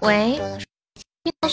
[0.00, 0.38] 喂。
[1.24, 1.48] 听到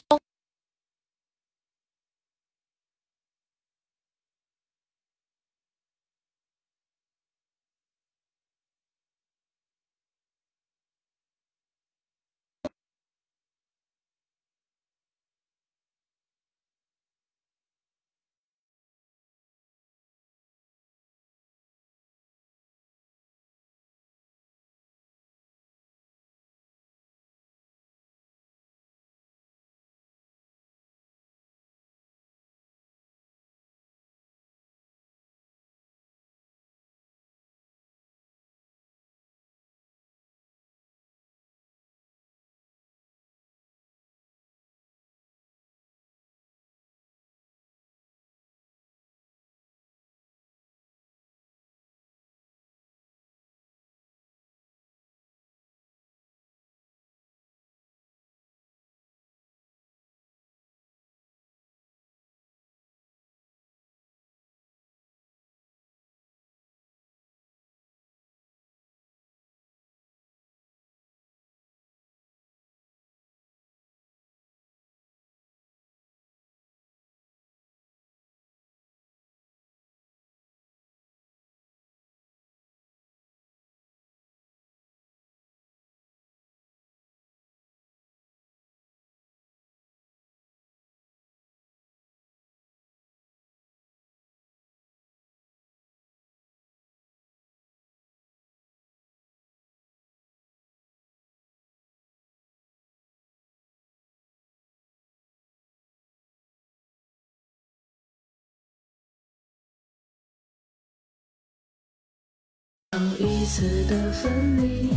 [113.20, 114.90] 一次的分离，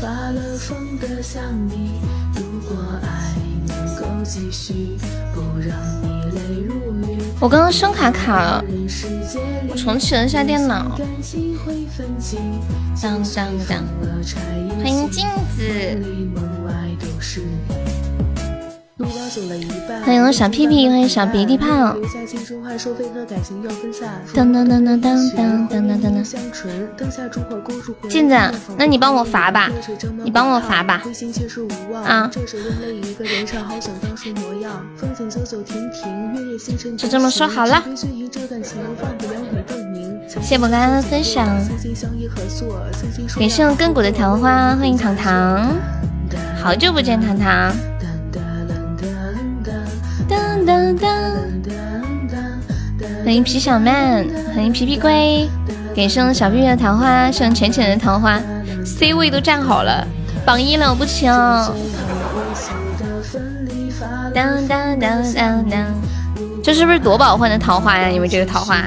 [0.00, 1.92] 发了疯的想你。
[2.34, 3.34] 如果爱
[3.66, 4.96] 能够继续，
[5.34, 6.74] 不让你泪如
[7.06, 7.18] 雨。
[7.40, 8.64] 我刚刚声卡卡了，
[9.68, 10.98] 我重启了一下电脑。
[13.00, 13.84] 当当当，
[14.78, 15.60] 欢迎镜子。
[20.04, 21.96] 欢迎小屁屁，欢迎小鼻涕胖。
[24.34, 26.24] 当当当当当当当当当。
[28.08, 28.36] 镜子，
[28.76, 29.70] 那你帮我罚吧，
[30.22, 31.02] 你帮我罚吧。
[32.04, 32.30] 啊。
[36.96, 37.82] 就这么说好了。
[40.28, 41.46] 谢谢我刚刚的分享。
[43.38, 45.74] 感谢我亘古的桃花，欢迎糖糖。
[46.62, 47.74] 好久不见，糖糖。
[53.24, 55.48] 欢迎皮小曼，欢迎皮皮龟，
[55.96, 58.38] 感谢我小屁屁的桃花，谢我浅浅的桃花
[58.84, 60.06] ，C 位都站好了，
[60.44, 61.74] 榜一了不起哦！
[64.34, 65.86] 当当当当当，
[66.62, 68.08] 这是不是夺宝换的桃花呀？
[68.08, 68.84] 你们这个桃花，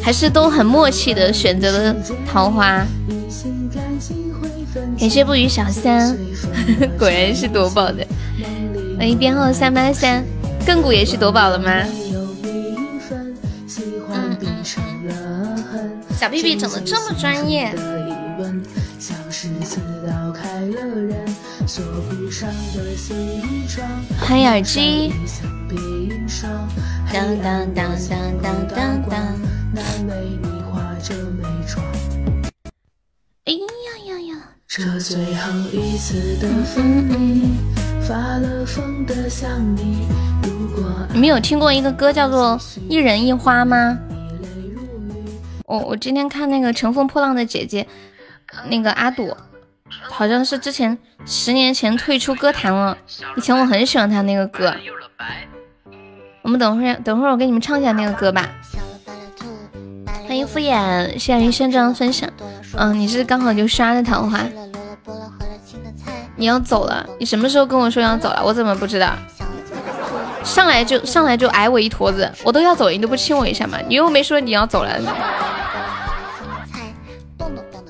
[0.00, 1.96] 还是都很默契的选择了
[2.30, 2.86] 桃花？
[4.98, 6.16] 感谢不语小三，
[6.96, 8.06] 果然是夺宝的。
[8.96, 10.24] 欢迎编号三八三，
[10.66, 11.84] 亘古也是夺宝了吗？
[16.16, 17.74] 小屁屁整的这么专业。
[24.20, 25.12] 欢迎耳机。
[27.12, 29.18] 当当当当当当当。
[33.44, 33.66] 哎呀
[34.06, 34.34] 呀呀！
[34.66, 37.83] 这最后一次的分离。
[38.06, 40.06] 发了疯的想你。
[40.42, 42.58] 如果你们有听过一个歌叫做
[42.88, 43.98] 《一人一花》吗？
[45.64, 47.82] 我我今天看那个《乘风破浪的姐姐》，
[48.68, 49.34] 那个阿朵，
[50.02, 52.96] 好像是之前十年前退出歌坛了。
[53.36, 54.74] 以前我很喜欢她那个歌。
[56.42, 58.50] 我们等会儿等会儿我给你们唱一下那个歌吧。
[60.28, 62.28] 欢迎敷衍，谢谢云轩这样分享。
[62.76, 64.44] 嗯，你是刚好就刷的桃花。
[66.36, 67.06] 你要走了？
[67.18, 68.42] 你什么时候跟我说要走了？
[68.44, 69.14] 我怎么不知道？
[70.42, 73.78] 上来就上来就挨我一坨子，我都要走，你都不亲我一下吗？
[73.88, 75.00] 你又没说你要走了。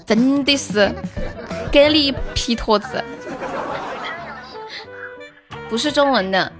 [0.07, 0.95] 真的是
[1.73, 3.03] 给你一批坨子，
[5.69, 6.53] 不是中文的。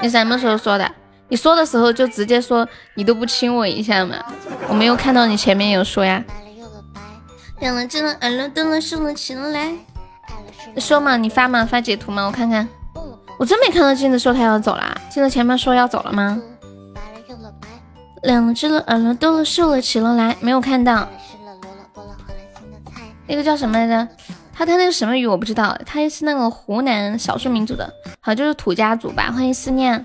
[0.00, 0.90] 你什么时候说的？
[1.28, 4.16] 你说的时候就直接说你都不亲我一下吗？
[4.68, 6.24] 我没有看到你前面有说呀。
[7.60, 9.72] 亮了灯了，耳了灯了，收了起来。
[10.78, 12.26] 说嘛，你发嘛，发截图嘛？
[12.26, 12.68] 我看看，
[13.38, 14.96] 我真没看到镜子说他要走啦。
[15.10, 16.40] 镜子前面说要走了吗？
[18.22, 21.08] 两只了，耳了，多了，瘦了，起了来，没有看到。
[23.26, 24.08] 那个叫什么来着？
[24.52, 27.86] 他他那个什么鱼我不知道，他是那个湖南少数民族的，
[28.20, 29.30] 好像就是土家族吧。
[29.30, 30.04] 欢迎思念，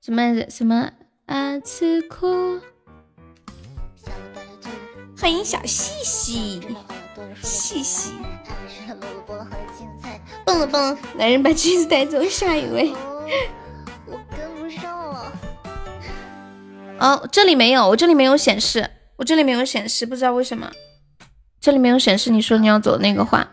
[0.00, 0.90] 什么什么
[1.26, 1.58] 啊？
[1.60, 2.60] 吃苦，
[5.18, 6.62] 欢迎小细细，
[7.42, 8.12] 细细，
[10.44, 12.92] 蹦了蹦，男人把橘子带走，下一位。
[14.06, 15.32] 我跟不上了。
[16.98, 20.70] 哦，这里没有，我这里没有显示，我这里没有显示，不知道为什么。
[21.60, 23.46] 这里没有显示你说你要走那个话，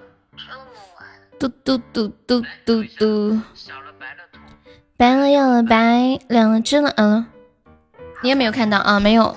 [1.38, 3.40] 嘟嘟嘟嘟嘟嘟，
[4.96, 7.26] 白了又了白，亮了真了嗯，
[8.24, 9.00] 你也没有看到啊？
[9.00, 9.36] 没有，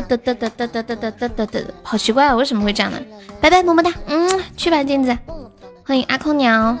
[0.00, 3.00] 哒哒哒哒哒哒哒哒哒哒哒，好奇怪啊，为什么会这样呢？
[3.40, 5.16] 拜拜么么哒，嗯，去吧镜子，
[5.84, 6.76] 欢迎阿空鸟，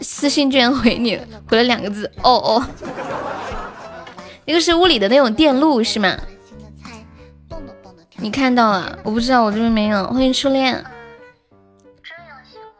[0.00, 2.66] 私信居然回你了，回了两个字，哦哦，
[4.46, 6.16] 那个是屋里的那种电路是吗？
[8.16, 10.06] 你看到了，我不知道，我这边没有。
[10.06, 10.82] 欢迎初恋。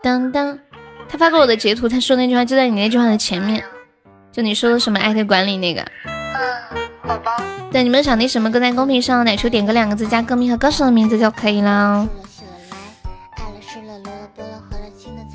[0.02, 0.58] 当当，
[1.08, 3.62] 他发给我的截图，他说那句话就在你那句话的前面，
[4.30, 5.84] 就你说的什么艾特管理那个。
[6.34, 7.36] 嗯，好吧。
[7.70, 12.08] 对，你们想听什么歌，在公屏上奶球点个两个字，加歌名和歌手的名字就可以了。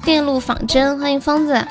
[0.03, 1.67] 电路仿真，欢迎疯子。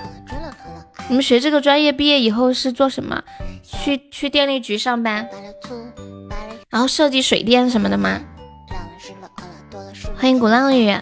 [1.08, 3.22] 你们学这个专业毕业以后是做什么？
[3.62, 5.28] 去去电力局上班？
[6.68, 8.20] 然后设计水电什么的吗？
[10.16, 10.94] 欢迎鼓浪屿。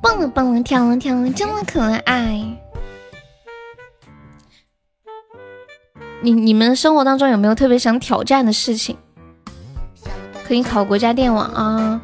[0.00, 2.40] 蹦了蹦了跳了跳了，真的可爱。
[6.22, 8.96] 你你们生活当中有没有特别想挑战的事情？
[10.46, 12.00] 可以考国家电网啊。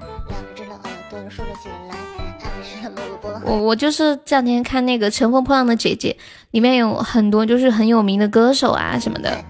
[3.44, 6.16] 我我就是这两天看那个《乘风破浪的姐姐》，
[6.50, 9.44] 里面有很多就是很有名的歌手啊什么的。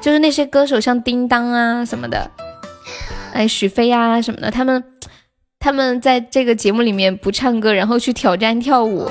[0.00, 2.30] 就是那些歌手，像叮当啊什么的，
[3.32, 4.84] 哎，许飞啊什么的，他们
[5.58, 9.10] 他们在这个节目里面不唱歌，然后去挑战跳舞。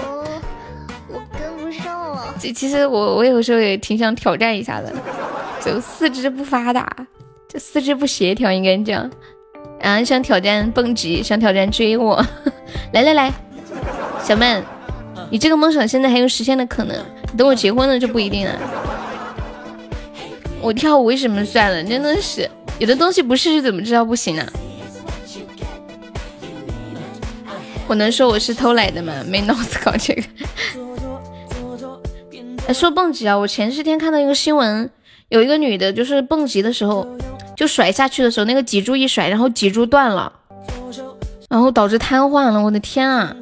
[2.44, 4.94] 其其实我我有时候也挺想挑战一下的，
[5.64, 6.86] 就四肢不发达，
[7.48, 9.10] 就四肢不协调，应该这样。
[9.80, 12.22] 然啊，想挑战蹦极，想挑战追我。
[12.92, 13.32] 来来来，
[14.22, 14.62] 小曼，
[15.30, 16.98] 你这个梦想现在还有实现的可能，
[17.38, 18.60] 等我结婚了就不一定了。
[20.60, 21.82] 我跳舞为什么算了？
[21.82, 24.46] 真的是有的东西不试试怎么知道不行呢？
[27.88, 29.14] 我能说我是偷来的吗？
[29.26, 30.24] 没脑子搞这个。
[32.68, 34.90] 哎，说蹦极啊，我前些天看到一个新闻，
[35.30, 37.06] 有一个女的，就是蹦极的时候，
[37.58, 40.32] 就甩下去的时候，那个脊柱一甩，然后脊柱断了，
[41.50, 42.62] 然后导致瘫痪了。
[42.62, 43.36] 我的天啊！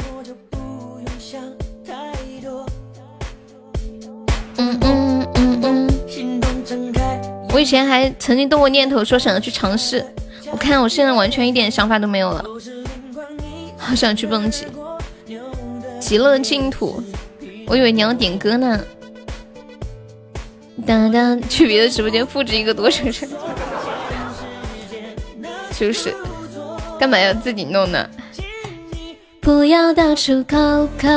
[4.58, 5.28] 嗯嗯。
[7.54, 10.04] 我以前还曾经动过念头，说想要去尝试。
[10.50, 12.44] 我看我现在完全一点想法都没有了，
[13.78, 14.66] 好想去蹦极。
[16.00, 17.04] 极乐净土，
[17.68, 18.84] 我以为你要点歌呢。
[20.86, 23.28] 当当，去别的直播间复制一个多省事。
[25.78, 26.14] 就是，
[27.00, 28.08] 干嘛要自己弄呢？
[29.40, 31.08] 不要到处抠抠。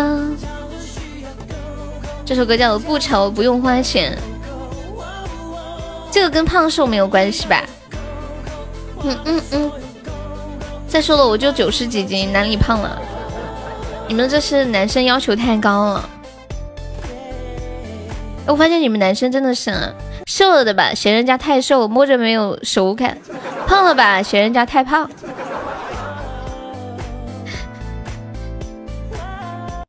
[2.25, 4.17] 这首歌叫《不愁不用花钱》。
[6.11, 7.63] 这个跟胖瘦没有关系吧？
[9.03, 9.73] 嗯嗯嗯。
[10.89, 12.99] 再说了，我就九十几斤，哪里胖了？
[14.09, 16.09] 你们这是男生要求太高了。
[18.47, 19.73] 我发现你们男生真的是
[20.27, 23.17] 瘦了的吧，嫌人家太瘦，摸着没有手感；
[23.67, 25.11] 胖了吧，嫌人家太胖。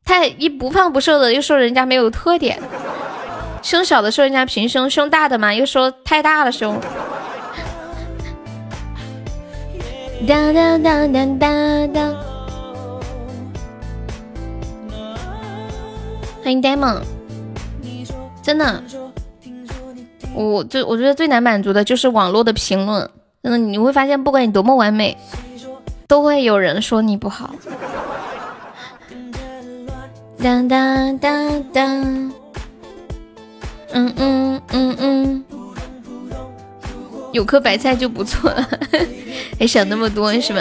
[0.04, 2.58] 太一不胖不瘦的，又说人家没有特点。
[3.62, 6.80] 胸小的说人家平胸，胸大的嘛又说太大了胸。
[10.26, 12.14] 哒哒哒哒哒哒。
[16.42, 17.02] 欢迎呆萌
[18.46, 18.80] 真的，
[20.32, 23.10] 我最我觉得最难满足的就是网络的评论，
[23.42, 25.18] 真的你会发现，不管你多么完美，
[26.06, 27.52] 都会有人说你不好。
[30.40, 32.32] 当当当当。
[33.92, 35.44] 嗯嗯嗯嗯，
[37.32, 38.68] 有颗白菜就不错了，
[39.58, 40.60] 还想那么多是吧？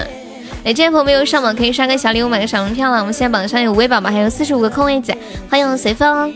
[0.63, 2.97] 来，这些朋友没有上榜可以刷个小礼物，买个小门票了。
[2.97, 5.13] 我们现在榜上有五位宝宝，还有四十五个空位子，
[5.51, 6.33] 欢迎随风。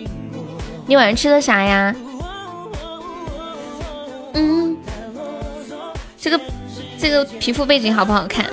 [0.90, 1.96] 你晚上吃的啥呀？
[4.34, 4.76] 嗯，
[6.20, 6.42] 这个
[6.98, 8.48] 这个皮肤背景好不好看？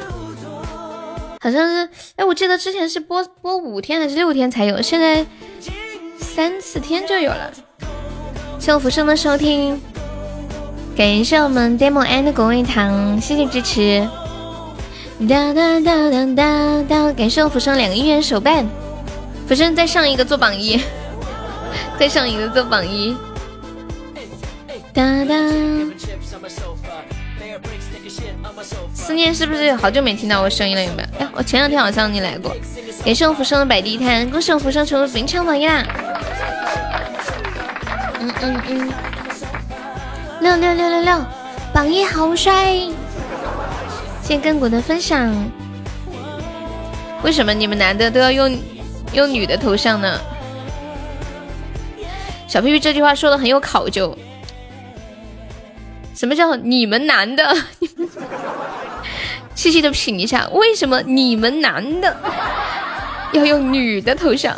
[1.40, 5.24] 好像是，哎，我记得之前是播播五天还是六天才有，现在
[6.18, 7.50] 三四天就有了。
[8.58, 9.80] 谢我浮生的收听，
[10.94, 14.06] 感谢我们 demo and 果味糖，谢谢支持。
[15.26, 18.66] 哒哒哒哒哒哒，感谢我浮生两个一元手办，
[19.48, 20.78] 浮生再上一个做榜一，
[21.98, 23.16] 再上一个做榜一。
[24.92, 25.34] 哒哒。
[28.94, 30.84] 思念是不是好久没听到我声音了？
[30.84, 31.08] 有没有？
[31.18, 32.54] 哎，我前两天好像你来过。
[33.04, 35.86] 感谢我浮生的摆地摊，恭喜我浮生成为名场榜一啦！
[38.20, 38.92] 嗯嗯嗯。
[40.40, 41.24] 六六六六六，
[41.72, 42.74] 榜一好帅！
[44.22, 45.32] 谢谢亘古的分享。
[47.22, 48.58] 为什么你们男的都要用
[49.12, 50.20] 用女的头像呢？
[52.46, 54.16] 小屁屁这句话说的很有考究。
[56.14, 57.56] 什么叫你们男的？
[59.54, 62.16] 细细的品一下，为什么你们男的
[63.32, 64.54] 要用女的头像？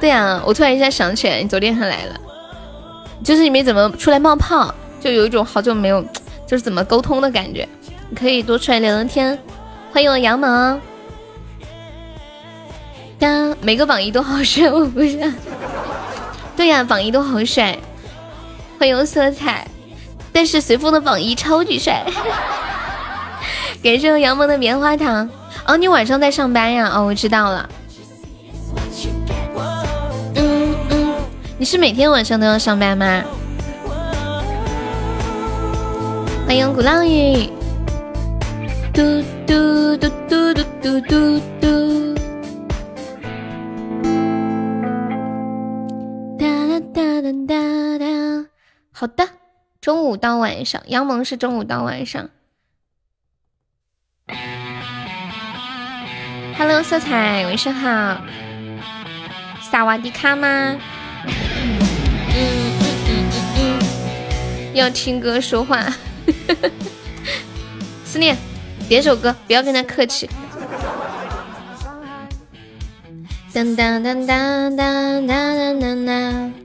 [0.00, 2.20] 对呀，我突然一下想起来，你昨天还来了，
[3.22, 6.02] 就是你没怎么出来冒泡，就有一种好久没有，
[6.46, 7.68] 就是怎么沟通的感觉。
[8.08, 9.38] 你可以多出来聊聊天。
[9.92, 10.80] 欢迎我杨萌。
[13.18, 15.18] 当每个榜一都好帅，我不是。
[16.56, 17.76] 对呀，榜一都好帅。
[18.78, 19.66] 欢迎色彩。
[20.32, 22.04] 但是随风的榜一超级帅，
[23.80, 25.30] 感谢我杨萌的棉花糖。
[25.64, 26.90] 哦，你晚上在上班呀？
[26.92, 27.68] 哦，我知道了。
[30.34, 31.14] 嗯嗯，
[31.56, 33.22] 你是每天晚上都要上班吗？
[36.44, 37.48] 欢迎鼓浪屿。
[38.92, 42.13] 嘟嘟嘟嘟嘟嘟嘟嘟。
[47.32, 48.48] 哒哒。
[48.92, 49.28] 好的。
[49.80, 52.30] 中午到晚上，杨萌是中午到晚上。
[56.56, 58.22] Hello，色彩，晚上好。
[59.60, 60.48] 萨瓦迪卡吗？
[61.26, 61.30] 嗯
[62.30, 64.74] 嗯嗯嗯嗯。
[64.74, 65.84] 要听歌说话。
[68.06, 68.34] 思念，
[68.88, 70.30] 点首歌，不要跟他客气。
[73.52, 76.63] 当当当当当当当当。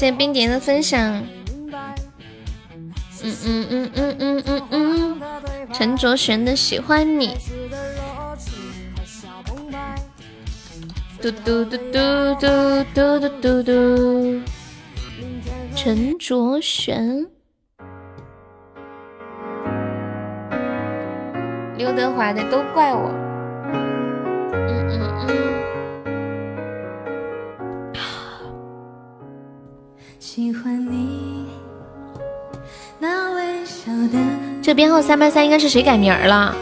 [0.00, 0.98] 谢冰蝶的分享。
[3.22, 5.20] 嗯嗯嗯嗯嗯嗯嗯，
[5.74, 7.36] 陈卓璇的喜欢你。
[11.20, 14.40] 嘟嘟嘟嘟嘟嘟嘟嘟嘟。
[15.76, 17.26] 陈卓璇。
[21.76, 23.10] 刘德华的都怪我。
[24.54, 25.69] 嗯嗯嗯。
[30.20, 31.46] 喜欢你
[32.98, 34.18] 那微笑的。
[34.62, 36.54] 这编号三八三应该是谁改名了？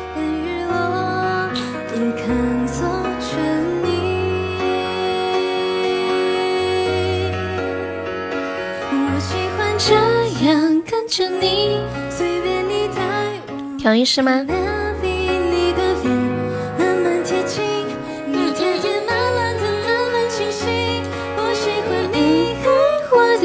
[13.77, 14.47] 调音师吗？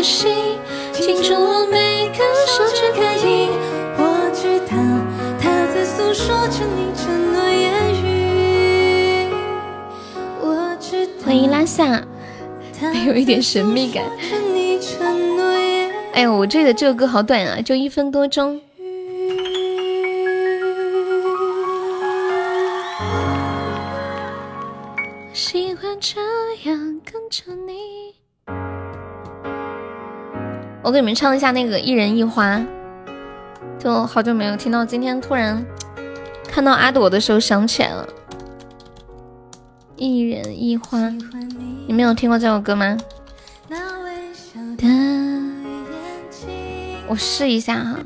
[0.04, 0.60] 心，
[1.32, 2.12] 我每
[2.46, 3.50] 手指感应，
[3.98, 4.76] 我知道
[5.74, 7.72] 在诉说着你承诺言
[8.04, 8.06] 语。
[10.42, 12.04] 我知道欢迎拉萨，
[13.08, 14.04] 有一点神秘感。
[16.14, 18.60] 哎呦，我这的这歌好短啊，就一分多钟。
[25.34, 26.20] 喜欢这
[26.70, 27.63] 样更真。
[30.84, 32.58] 我给你们唱一下那个《一人一花》，
[33.80, 35.66] 就好久没有听到，今天突然
[36.46, 38.06] 看到阿朵的时候想起来了。
[39.96, 41.00] 一人一花，
[41.88, 42.98] 你没有听过这首歌吗？
[47.08, 48.00] 我试一下哈。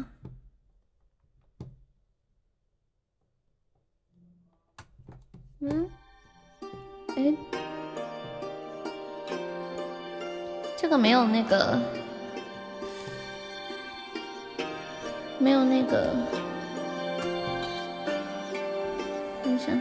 [5.62, 5.90] 嗯，
[7.16, 7.34] 哎，
[10.78, 11.80] 这个没有那个，
[15.40, 16.14] 没有那个，
[19.44, 19.72] 等一下，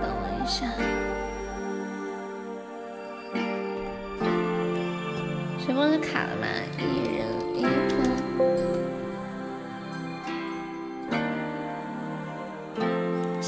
[0.00, 0.66] 等我一下，
[5.64, 6.37] 谁光是卡了？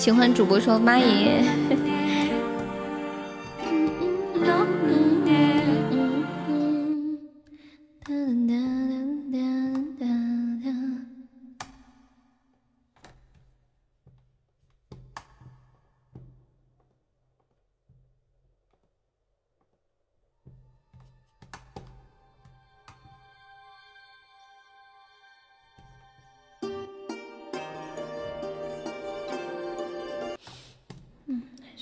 [0.01, 1.45] 喜欢主播说妈耶。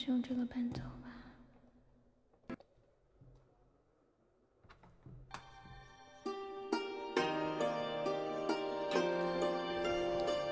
[0.09, 1.09] 用这个伴奏吧。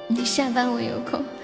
[0.08, 1.35] 你下班我有空。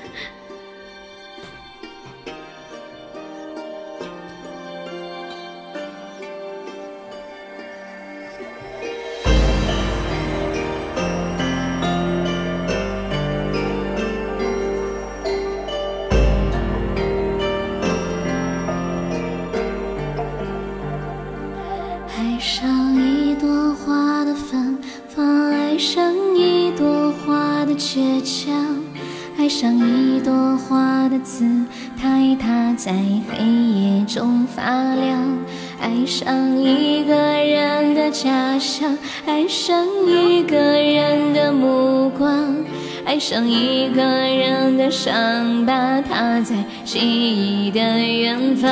[46.93, 48.69] 记忆的远方。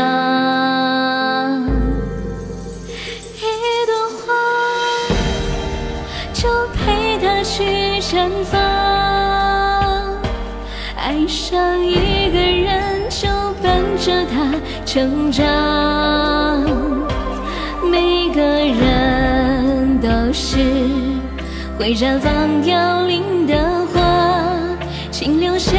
[3.39, 3.41] 一
[3.87, 4.35] 朵花，
[6.35, 8.61] 就陪它去绽放。
[10.99, 13.27] 爱上一个人，就
[13.63, 14.53] 伴着他
[14.85, 15.47] 成长。
[17.91, 20.59] 每个人都是
[21.79, 23.57] 会绽放凋零的
[23.95, 23.99] 花，
[25.11, 25.79] 请留下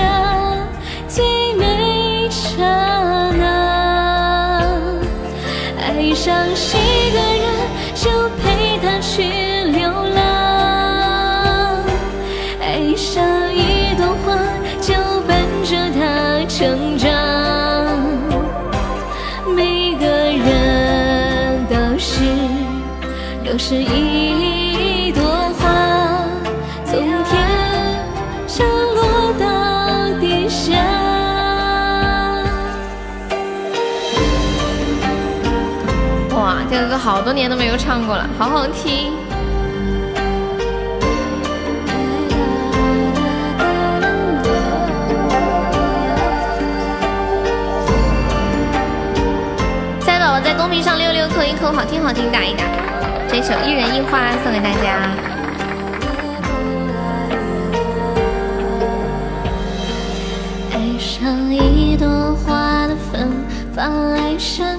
[37.04, 39.12] 好多年都没有唱过了，好好听。
[50.00, 52.66] 在宝宝在公屏上六六扣一扣，好听好听打一打，
[53.28, 55.10] 这首一人一花送给大家。
[60.72, 63.32] 爱上一朵花的芬
[63.76, 64.78] 芳，爱上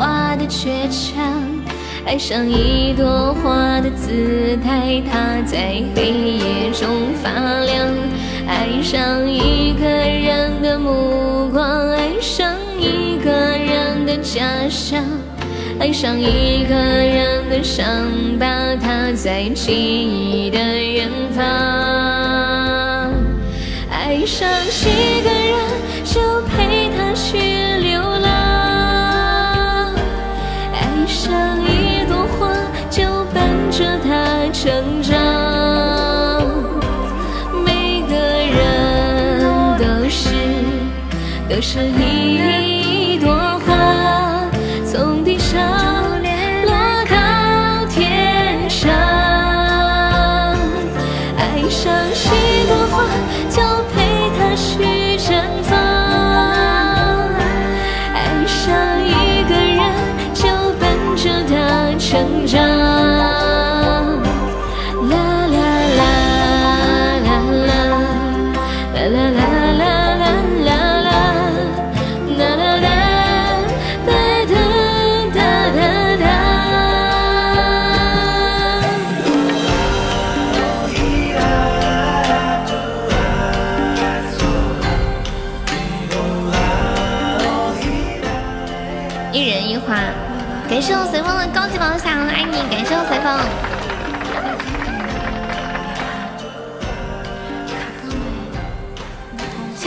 [0.00, 1.22] 花的倔强，
[2.06, 7.28] 爱上一朵花的姿态，它在黑夜中发
[7.66, 7.86] 亮。
[8.48, 15.04] 爱上一个人的目光，爱上一个人的假象，
[15.78, 17.86] 爱上一个人的伤
[18.38, 18.46] 疤，
[18.80, 21.44] 它在记忆的远方。
[23.92, 25.58] 爱上一个人，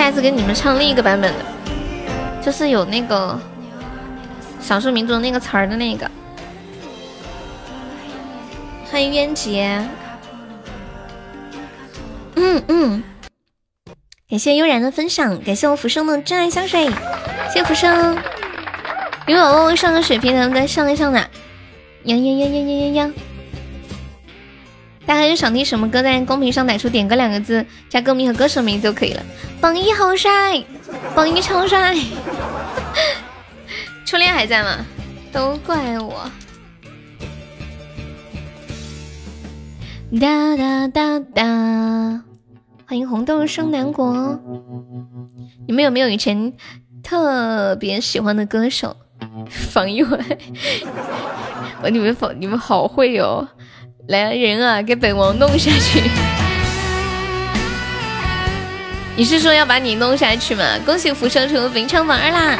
[0.04, 1.40] 下次给你们唱另一个版本的，
[2.42, 3.40] 就是有那个
[4.60, 6.12] 少数民族那个词儿的那个。
[8.92, 9.82] 欢迎渊杰。
[12.36, 13.02] 嗯嗯。
[14.30, 16.86] 感谢悠然的分享，感谢我浮生的真爱香水，
[17.54, 18.18] 谢谢浮生。
[19.28, 21.20] 有宝宝上个水瓶，咱们再上一上呢。
[21.20, 23.14] 呀呀呀呀呀呀呀！
[25.06, 29.24] 大家有想听什么歌，在公屏上打出“点歌”两个字，加歌名和歌手名就可以了。
[29.60, 30.64] 榜一好帅，
[31.14, 31.96] 榜一超帅。
[34.06, 34.86] 初恋还在吗？
[35.32, 36.30] 都怪我。
[40.20, 42.24] 哒哒哒哒！
[42.86, 44.40] 欢迎红豆生南国。
[45.68, 46.54] 你们有没有以前？
[47.04, 48.96] 特别喜欢的歌手，
[49.50, 50.26] 方一文。
[51.82, 53.46] 我你们好，你们好会哦！
[54.08, 56.04] 来人啊，给本王弄下去！
[59.16, 60.66] 你是说要把你弄下去吗？
[60.86, 62.60] 恭喜浮生成非常榜二啦！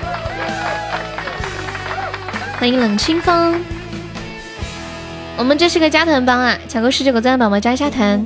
[2.58, 3.60] 欢迎冷清风。
[5.36, 6.58] 我们这是个加团帮啊！
[6.70, 8.26] 抢够十九个赞的宝宝加一下团，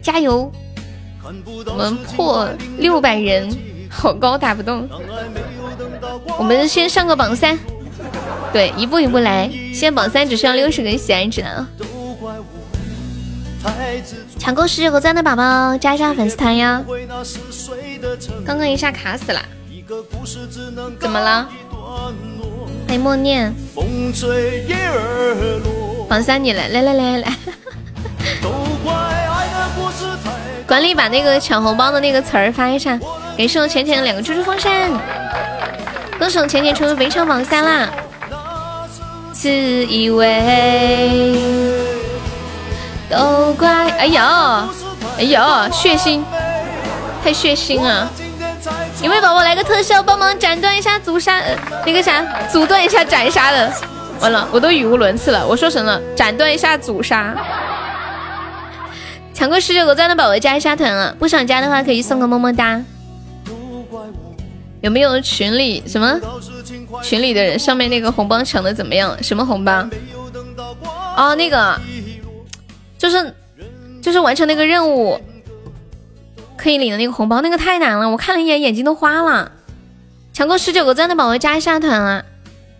[0.00, 0.50] 加油！
[1.66, 2.48] 我们破
[2.78, 3.54] 六百人，
[3.90, 4.88] 好高打不动。
[6.38, 7.58] 我们先上个榜三，
[8.54, 9.50] 对，一步一步来。
[9.74, 11.68] 现在榜三只需要六十个喜爱值了。
[14.38, 16.80] 抢够十九个赞的宝宝加一下粉丝团呀！
[18.46, 19.40] 刚刚一下卡死了，
[21.00, 21.48] 怎么了？
[22.86, 23.52] 欢迎默念。
[26.08, 27.32] 榜三你来，来来来来。
[30.64, 32.96] 管理把那个抢红包的那个词儿发一下，
[33.36, 34.92] 给送浅浅的两个猪猪风扇。
[36.20, 37.90] 恭喜浅浅成为围场榜三啦！
[39.44, 41.36] 自以为
[43.10, 43.90] 都怪……
[43.98, 44.22] 哎呦，
[45.18, 46.22] 哎呦，血腥，
[47.22, 48.10] 太血腥了！
[49.02, 51.42] 有没有宝宝来个特效，帮忙斩断一下阻杀？
[51.84, 53.70] 那个啥，阻断一下斩杀的。
[54.18, 55.46] 完了，我都语无伦次了。
[55.46, 56.00] 我说什么？
[56.16, 57.34] 斩断一下阻杀。
[59.34, 61.14] 抢过十九个赞的宝宝加一下团啊！
[61.18, 62.80] 不想加的话可以送个么么哒。
[64.80, 66.18] 有没有群里什么
[67.04, 69.22] 群里的人上面那个红包抢的怎么样？
[69.22, 69.86] 什么红包？
[71.16, 71.78] 哦，那个
[72.96, 73.34] 就是
[74.02, 75.20] 就是完成那个任务
[76.56, 79.52] 可以领的那个红包，那个太难了，我看了一眼眼睛都花了。
[80.32, 82.24] 抢够十九个赞的宝宝加一下团啊！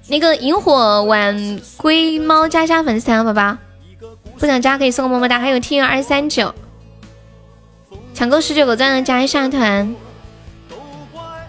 [0.09, 3.57] 那个萤火晚归猫加一下粉丝团，宝宝。
[4.39, 6.53] 不想加可以送个么么哒，还有 T 二三九，
[8.15, 9.95] 抢够十九个赞的加一下团。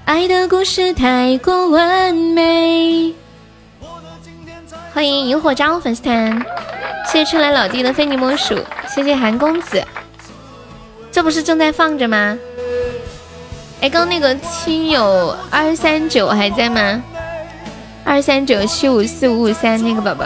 [0.06, 3.12] 爱的故事太过完美，
[4.94, 6.46] 欢迎萤火加入粉丝团，
[7.12, 8.56] 谢谢春来老弟的非你莫属，
[8.88, 9.84] 谢谢韩公子，
[11.12, 12.38] 这不是正在放着吗？
[13.82, 17.02] 哎，刚那个亲友二三九还在吗？
[18.04, 20.26] 二三九七五四五五三那个宝宝。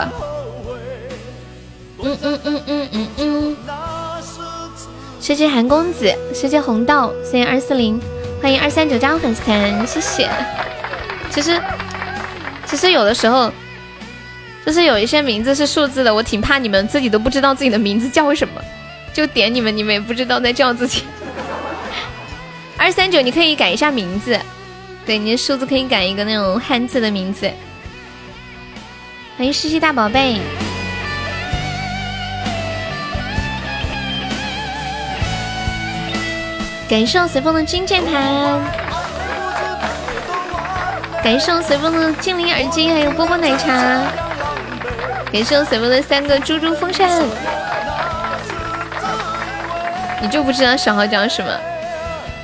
[2.01, 3.57] 嗯嗯嗯嗯嗯嗯，
[5.21, 7.99] 谢谢韩公子，谢谢红豆，谢谢二四零，
[8.41, 10.29] 欢迎二三九加入粉丝团，谢谢。
[11.29, 11.61] 其实，
[12.65, 13.51] 其实有的时候，
[14.65, 18.61] 就是有一些名字是数字的，我挺怕你们自己都不知道自己的名字叫什么，
[19.13, 21.03] 就点你们，你们也不知道在叫自己。
[22.77, 24.39] 二三九，你可以改一下名字，
[25.05, 27.51] 对，你的数字可以改一个那种汉字的名字。
[29.37, 30.39] 欢迎西西大宝贝。
[36.89, 38.59] 感谢我随风的金键盘，
[41.23, 43.69] 感谢我随风的精灵耳机，还有波波奶茶，
[45.31, 47.07] 感谢我随风的三个猪猪风扇。
[50.19, 51.51] 你就不知道小号叫什么？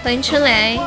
[0.03, 0.77] 欢迎春来。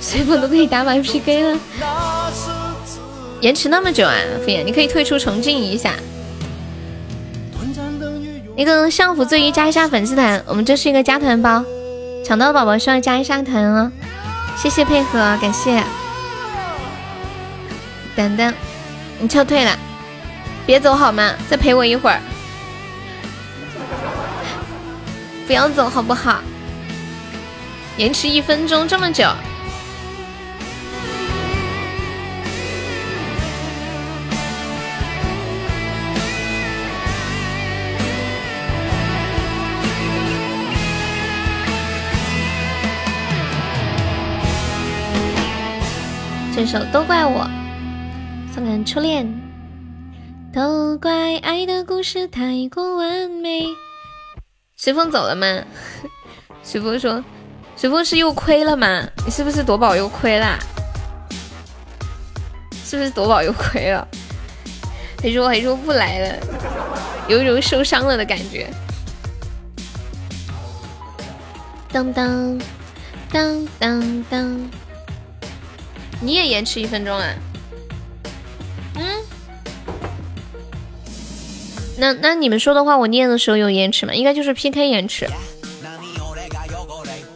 [0.00, 1.58] 随风都可以打把 PK 了。
[3.42, 5.94] 延迟那么久啊，敷衍，你可以退出重进一下。
[8.56, 11.64] 那个相府醉鱼加一下粉丝团，我们这是一个加团包，
[12.24, 13.90] 抢到的宝宝需要加一下团哦。
[14.56, 15.82] 谢谢配合，感谢。
[18.14, 18.54] 等等，
[19.18, 19.76] 你撤退了，
[20.64, 21.34] 别走好吗？
[21.50, 22.20] 再陪我一会儿，
[25.48, 26.40] 不要走好不好？
[27.96, 29.26] 延迟一分钟，这么久。
[46.64, 47.44] 这首都怪我，
[48.54, 49.26] 送给初恋。
[50.54, 53.66] 都怪爱的故事太过完美。
[54.76, 55.44] 随风走了吗？
[56.62, 57.20] 随风说
[57.74, 59.02] ：“随风是又亏了吗？
[59.24, 60.56] 你是不是夺宝又亏了？
[62.84, 64.06] 是不是夺宝又亏了？
[65.20, 66.36] 还说还说不来了，
[67.26, 68.70] 有一种受伤了的感觉。”
[71.90, 72.56] 当当
[73.32, 74.70] 当当当。
[76.22, 77.34] 你也延迟一分钟啊？
[78.94, 79.02] 嗯，
[81.98, 84.14] 那那你们说的话，我念的时候有延迟吗？
[84.14, 85.28] 应该就是 PK 延迟，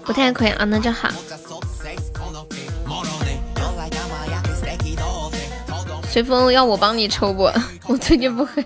[0.04, 1.10] 不太亏啊，那就好。
[6.08, 7.50] 随风要我帮你抽不？
[7.88, 8.64] 我最近不会。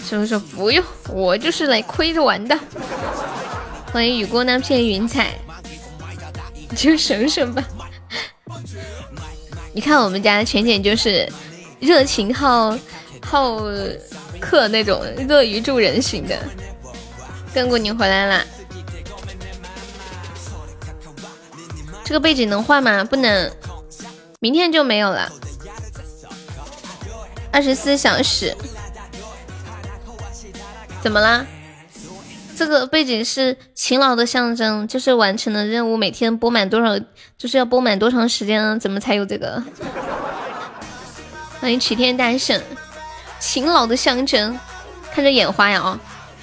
[0.00, 0.84] 随风说不用？
[1.08, 2.56] 我就是来亏着玩的。
[3.92, 5.32] 欢迎雨过那片云彩，
[6.76, 7.64] 就省省吧。
[9.72, 11.30] 你看我们家浅浅就是
[11.78, 12.76] 热情好
[13.22, 13.60] 好
[14.40, 16.36] 客那种，乐于助人型的。
[17.54, 18.44] 干过你回来啦！
[22.04, 23.04] 这个背景能换吗？
[23.04, 23.50] 不能，
[24.40, 25.30] 明天就没有了。
[27.50, 28.54] 二十四小时，
[31.02, 31.46] 怎么啦？
[32.56, 35.96] 这个背景是勤劳的象征，就是完成的任务。
[35.96, 36.98] 每天播满多少，
[37.38, 38.76] 就是要播满多长时间啊？
[38.76, 39.62] 怎么才有这个？
[41.60, 42.60] 欢迎齐天大圣，
[43.38, 44.58] 勤劳的象征，
[45.12, 45.78] 看着眼花呀！
[45.78, 45.98] 哦，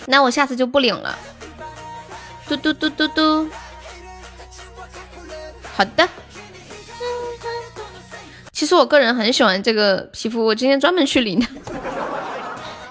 [0.05, 1.19] 那我下次就不领了。
[2.47, 3.49] 嘟嘟嘟嘟嘟，
[5.75, 6.08] 好的。
[8.53, 11.45] 其实我个人很喜欢这个皮肤，我今天专门去领的。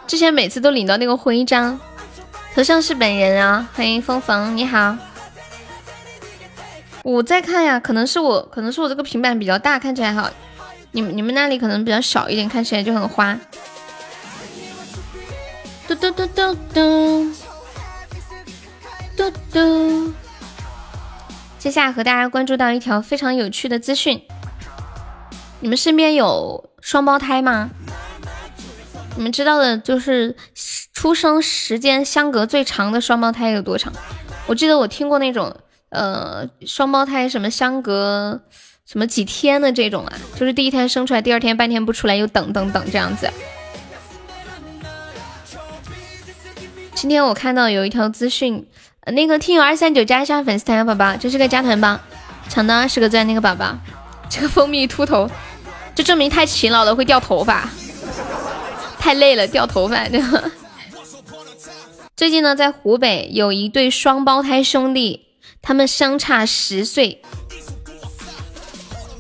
[0.07, 1.81] 之前每次都领到那个徽章，
[2.55, 3.67] 头像是本人啊！
[3.73, 4.95] 欢迎风风，你好。
[7.05, 10.31] 我在看呀，可能是我，可能是我这个平板比较大，看起来好。
[10.93, 13.39] 你们你们那里可能比较小一点，看起来就很花。
[15.87, 17.35] 嘟嘟嘟嘟嘟
[19.15, 20.13] 嘟嘟。
[21.59, 24.23] 接下来和大家关注到一条非常有趣的资讯。
[25.61, 27.69] 你们身边有双胞胎吗？
[29.15, 30.35] 你们知道的就是
[30.95, 33.93] 出生时间相隔最长的双胞胎有多长？
[34.47, 35.55] 我记得我听过那种，
[35.95, 38.43] 呃，双胞胎什么相隔
[38.85, 43.31] 什么几天的这种啊，就是第一天生出来，第二天半天不出来，又等等等这样子。
[46.95, 48.67] 今天我看到有一条资讯，
[49.07, 52.03] 那个听友二三九加一下粉丝团宝宝，这是个加团吧，
[52.49, 53.79] 抢到二十个钻那个宝宝，
[54.29, 55.31] 这个蜂蜜秃头。
[55.95, 57.71] 就证明太勤劳了会掉头发，
[58.99, 60.09] 太累了掉头发。
[62.17, 65.24] 最近呢，在湖北有一对双胞胎兄弟，
[65.65, 67.23] 他们相差十岁，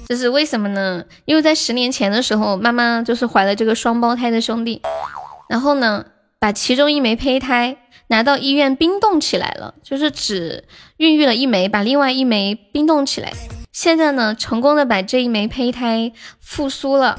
[0.06, 1.04] 这是为什么呢？
[1.24, 4.82] 因为在十年前的时候，妈妈就是怀了这个双胞胎的兄弟，
[5.48, 6.04] 然后呢，
[6.38, 7.78] 把其中一枚胚胎
[8.08, 10.64] 拿到医院冰冻起来了，就是只
[10.98, 13.32] 孕育了一枚，把另外一枚冰冻起来。
[13.72, 17.18] 现在呢，成功的把这一枚胚胎复苏了，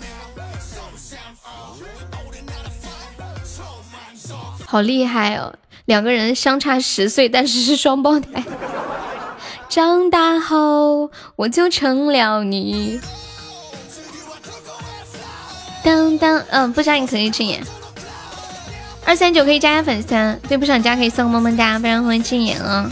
[4.66, 5.56] 好厉害哦！
[5.86, 8.44] 两个人相差十岁，但是是双胞胎。
[9.69, 12.99] 长大后我就成了你。
[15.84, 17.63] 当当，嗯，不加你可以禁言。
[19.06, 22.89] 二三九可以加加粉丝团，对不想加可以送个么么哒，不然会禁言啊。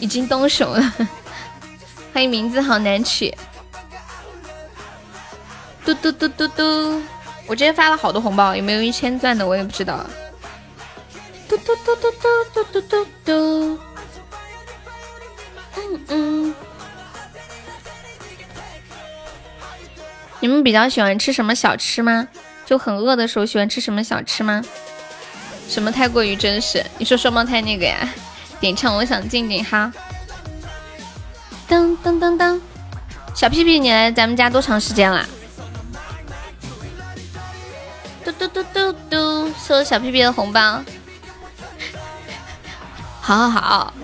[0.00, 0.94] 已经动手了。
[2.12, 3.34] 欢迎名字好难取，
[5.84, 7.02] 嘟嘟嘟嘟嘟！
[7.46, 9.44] 我今天发了好多红包，有没有一千钻的？
[9.44, 10.04] 我也不知道。
[11.48, 13.78] 嘟嘟嘟嘟嘟嘟嘟嘟嘟。
[15.76, 16.54] 嗯嗯。
[20.40, 22.28] 你们比较喜欢吃什么小吃吗？
[22.66, 24.62] 就很饿的时候喜欢吃什么小吃吗？
[25.68, 26.84] 什么太过于真实？
[26.98, 28.08] 你说双胞胎那个呀？
[28.60, 29.92] 点唱我想静静哈。
[31.68, 32.60] 噔噔噔噔，
[33.34, 35.26] 小屁屁，你来咱们家多长时间了？
[38.24, 40.82] 嘟嘟嘟嘟嘟，收小屁屁的红包，
[43.20, 43.94] 好 好好，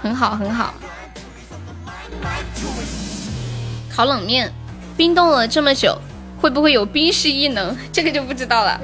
[0.00, 0.74] 很好很好。
[3.94, 4.52] 烤冷面，
[4.96, 5.98] 冰冻了这么久，
[6.40, 7.76] 会不会有冰释异能？
[7.92, 8.80] 这个就不知道了，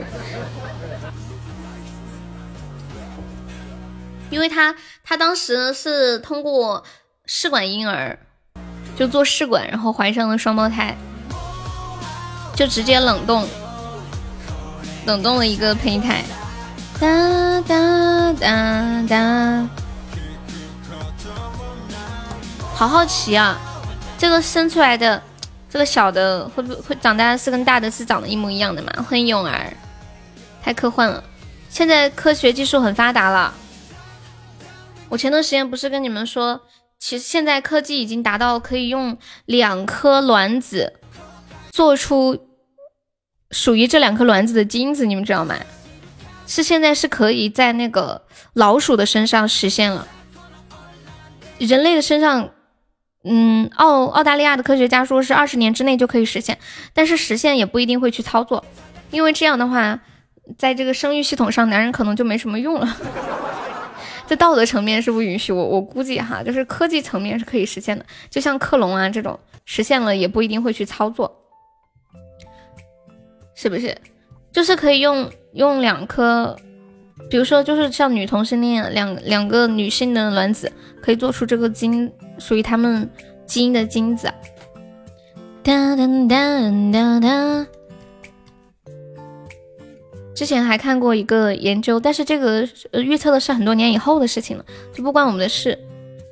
[4.30, 6.84] 因为他他当时是通过。
[7.26, 8.18] 试管婴儿
[8.94, 10.94] 就做试管，然后怀上了双胞胎，
[12.54, 13.48] 就直接冷冻，
[15.06, 16.22] 冷冻了一个胚胎。
[17.00, 19.68] 哒哒哒哒，
[22.76, 23.56] 好好奇啊！
[24.18, 25.22] 这个生出来的
[25.70, 28.92] 这个小的会不会长大是跟大的是长得一模一样的吗？
[29.08, 29.72] 欢迎勇儿，
[30.60, 31.22] 太科幻了！
[31.68, 33.54] 现在科学技术很发达了，
[35.08, 36.60] 我前段时间不是跟你们说？
[36.98, 40.94] 其实现在科技已经达到可以用两颗卵子
[41.70, 42.48] 做出
[43.50, 45.54] 属于这两颗卵子的精子，你们知道吗？
[46.46, 48.22] 是现在是可以在那个
[48.54, 50.08] 老鼠的身上实现了，
[51.58, 52.48] 人类的身上，
[53.24, 56.58] 嗯，澳澳大利亚的科学家说是二十年之内就可以实现，
[56.92, 58.62] 但是实现也不一定会去操作，
[59.10, 59.98] 因为这样的话，
[60.58, 62.96] 在这个生育系统上，男人可能就没什么用了。
[64.26, 71.34] 在道德层面是不允许我，我估计哈，就是科技层面是可以实现的，就像克隆啊这种，实现了也不一定会去操作，
[73.54, 73.96] 是不是？
[74.52, 76.56] 就是可以用用两颗，
[77.30, 80.70] 比如说就是像女同性恋，两两个女性的卵子
[81.02, 83.08] 可以做出这个基因属于他们
[83.46, 84.32] 基因的精子。
[85.62, 87.66] 哒哒哒哒哒。
[90.34, 95.78] 之前还看过一个研究，但是这个预测的是很多年以后的事情了，就不关我们的事。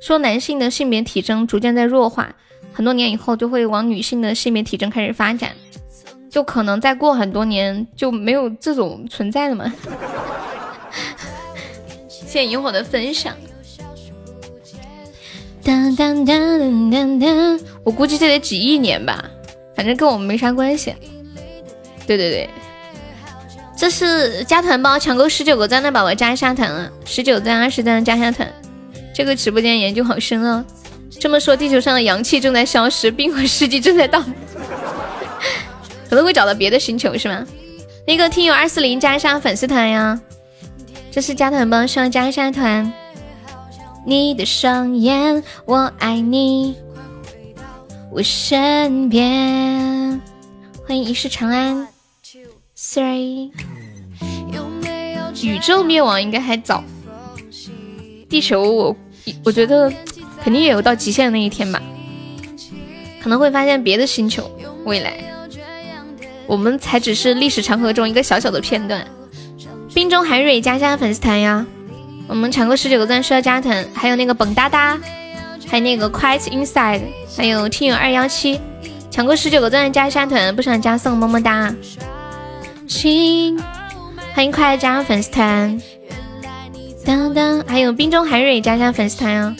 [0.01, 2.35] 说男性的性别体征逐渐在弱化，
[2.73, 5.51] 很多年以后就会往女性的性别体征开始发展，
[6.29, 9.73] 就可能再过很多年就没有这种存在了嘛。
[12.33, 13.37] 谢谢萤火的分享。
[15.63, 19.23] 当当当当当当，我估计这得几亿年吧，
[19.75, 20.95] 反正跟我们没啥关系。
[22.07, 22.49] 对对对。
[23.77, 26.91] 这是加团包，抢够十九个赞的宝宝加一下团啊！
[27.05, 28.51] 十九赞、二十赞加下团。
[29.13, 30.65] 这个直播间研究好深哦。
[31.19, 34.23] 这么说，地球上的阳气正在消失，冰河世纪正在到，
[36.09, 37.45] 可能会找到别的星球是吗？
[38.07, 40.19] 那个听友二四零加一下粉丝团呀。
[41.13, 42.91] 这是加团包，需要加一下团。
[44.03, 46.75] 你的双眼，我爱你，
[48.11, 50.19] 我身边。
[50.87, 51.87] 欢迎一世长安。
[52.75, 53.51] Three，
[55.43, 56.83] 宇宙灭亡应该还早，
[58.27, 58.95] 地球我
[59.45, 59.93] 我觉得
[60.43, 61.79] 肯定也有到极限的那一天吧，
[63.21, 64.49] 可能会发现别的星球。
[64.83, 65.23] 未来，
[66.47, 69.05] 我们才只是历史长河中一个小小的片段。
[69.93, 71.65] 冰中海蕊加加粉丝团呀，
[72.27, 74.97] 我们抢够十九个钻需要加团，还有那个蹦哒哒，
[75.67, 77.01] 还有那个 Quiet Inside，
[77.37, 78.59] 还有听友二幺七，
[79.11, 81.73] 抢够十九个钻加一下团，不想加送么么哒。
[82.87, 83.59] 亲，
[84.33, 85.79] 欢迎快来加入粉丝团，
[87.05, 89.55] 当当，还有冰中海蕊加加粉丝团哦。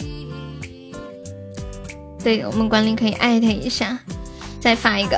[2.24, 3.98] 对我们管理可以艾特一下，
[4.58, 5.16] 再发一个。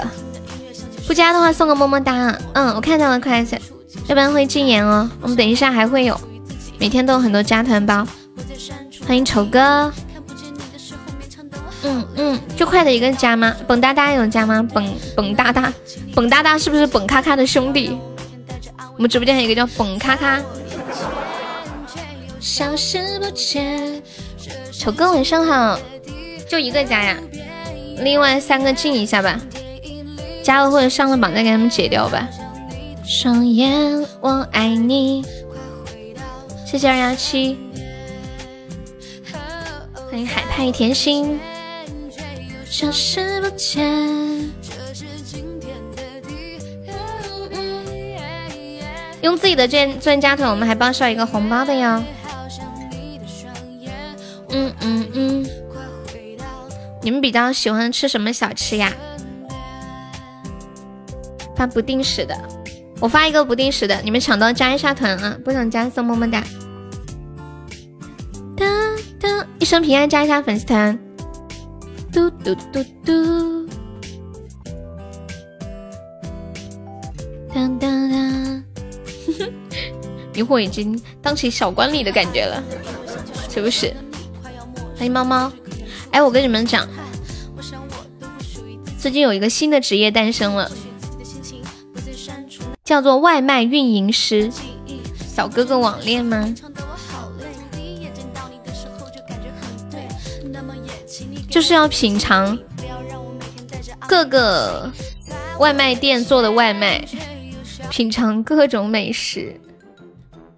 [1.07, 2.39] 不加的话送个么么哒。
[2.53, 3.63] 嗯，我看到了，快点，
[4.07, 5.11] 要不然会禁言哦。
[5.21, 6.21] 我们等一下还会有，
[6.79, 8.07] 每天都有很多加团包。
[9.07, 9.93] 欢迎丑哥。
[11.83, 13.55] 嗯嗯，就快的一个加吗？
[13.67, 14.63] 蹦哒哒有加吗？
[14.63, 15.73] 蹦蹦哒哒，
[16.15, 17.97] 蹦哒哒是不是蹦咔咔的兄弟？
[18.97, 20.41] 我们直播间还有一个叫蹦咔咔。
[22.41, 24.03] 消失不见。
[24.73, 25.79] 丑哥晚上好，
[26.49, 27.17] 就一个加呀，
[27.99, 29.39] 另外三个进一下吧，
[30.43, 32.29] 加了或者上了榜再给他们解掉吧。
[33.07, 35.25] 双眼，我爱你。
[36.67, 37.57] 谢谢二幺七，
[40.11, 41.39] 欢迎海派甜心。
[42.65, 44.51] 消失不见。
[49.23, 52.03] 用自己的钻钻加团，我们还报销一个红包的哟。
[54.51, 55.47] 嗯嗯嗯。
[57.03, 58.93] 你们比较喜欢吃什么小吃呀？
[61.55, 62.37] 发不定时的，
[62.99, 65.39] 我发一个不定时的，你们抢到加一下团啊！
[65.45, 66.43] 不想加送么么哒。
[68.57, 68.67] 哒
[69.21, 70.99] 哒，一生平安，加一下粉丝团。
[72.11, 73.69] 嘟嘟嘟嘟，
[77.55, 78.65] 当当当，
[80.33, 82.63] 一会已经当起小管理的感觉了，
[83.51, 83.95] 是不是？
[84.97, 85.53] 欢迎猫猫。
[86.13, 86.89] 哎，我跟你们讲，
[88.99, 90.71] 最近有一个新的职业诞生了，
[92.87, 94.51] 叫做外卖运营师。
[95.19, 96.55] 小哥哥网恋吗？
[101.51, 102.59] 就是要品尝
[104.07, 104.91] 各个
[105.59, 107.05] 外卖店做的外卖，
[107.91, 109.61] 品尝各种美食。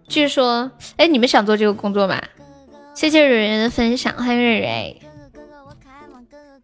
[0.06, 2.20] 据说，哎，你们想做这个工作吗？
[2.94, 5.00] 谢谢蕊蕊的分享，欢迎蕊蕊。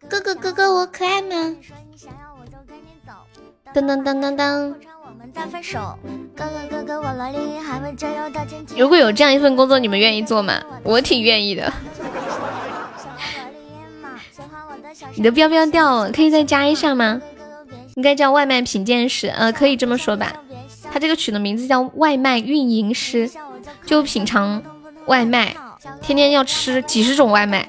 [0.08, 1.56] 哥哥哥哥我可爱吗？
[3.72, 4.74] 噔噔噔噔噔。
[8.76, 10.60] 如果有这样一份工作，你们愿意做吗？
[10.82, 11.72] 我挺愿意的。
[15.16, 17.20] 你的标标掉了，可以再加一下吗？
[17.96, 20.32] 应该叫外卖品鉴师，呃，可以这么说吧。
[20.92, 23.30] 他这个取的名字叫外卖运营师，
[23.84, 24.62] 就品尝
[25.06, 25.56] 外卖，
[26.00, 27.68] 天天要吃几十种外卖。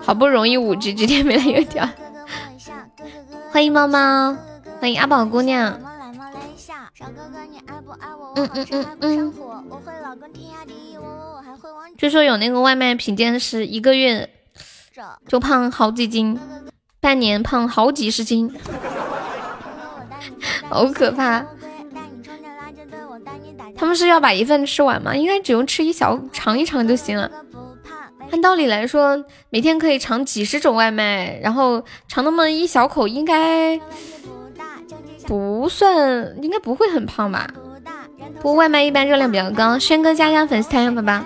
[0.00, 1.88] 好不容易五级，今天没来又掉。
[3.50, 4.36] 欢迎猫猫，
[4.84, 5.80] 欢迎阿宝姑娘。
[8.36, 9.34] 嗯嗯嗯嗯。
[11.96, 14.28] 据说有那个外卖品鉴师，一个月。
[15.26, 16.38] 就胖好几斤，
[17.00, 18.54] 半年胖好几十斤，
[20.68, 21.46] 好可怕！
[23.74, 25.16] 他们是要把一份吃完吗？
[25.16, 27.30] 应该只用吃一小尝一尝就行了。
[28.30, 33.80] 按道理来说，每天可以尝几十种外卖，然后尝那么一小口，应该
[35.26, 37.48] 不算，应该不会很胖吧？
[38.36, 39.78] 不过外卖一般热量比较高。
[39.78, 41.24] 轩哥加加粉丝团，宝宝。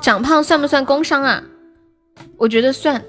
[0.00, 1.42] 长胖算不算工伤啊？
[2.36, 3.02] 我觉得算。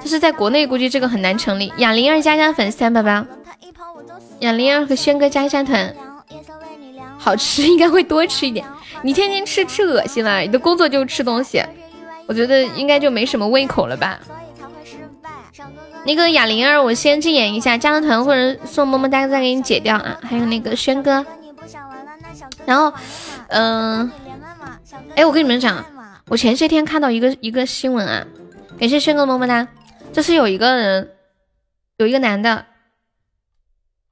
[0.00, 1.72] 就是在国内估计这个很难成立。
[1.78, 3.24] 哑铃儿加加粉丝团，宝宝。
[4.40, 5.94] 哑铃儿和轩哥加加团。
[7.18, 8.66] 好吃应该会多吃一点。
[9.02, 11.62] 你天天吃吃恶心了，你的工作就吃东西，
[12.26, 14.18] 我觉得应该就没什么胃口了吧。
[16.06, 20.18] 那个哑铃儿，我先禁言一下，加个团或者送么么哒再给你解掉啊。
[20.22, 21.24] 还有那个轩哥，
[22.66, 22.92] 然后，
[23.48, 24.10] 嗯，
[25.16, 25.84] 哎，我跟你们讲，
[26.28, 28.26] 我前些天看到一个一个新闻啊，
[28.78, 29.66] 感谢轩哥么么哒，
[30.12, 31.10] 就是有一个人，
[31.96, 32.66] 有一个男的，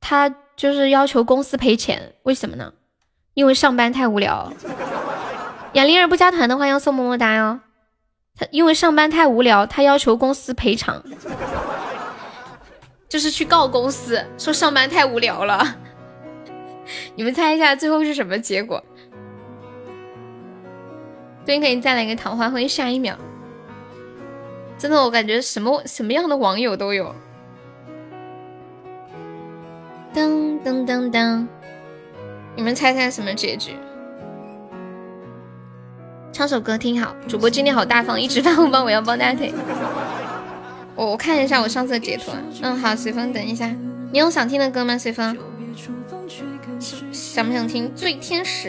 [0.00, 2.72] 他就是要求公司赔钱，为什么呢？
[3.34, 4.52] 因为上班太无聊。
[5.74, 7.60] 哑铃儿不加团的话要送么么哒哟。
[8.34, 11.02] 他因为上班太无聊，他要求公司赔偿。
[13.12, 15.76] 就是去告公司，说上班太无聊了。
[17.14, 18.82] 你们猜一下最后是什么结果？
[21.44, 23.14] 对，可以再来一个桃花灰，下一秒。
[24.78, 27.14] 真的，我感觉什么什么样的网友都有。
[30.14, 31.46] 噔噔噔噔，
[32.56, 33.76] 你们猜猜什么结局？
[36.32, 39.52] 唱首歌听好，主播今天好大方，一直发红包，我要抱大腿。
[40.94, 43.74] 我我看一下我上次的截图，嗯，好，随风，等一下，
[44.12, 44.98] 你有想听的歌吗？
[44.98, 45.36] 随风，
[47.12, 48.68] 想不想听《醉天使》？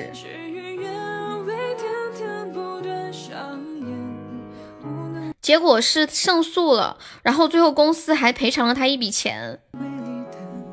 [5.41, 9.59] 结果是胜诉了，然后最后公司还赔偿了他一笔钱，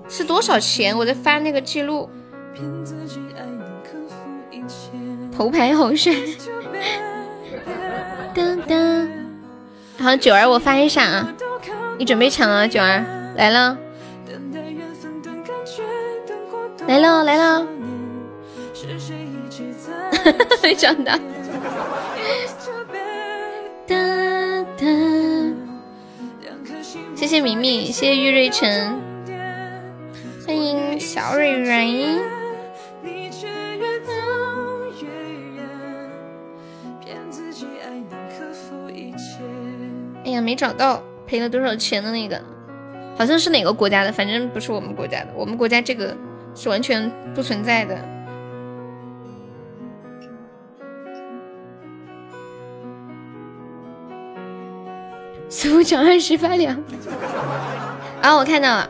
[0.08, 0.96] 是多少钱？
[0.96, 2.08] 我在翻那个记录。
[5.32, 6.12] 头牌好帅。
[8.32, 9.19] 噔噔。
[10.02, 11.34] 好，九儿，我翻一下啊！
[11.98, 13.04] 你准备抢啊，九儿
[13.36, 13.76] 来了，
[16.86, 17.66] 来了来了，
[20.62, 21.12] 没抢到。
[27.14, 28.98] 谢谢明明，谢谢玉瑞晨，
[30.46, 32.39] 欢迎小蕊蕊。
[40.30, 42.40] 哎呀，没找到赔了多少钱的那个，
[43.18, 45.32] 好像是哪个国家的，反正不是我们国家的。
[45.34, 46.16] 我们国家这个
[46.54, 47.98] 是完全不存在的。
[55.50, 56.80] 似乎讲二十八两。
[58.22, 58.88] 啊，我看到了，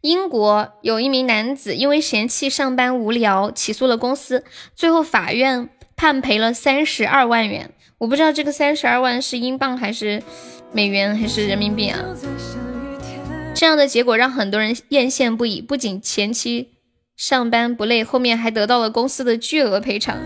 [0.00, 4.44] 英国有一名男子因为嫌弃上班无聊，起诉了公司，
[4.74, 7.70] 最后法院判赔了三十二万元。
[8.00, 10.22] 我不知道这个三十二万是英镑还是
[10.72, 12.02] 美元还是人民币啊？
[13.54, 15.60] 这样的结果让很多人艳羡不已。
[15.60, 16.70] 不仅前期
[17.14, 20.16] 上班不累，后面还得到了公司的巨额赔偿。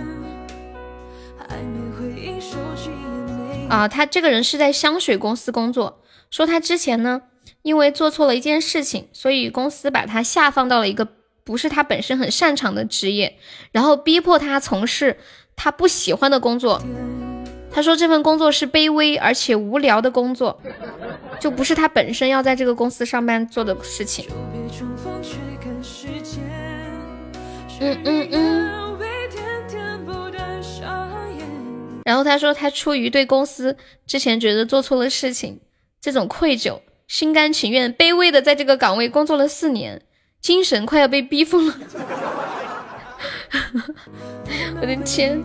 [3.68, 6.00] 啊，他这个人是在香水公司工作，
[6.30, 7.22] 说他之前呢
[7.62, 11.08] 因为做错了一件事情，所以公司把他下放到了一个
[11.42, 13.36] 不是他本身很擅长的职业，
[13.72, 15.16] 然后逼迫他从事
[15.56, 16.80] 他不喜欢的工作。
[17.74, 20.60] 他说这份工作是卑微而且无聊的工作，
[21.40, 24.28] 就不是他本身要在这个公司上班做的事情。
[27.80, 28.70] 嗯嗯嗯。
[32.04, 35.60] 然后他说他出于对公司之前觉得做错了事情
[36.00, 40.02] 这种愧疚，心甘情愿、卑微的在这个岗位工作了四年，
[40.40, 41.74] 精神快要被逼疯了。
[44.80, 45.42] 我的天！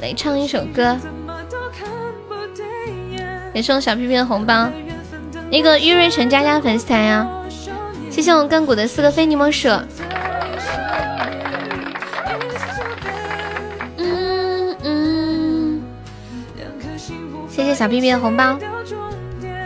[0.00, 0.96] 来唱一首歌，
[3.54, 4.68] 也送小屁屁的红包。
[5.50, 7.26] 那个玉瑞成加加粉丝团呀，
[8.10, 9.68] 谢谢我们亘古的四个非你莫属。
[13.96, 15.82] 嗯嗯，
[17.48, 18.58] 谢谢小屁屁的红包。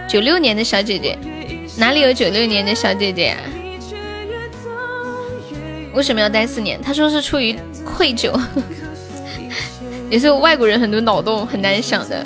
[0.09, 1.19] 九六年的小姐姐，
[1.77, 3.37] 哪里有九六年的小姐姐？
[5.95, 6.81] 为什么要待四年？
[6.81, 8.39] 他说是出于愧疚，
[10.11, 12.25] 也是外国人很多脑洞很难想的。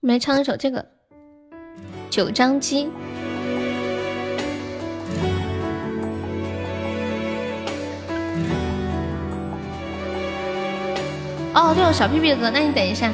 [0.00, 0.80] 我们来唱一首这个
[2.10, 2.84] 《九张机》。
[11.54, 13.12] 哦，对，有小屁屁的歌，那你等一下。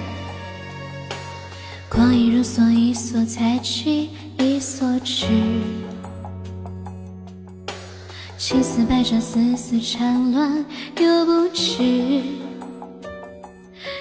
[1.91, 5.27] 光阴如梭，一梭才去，一梭去。
[8.39, 10.65] 青丝白纱，丝丝缠乱
[10.99, 12.23] 又不知。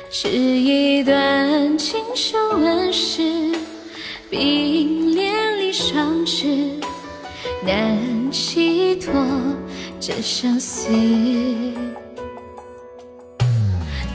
[0.09, 3.53] 织一段锦绣万世，
[4.29, 6.79] 冰莲离霜枝，
[7.65, 9.13] 难寄托
[9.99, 10.89] 这相思。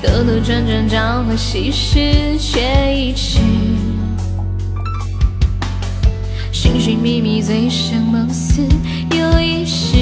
[0.04, 2.60] 兜兜转转，朝花夕拾，却
[2.94, 3.38] 已迟。
[6.52, 8.60] 寻寻觅觅，醉生梦死，
[9.12, 9.96] 又一世。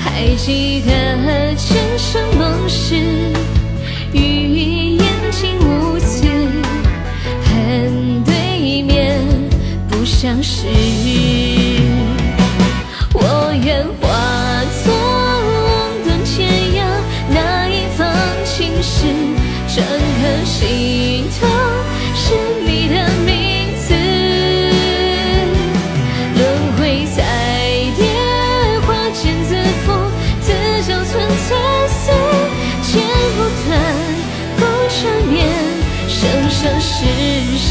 [0.00, 2.09] 还记得前生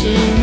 [0.02, 0.39] 世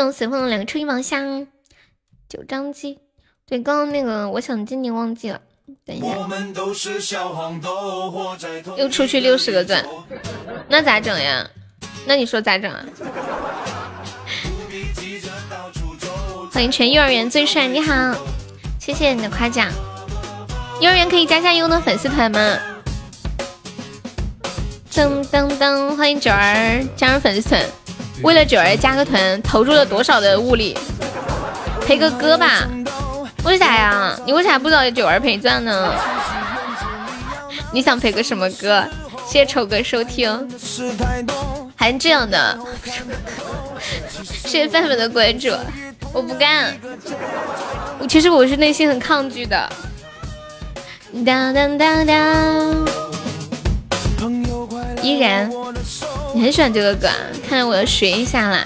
[0.00, 1.46] 谢我随风的两个初一宝箱，
[2.26, 2.98] 九张机。
[3.46, 5.38] 对，刚刚那个我想见你忘记了，
[5.84, 6.06] 等一下。
[8.78, 9.84] 又出去六十个钻，
[10.68, 11.46] 那咋整呀？
[12.06, 12.82] 那你说咋整啊？
[16.50, 18.16] 欢迎全幼儿园最帅，你好，
[18.78, 19.70] 谢谢你的夸奖。
[20.80, 22.58] 幼儿园可以加下优的粉丝团吗？
[24.90, 27.62] 噔噔噔，欢迎九儿加入粉丝团。
[28.22, 30.76] 为了九儿加个团，投入了多少的物力？
[31.86, 32.68] 陪个歌吧？
[33.44, 34.14] 为啥呀？
[34.26, 35.94] 你为啥不找九儿陪钻呢？
[37.72, 38.84] 你想陪个什么歌？
[39.26, 40.48] 谢谢丑哥收听。
[41.74, 42.58] 还是这样的？
[44.24, 45.50] 谢谢范范的关注。
[46.12, 46.76] 我不干。
[47.98, 49.68] 我其实我是内心很抗拒的。
[51.24, 52.16] 当当当当，
[55.02, 55.50] 依然，
[56.34, 57.08] 你很喜欢这个歌，
[57.48, 58.64] 看来我要学一下啦。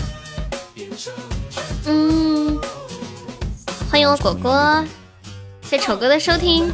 [1.86, 2.58] 嗯，
[3.90, 4.84] 欢迎我果果，
[5.62, 6.72] 谢丑哥的收听，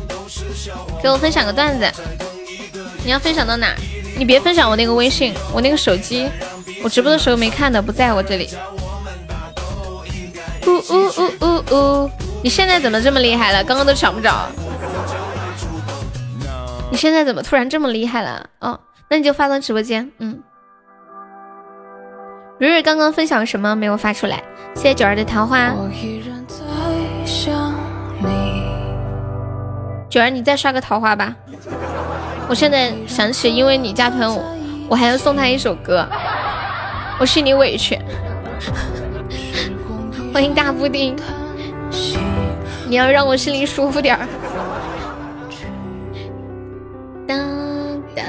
[1.03, 1.91] 给我分享个段子。
[3.05, 3.75] 你要分享到哪？
[4.17, 6.29] 你别分享我那个微信，我那个手机，
[6.83, 8.49] 我直播的时候没看的，不在我这里。
[10.67, 12.11] 呜呜呜呜呜！
[12.43, 13.65] 你现在怎么这么厉害了？
[13.65, 14.49] 刚刚都抢不着。
[16.91, 18.49] 你现在怎么突然这么厉害了？
[18.61, 18.79] 哦，
[19.13, 20.09] 那你就发到直播间。
[20.19, 20.41] 嗯，
[22.61, 24.41] 蕊蕊刚刚分享什么没有发出来？
[24.77, 25.75] 谢谢九儿的桃花。
[30.09, 31.35] 九儿，你再刷个桃花吧。
[32.49, 34.57] 我现在想起，因为你加团，我
[34.91, 36.07] 我还要送他一首歌，
[37.19, 37.99] 我心里委屈。
[40.33, 41.17] 欢迎大布丁，
[42.89, 44.29] 你要让我心里舒服点儿。
[47.27, 47.39] 当
[48.15, 48.25] 当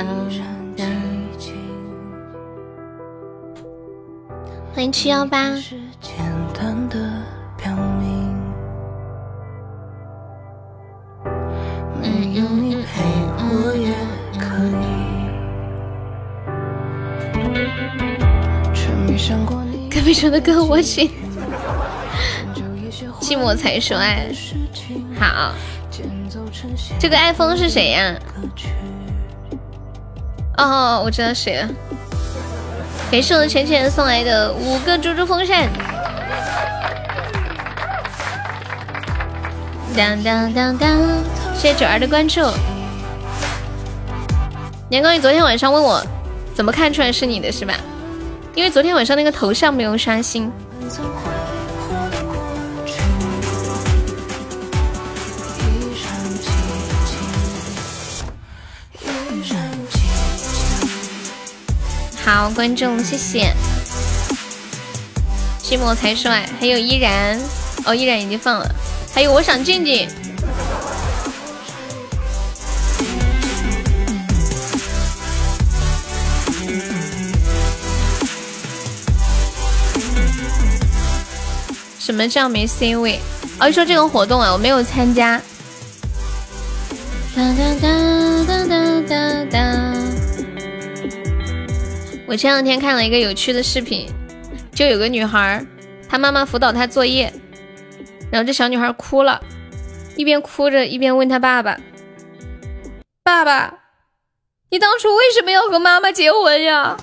[4.82, 5.52] 欢迎七幺八。
[19.88, 21.12] 隔壁说的歌我行，
[23.20, 24.32] 寂寞才说爱。
[25.20, 25.54] 好，
[27.00, 28.20] 这个爱风是谁呀？
[30.58, 31.70] 哦，我知道谁了。
[33.12, 35.68] 感谢我的浅浅送来的五个猪猪风扇。
[39.98, 40.98] 当当当当，
[41.54, 42.40] 谢谢九儿的关注。
[44.88, 46.02] 年糕，你昨天晚上问我
[46.56, 47.74] 怎么看出来是你的，是吧？
[48.56, 50.50] 因为昨天晚上那个头像没有刷新。
[62.34, 63.54] 好，观众，谢谢。
[65.62, 67.38] 寂寞才帅，还有依然，
[67.84, 68.74] 哦，依然已经放了，
[69.14, 70.08] 还有我想静静。
[82.00, 83.20] 什么叫没 C 位？
[83.60, 85.42] 哦，说这个活动啊，我没有参加。
[87.36, 88.11] 哒哒哒
[92.32, 94.08] 我前两天看了一个有趣的视频，
[94.74, 95.66] 就有个女孩，
[96.08, 97.30] 她妈妈辅导她作业，
[98.32, 99.44] 然后这小女孩哭了，
[100.16, 101.78] 一边哭着一边问她爸爸
[103.22, 103.80] ：“爸爸，
[104.70, 106.96] 你当初为什么要和妈妈结婚呀？”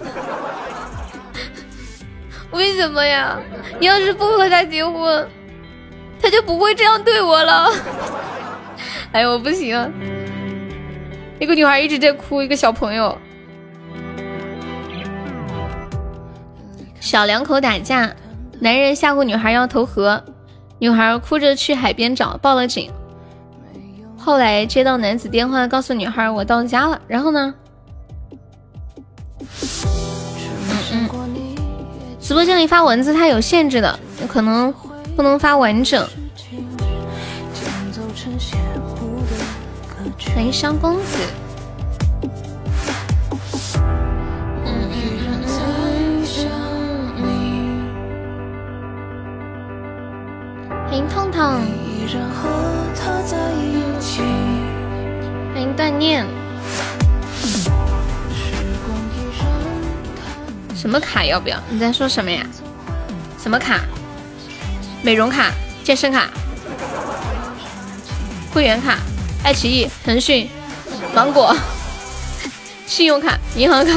[2.50, 3.38] 为什么呀？
[3.78, 5.28] 你要是不和她结婚，
[6.22, 7.70] 她就不会这样对我了。
[9.12, 9.92] 哎呦，我不行！
[11.38, 13.14] 那个女孩一直在哭，一个小朋友。
[17.08, 18.14] 小两口打架，
[18.60, 20.22] 男人吓唬女孩要投河，
[20.78, 22.92] 女孩哭着去海边找，报了警。
[24.18, 27.00] 后来接到男子电话，告诉女孩我到家了。
[27.06, 27.54] 然后呢？
[32.20, 33.98] 直播间里发文字它有限制的，
[34.28, 34.70] 可能
[35.16, 36.06] 不能发完整。
[40.34, 41.47] 欢迎商公子。
[50.88, 51.42] 欢迎痛痛。
[55.52, 56.26] 欢迎锻炼。
[60.74, 61.60] 什么卡要不要？
[61.68, 62.42] 你在说什么呀？
[63.38, 63.80] 什么卡？
[65.02, 65.52] 美容卡、
[65.84, 66.30] 健身卡、
[68.54, 68.96] 会员卡、
[69.44, 70.48] 爱奇艺、腾讯、
[71.14, 71.54] 芒果、
[72.86, 73.92] 信用卡、银行卡、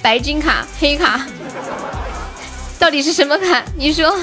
[0.00, 1.26] 白金卡、黑卡，
[2.80, 3.62] 到底是什么卡？
[3.76, 4.18] 你说。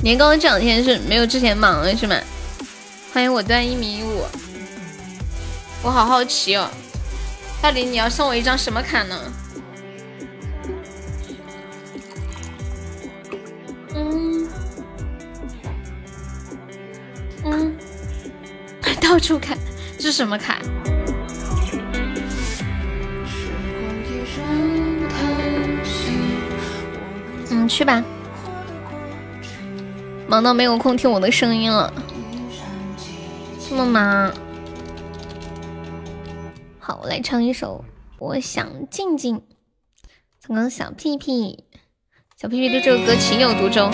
[0.00, 2.14] 年糕这两天是没有之前忙了是吗？
[3.12, 4.24] 欢迎我端一米五，
[5.82, 6.70] 我好好奇哦，
[7.62, 9.18] 到底你要送我一张什么卡呢？
[13.94, 14.48] 嗯
[17.44, 17.77] 嗯，
[19.08, 19.56] 到处看，
[19.96, 20.60] 这是什么卡？
[27.50, 28.04] 嗯，去吧。
[30.26, 31.90] 忙到没有空听我的声音了，
[33.66, 34.30] 这么忙。
[36.78, 37.82] 好，我来唱一首
[38.18, 39.36] 《我想静静》，
[40.46, 41.64] 刚刚小屁屁，
[42.36, 43.90] 小屁屁对这首歌情有独钟。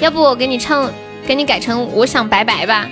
[0.00, 0.92] 要不我给你唱，
[1.26, 2.88] 给你改成《我想拜拜》吧。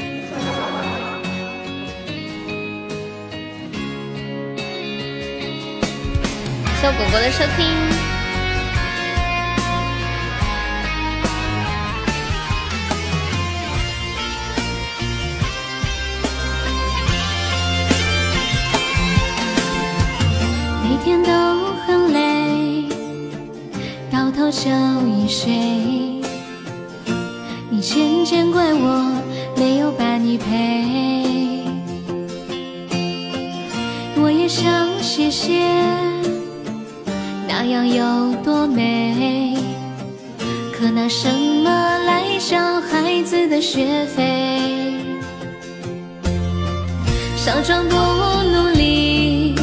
[6.80, 7.64] 谢果果的收听。
[20.82, 22.88] 每天都很累，
[24.10, 24.68] 到头就
[25.06, 26.13] 一睡。
[27.84, 29.22] 你渐渐怪我
[29.58, 31.22] 没有把你陪，
[34.16, 35.68] 我也想谢谢，
[37.46, 39.58] 那样有多美？
[40.72, 44.94] 可拿什么来交孩子的学费？
[47.36, 49.54] 少壮不努力，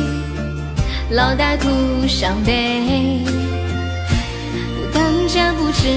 [1.10, 1.68] 老大徒
[2.08, 3.24] 伤悲。
[4.78, 5.90] 不当家不知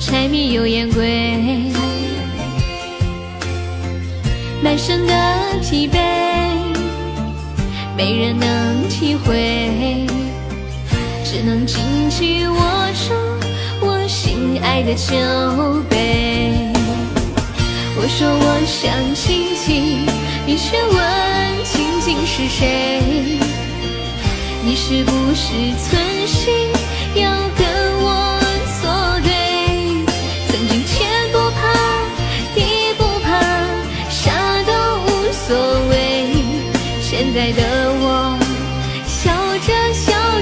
[0.00, 1.72] 柴米油盐贵，
[4.62, 5.14] 满身的
[5.60, 5.98] 疲惫，
[7.96, 10.06] 没人能体会，
[11.24, 12.56] 只能紧紧握
[12.94, 13.12] 住
[13.80, 15.14] 我心爱的酒
[15.90, 16.52] 杯。
[17.96, 20.06] 我说我想亲亲。
[20.46, 20.96] 你却问
[21.64, 23.02] 仅仅是谁？
[24.64, 25.52] 你是不是
[25.84, 26.70] 存心
[27.14, 27.66] 要跟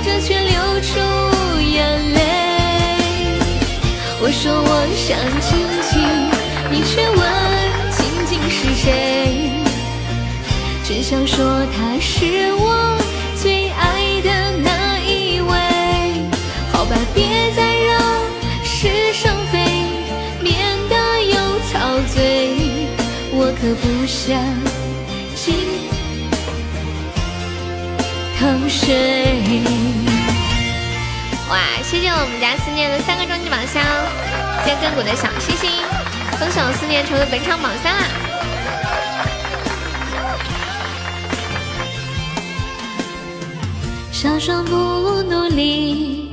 [0.00, 0.98] 着笑着却流出
[1.60, 2.20] 眼泪。
[4.20, 6.00] 我说我想亲亲，
[6.70, 7.20] 你却问
[7.92, 8.84] 仅仅是谁？
[10.84, 12.96] 只想说他是我
[13.36, 14.28] 最爱的
[14.62, 15.50] 那一位，
[16.72, 18.00] 好吧，别再让
[18.64, 19.54] 是生非
[20.42, 20.54] 免
[20.88, 21.34] 得又
[21.72, 22.50] 陶醉，
[23.32, 24.38] 我可不想
[28.46, 28.94] 偷睡。
[31.50, 33.82] 哇，谢谢我们家思念的三个终极宝箱，
[34.64, 35.68] 谢谢根骨的小星星，
[36.38, 38.02] 恭喜思念成为本场榜三啦！
[44.12, 44.74] 少壮不
[45.24, 46.30] 努力，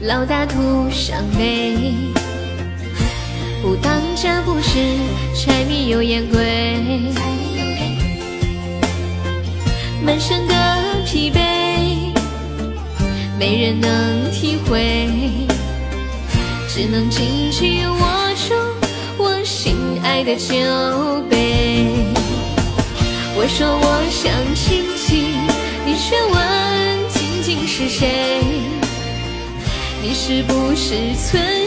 [0.00, 1.92] 老大徒伤悲。
[3.60, 4.98] 不当家不知
[5.34, 7.12] 柴米油盐贵，
[10.02, 10.54] 满身的
[11.06, 11.38] 疲惫，
[13.38, 15.08] 没人能体会，
[16.68, 17.98] 只能紧紧握
[18.34, 18.54] 住
[19.16, 20.56] 我心爱的酒
[21.30, 21.86] 杯。
[23.36, 25.36] 我说我想亲亲。
[25.86, 28.08] 你却问仅仅是谁？
[30.02, 31.65] 你是不是存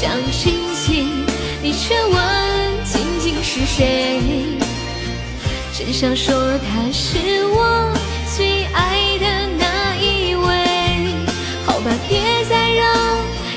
[0.00, 1.08] 想亲亲，
[1.60, 2.14] 你却问
[2.84, 4.20] 静静是谁？
[5.74, 7.92] 只想说他是我
[8.36, 9.26] 最爱的
[9.58, 11.12] 那一位，
[11.66, 12.94] 好吧，别再让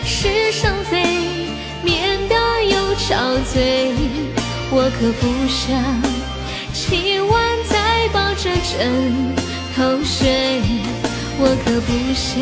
[0.04, 1.06] 是生非
[1.84, 3.94] 免得有陶醉，
[4.72, 5.78] 我可不想
[6.74, 7.40] 今晚
[7.70, 9.36] 再抱着枕
[9.76, 10.60] 头睡，
[11.38, 12.42] 我可不想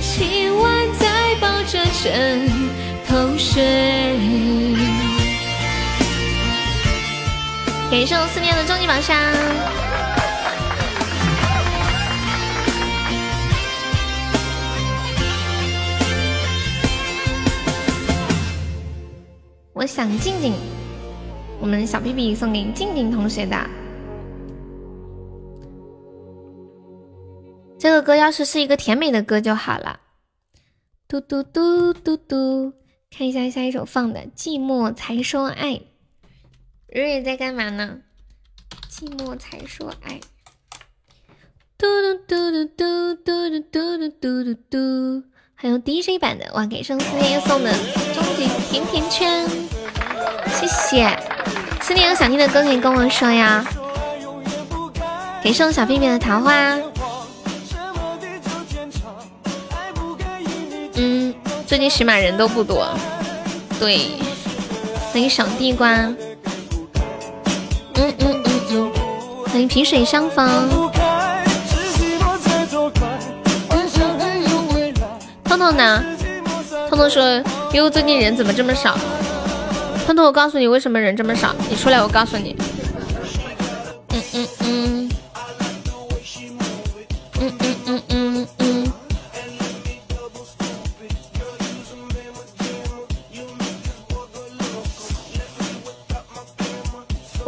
[0.00, 2.48] 今晚再抱着枕
[3.14, 3.62] 口水。
[7.88, 9.16] 感谢我思念的终极宝箱。
[19.74, 20.52] 我想静静，
[21.60, 23.56] 我们小屁屁送给静静同学的。
[27.78, 30.00] 这个歌要是是一个甜美的歌就好了。
[31.06, 32.72] 嘟嘟嘟嘟嘟，
[33.16, 35.74] 看一下下一首放的《寂寞才说爱》。
[36.88, 37.98] 瑞瑞在干嘛呢？
[38.90, 40.18] 寂寞才说爱。
[41.78, 45.22] 嘟嘟嘟嘟嘟嘟嘟嘟嘟嘟嘟，
[45.54, 46.66] 还有 DJ 版的哇！
[46.66, 47.72] 给上思念送的
[48.12, 49.48] 终极甜甜圈，
[50.48, 51.16] 谢谢。
[51.82, 53.64] 思念有想听的歌可以跟我说呀。
[55.40, 56.76] 给送小屁屁的桃花。
[60.96, 61.23] 嗯，
[61.66, 62.86] 最近喜马人都不多。
[63.80, 64.10] 对，
[65.12, 65.90] 欢迎小地瓜。
[65.92, 66.14] 嗯
[67.96, 68.92] 嗯嗯嗯，
[69.46, 70.68] 欢迎萍水相逢。
[75.44, 76.04] 彤彤呢？
[76.88, 77.42] 彤彤说
[77.72, 78.98] ：“因为最近人怎么这么少？”
[80.06, 82.54] 彤彤，我告诉你为什么人这么少，你出来，我告诉你。
[84.10, 84.53] 嗯嗯嗯。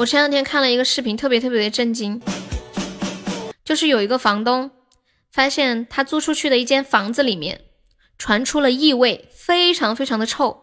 [0.07, 2.23] 我前两天看了一个视频，特别特别的震惊，
[3.65, 4.71] 就是有一个房东
[5.33, 7.63] 发现他租出去的一间房子里面
[8.17, 10.63] 传出了异味，非常非常的臭。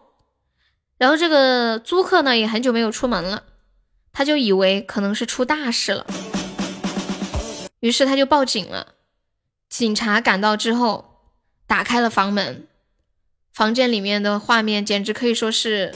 [0.96, 3.42] 然后这个租客呢也很久没有出门了，
[4.14, 6.06] 他就以为可能是出大事了，
[7.80, 8.94] 于是他就报警了。
[9.68, 11.20] 警察赶到之后，
[11.66, 12.66] 打开了房门，
[13.52, 15.94] 房间里面的画面简直可以说是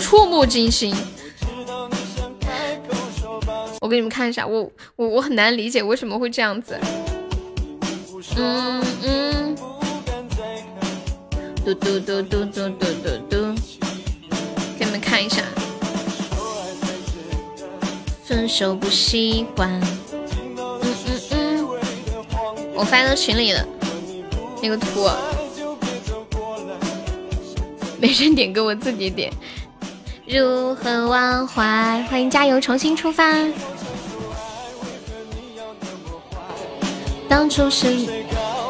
[0.00, 0.94] 触目惊心。
[3.86, 6.76] 我给你们看一下，我我我很难理解为什么会这样子。
[8.36, 9.56] 嗯嗯，
[11.64, 13.54] 嘟嘟嘟嘟嘟嘟嘟嘟，
[14.76, 15.44] 给你们看一下。
[18.24, 19.70] 分手不习惯。
[20.58, 20.82] 嗯
[21.30, 21.64] 嗯，
[22.74, 23.64] 我发到群里了
[24.60, 25.08] 那个图，
[28.00, 29.32] 没人点歌，我自己点。
[30.26, 32.02] 如何忘怀？
[32.10, 33.32] 欢迎加油，重新出发。
[37.28, 37.86] 当初是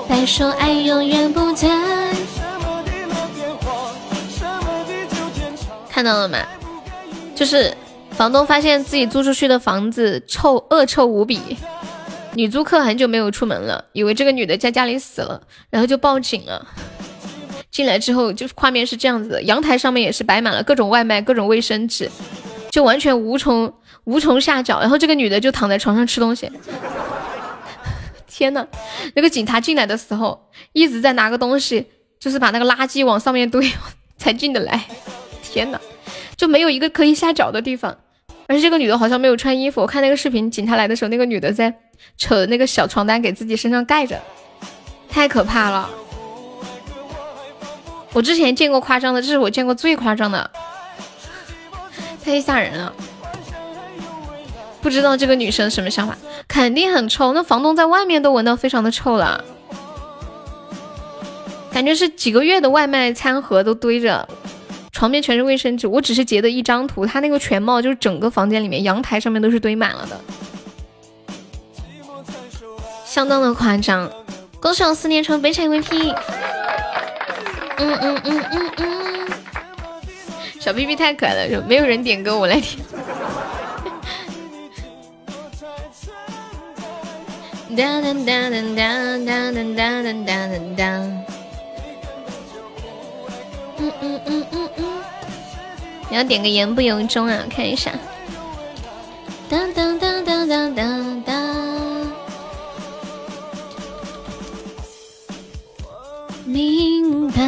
[0.07, 1.68] 白说爱永远不在。
[5.88, 6.38] 看到了吗？
[7.34, 7.74] 就是
[8.11, 11.57] 房东发现自己租出去的房子臭，恶臭无比。
[12.34, 15.40] 女租客很久没有出门了，以为这个女的在家里死了，
[15.70, 16.66] 然后就报警了。
[17.77, 22.11] 进来之后，就是画面是这样子的，阳台上面也是摆满了各种外卖、各种卫生纸，
[22.70, 23.70] 就完全无从
[24.05, 24.81] 无从下脚。
[24.81, 26.51] 然后这个女的就躺在床上吃东西。
[28.27, 28.66] 天呐，
[29.14, 31.87] 那个警察进来的时候一直在拿个东西，
[32.18, 33.70] 就是把那个垃圾往上面堆
[34.16, 34.83] 才进得来。
[35.43, 35.79] 天呐，
[36.35, 37.95] 就没有一个可以下脚的地方。
[38.49, 41.74] 而且这个女的好像没有穿衣服，我看那个视频，警察来的时候，那个女的在
[42.16, 44.18] 扯那个小床单给自己身上盖着，
[45.11, 45.91] 太可怕了。
[48.16, 50.50] 我之前见过夸张的，这是我见过最夸张的，
[52.24, 52.90] 太吓人了。
[54.80, 56.16] 不知道这个女生什么想法，
[56.48, 57.34] 肯定很臭。
[57.34, 59.44] 那房东在外面都闻到非常的臭了，
[61.70, 64.26] 感觉是几个月的外卖餐盒都堆着，
[64.92, 65.86] 床边全是卫生纸。
[65.86, 70.18] 我只是截的一张图，他那个全貌就是整个房间里面阳台上面都是堆满了的，
[73.04, 74.10] 相当的夸张。
[74.58, 76.16] 恭喜我四年成本场 MVP。
[77.79, 79.29] 嗯嗯嗯嗯嗯，
[80.59, 82.77] 小屁屁太可爱了，没有人点歌，我来点。
[87.77, 90.83] 哒哒哒哒哒哒哒哒哒哒哒。
[93.79, 95.05] 嗯嗯嗯嗯嗯，
[96.09, 97.45] 你要点个言不由衷啊？
[97.55, 97.93] 看一下。
[99.51, 100.83] 哒哒哒哒哒哒
[101.27, 101.33] 哒。
[106.47, 107.42] 明白。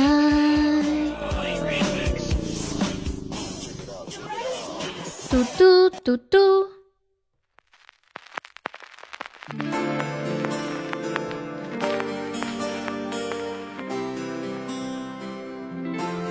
[5.30, 6.38] 嘟嘟嘟嘟。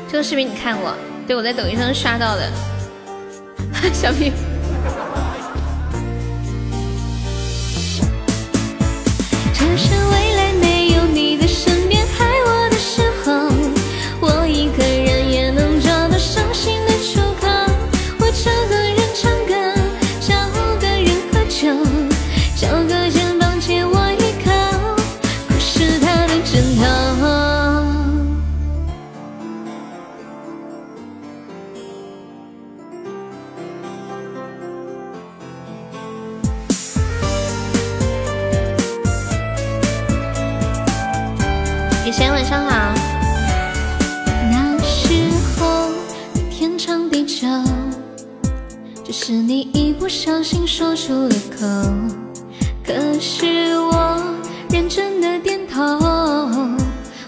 [0.10, 0.94] 这个视频你看过？
[1.26, 2.52] 对，我在抖音上刷到的。
[3.94, 4.32] 小屁。
[9.54, 10.37] 这是未来
[49.28, 51.66] 是你一不小心说出了口。
[52.82, 54.18] 可是我
[54.70, 56.00] 认真的点头，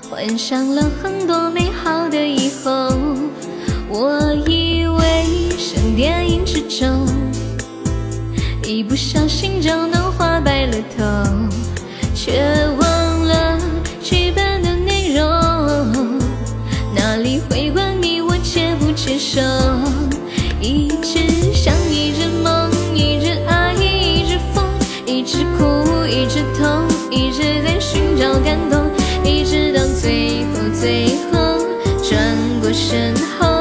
[0.09, 2.89] 幻想了很多美好的以后。
[3.89, 5.25] 我以为
[5.57, 7.05] 像电影之中，
[8.63, 11.03] 一不小心就能画白了头，
[12.15, 12.41] 却
[12.79, 13.59] 忘了
[14.01, 15.27] 剧本的内容。
[16.95, 19.41] 哪里会管你我接不接受？
[20.61, 24.65] 一直想，一直梦，一直爱，一直疯，
[25.05, 28.91] 一直哭，一直痛，一直在寻找感动，
[29.23, 31.65] 一直到最后，最后
[32.03, 32.19] 转
[32.61, 33.58] 过身后。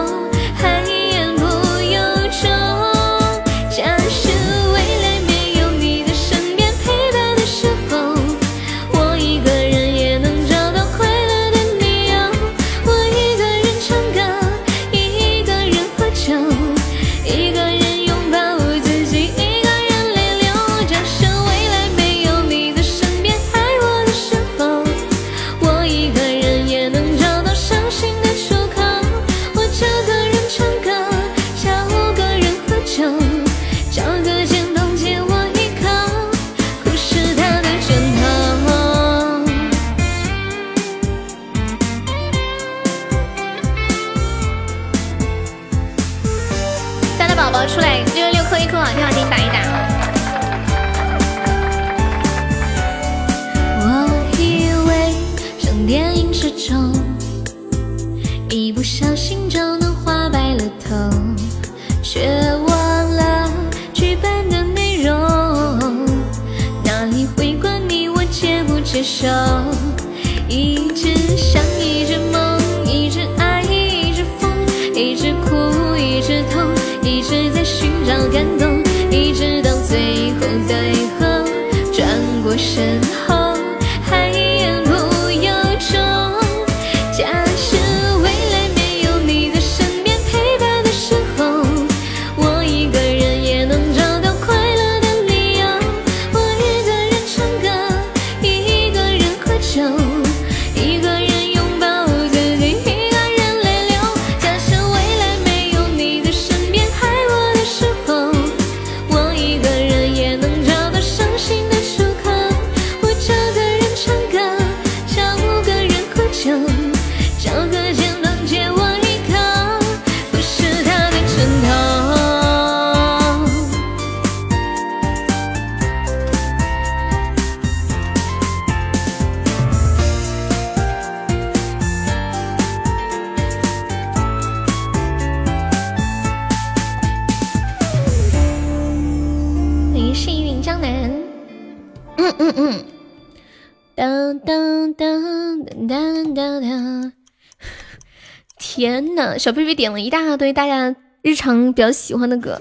[148.78, 152.60] 天呐，小屁屁点了一大堆大家日常比较喜欢的歌，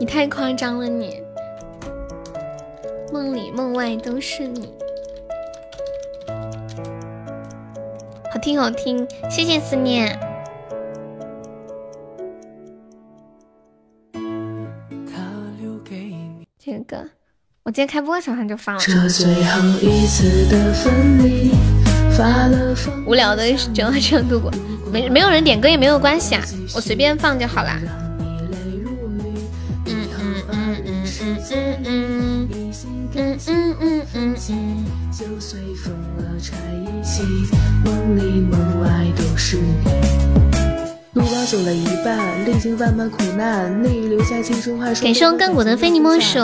[0.00, 1.22] 你太夸张了你！
[3.12, 4.74] 梦里梦外都是你，
[8.32, 10.18] 好听好听，谢谢思念。
[16.58, 17.08] 这个歌
[17.62, 18.82] 我今天开播的时候就放了。
[23.06, 24.50] 无聊的就要这样度过，
[24.92, 26.42] 没没有人点歌也没有关系啊，
[26.74, 27.80] 我随便放就好啦。
[29.86, 32.48] 嗯嗯嗯嗯嗯嗯
[33.14, 34.36] 嗯嗯嗯嗯。
[39.54, 40.27] 嗯
[45.02, 46.38] 感谢亘古的非你莫属。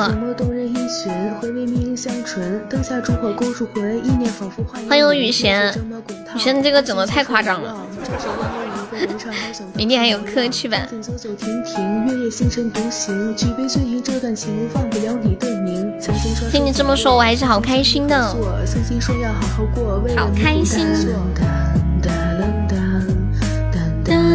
[4.88, 5.72] 欢迎雨贤，
[6.34, 7.76] 雨贤这个整的太夸张了。
[9.74, 10.78] 明天还有课去吧。
[16.50, 18.34] 听你这么说，我还是好开心的。
[20.16, 20.86] 好开心。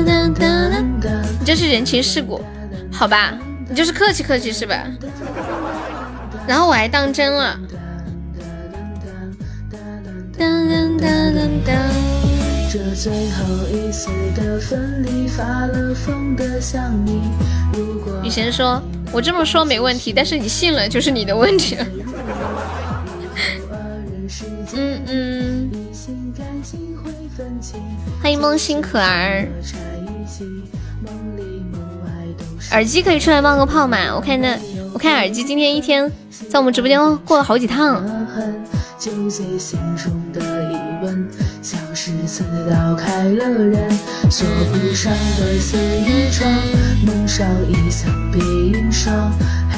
[0.10, 2.42] 你这是人情世故，
[2.92, 3.38] 好吧？
[3.68, 4.88] 你就是客气客气是吧？
[6.48, 7.60] 然后我还当真了。
[18.24, 18.82] 雨贤说
[19.12, 21.86] ：“我这么说没问题，但是你信了就是你的问题了。”
[24.74, 25.72] 嗯嗯。
[28.22, 29.48] 欢迎梦心可儿。
[32.72, 33.98] 耳机可以出来冒个泡嘛？
[34.16, 34.56] 我看那，
[34.94, 36.12] 我看耳机今天一天
[36.50, 38.04] 在我们直播间过了好几趟。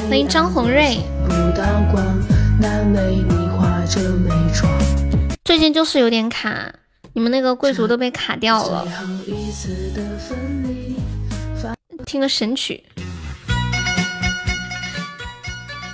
[0.08, 0.98] 欢迎张红瑞。
[5.44, 6.70] 最近就是有点卡，
[7.14, 8.86] 你们那个贵族都被卡掉了。
[12.04, 12.84] 听个神曲。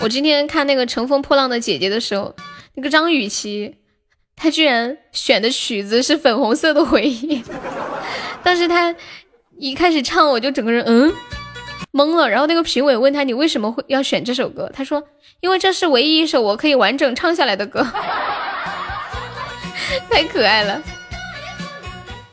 [0.00, 2.34] 我今天看那个《乘风破浪的姐姐》的时候，
[2.74, 3.74] 那个张雨绮，
[4.36, 7.42] 她居然选的曲子是《粉红色的回忆》。
[8.44, 8.94] 但是她
[9.58, 11.12] 一开始唱，我就整个人嗯
[11.92, 12.30] 懵了。
[12.30, 15.02] 然后那个评委问她：“你为什么会要选这首歌？”她说
[15.40, 17.84] ：“因为这是唯一一首我可以完整唱下来的歌。
[20.08, 20.80] ”太可爱了！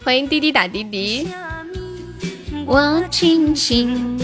[0.04, 1.28] 欢迎滴滴打滴滴。
[2.68, 4.20] 我轻轻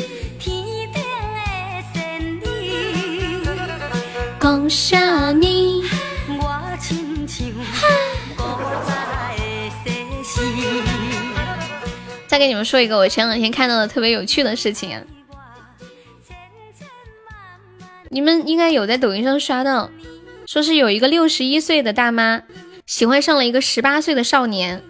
[4.39, 5.83] 讲啥呢？
[12.27, 15.03] 再给你们说一个我前两天看到的特别有趣的事情啊！
[18.09, 19.91] 你们应该有在抖音上刷到，
[20.47, 22.41] 说是有一个六十一岁的大妈
[22.87, 24.81] 喜欢上了一个十八岁的少年。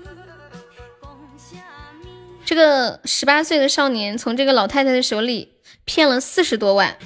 [2.51, 5.53] 这个十八岁的少年从这个老太太的手里
[5.85, 6.97] 骗了四十多万，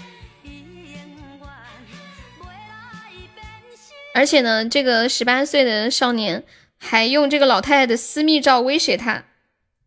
[4.15, 6.43] 而且呢，这个十八岁的少年
[6.79, 9.25] 还用这个老太太的私密照威胁他，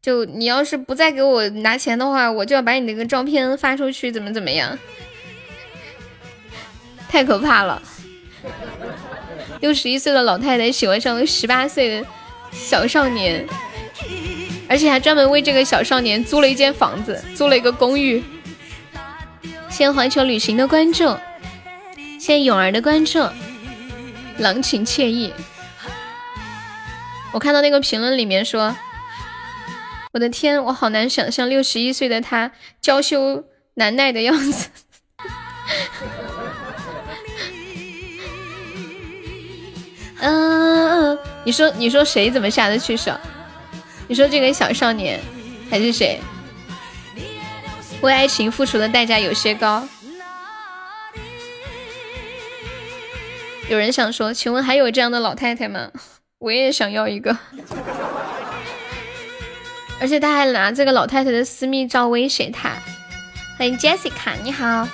[0.00, 4.78] 就你要是不再给我拿钱的话，我就要把你那个照片发出去，怎么怎么样？
[7.08, 7.82] 太可怕了！
[9.60, 12.06] 六十一岁的老太太喜欢上了十八岁的
[12.52, 13.44] 小少年，
[14.68, 18.22] 而且还专门为这个小少年租了一间房子，租了一个公寓。
[19.70, 21.16] 谢谢环球旅行的关注，
[22.18, 23.26] 谢谢勇儿的关注，
[24.38, 25.32] 郎情惬意。
[27.32, 28.76] 我看到那个评论里面说
[30.12, 33.44] ：“我的天，我好难想象六十一岁的他娇羞
[33.74, 34.68] 难耐的样子。
[40.20, 43.12] ”嗯，你说你说谁怎么下得去手？
[44.08, 45.20] 你说这个小少年
[45.70, 46.18] 还是谁？
[48.00, 49.86] 为爱情付出的代价有些高。
[53.68, 55.90] 有人想说，请问还有这样的老太太吗？
[56.40, 57.36] 我也想要一个。
[60.00, 62.70] 而且他还拿这个老太太的私密照威胁他。
[63.58, 64.88] 欢迎 Jessica，你好。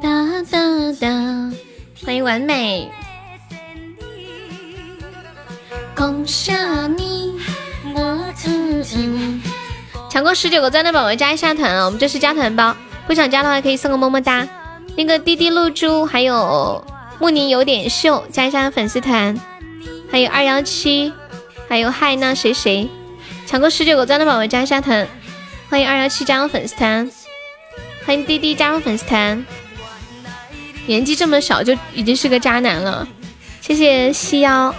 [0.00, 1.52] 哒哒哒，
[2.06, 2.88] 欢迎完美。
[5.92, 6.52] 恭喜
[6.96, 7.32] 你，
[7.92, 8.00] 我
[8.46, 9.42] 嗯嗯。
[10.08, 11.84] 抢过十九个钻的宝宝加一下团啊！
[11.84, 12.76] 我们这是加团包，
[13.08, 14.46] 不想加的话可以送个么么哒。
[14.96, 16.86] 那个滴滴露珠还有
[17.18, 19.36] 慕宁有点秀加一下粉丝团，
[20.08, 21.12] 还有二幺七，
[21.68, 22.88] 还有嗨那谁谁。
[23.46, 25.08] 抢过十九个钻的宝宝加一下团，
[25.68, 27.10] 欢迎二幺七加入粉丝团，
[28.06, 29.44] 欢迎滴滴加入粉丝团。
[30.86, 33.06] 年纪这么小就已经是个渣男了，
[33.60, 34.74] 谢谢西幺，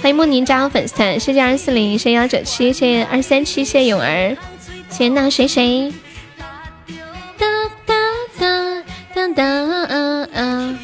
[0.00, 4.36] 欢迎慕宁加入粉丝团，谢谢二四零，谢谢幺九七，谢谢二三七，谢谢勇儿，
[4.90, 5.92] 谢谢那谁谁。
[7.38, 7.46] 哒
[7.86, 7.94] 哒
[8.38, 8.82] 哒
[9.14, 10.74] 哒哒，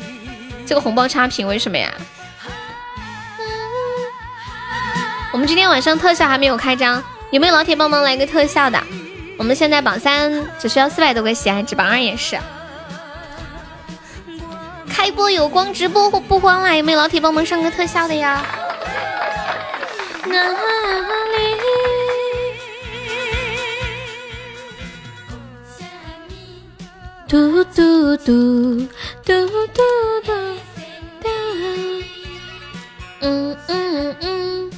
[0.64, 1.92] 这个红包差评为什么呀？
[5.32, 7.02] 我们今天晚上特效还没有开张，
[7.32, 8.80] 有没有老铁帮忙来个特效的？
[9.36, 12.38] 我们现在榜三只需要四百多个喜爱值，榜二也是。
[14.88, 16.74] 开播有光，直播不慌啦！
[16.74, 18.44] 有没有老铁帮忙上个特效的呀？
[20.26, 20.56] 哪里？
[27.28, 28.86] 嘟嘟嘟
[29.24, 29.82] 嘟嘟嘟
[30.24, 30.32] 嘟。
[33.20, 34.70] 嗯嗯嗯。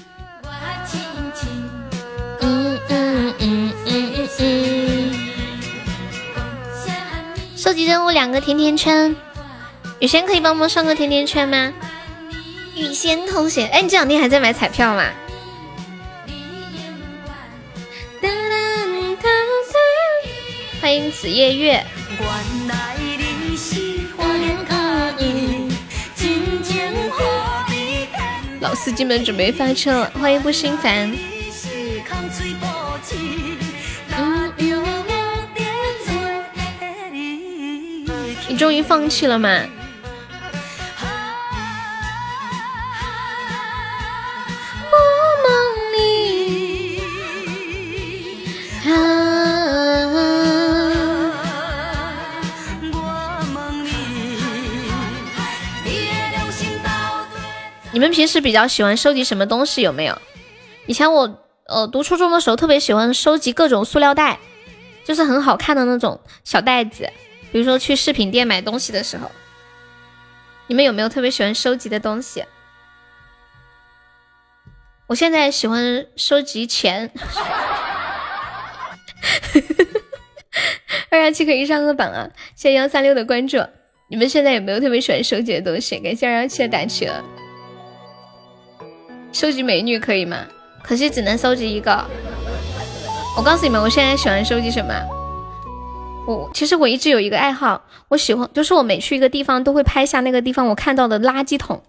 [2.40, 5.12] 嗯嗯嗯嗯嗯。
[7.56, 9.14] 收集任务两个甜甜圈。
[10.00, 11.74] 雨仙可以帮忙上个甜甜圈吗？
[12.74, 15.04] 雨仙同学，哎，你这两天还在买彩票吗？
[20.80, 21.84] 欢迎紫夜月。
[28.60, 31.14] 老司机们准备发车了，欢迎不心烦。
[38.48, 39.62] 你终于放弃了吗？
[58.00, 59.82] 你们平时比较喜欢收集什么东西？
[59.82, 60.18] 有没有？
[60.86, 64.40] 以前我呃读初中的时候特别喜欢收集各种塑料袋，
[65.04, 67.10] 就是很好看的那种小袋子。
[67.52, 69.30] 比如说去饰品店买东西的时候，
[70.66, 72.42] 你们有没有特别喜欢收集的东西？
[75.08, 77.12] 我现在喜欢收集钱。
[81.10, 82.30] 二幺七可以上个榜啊！
[82.56, 83.58] 谢谢幺三六的关注。
[84.08, 85.98] 你们现在有没有特别喜欢收集的东西？
[86.00, 87.22] 感谢二幺七的打气了。
[89.32, 90.38] 收集美女可以吗？
[90.82, 92.04] 可惜只能收集一个。
[93.36, 94.92] 我告诉你们，我现在喜欢收集什么？
[96.26, 101.80] 我其实我一直有一个爱好，我喜欢就是我每去一个地方都会拍下那个地方我看到的垃圾桶。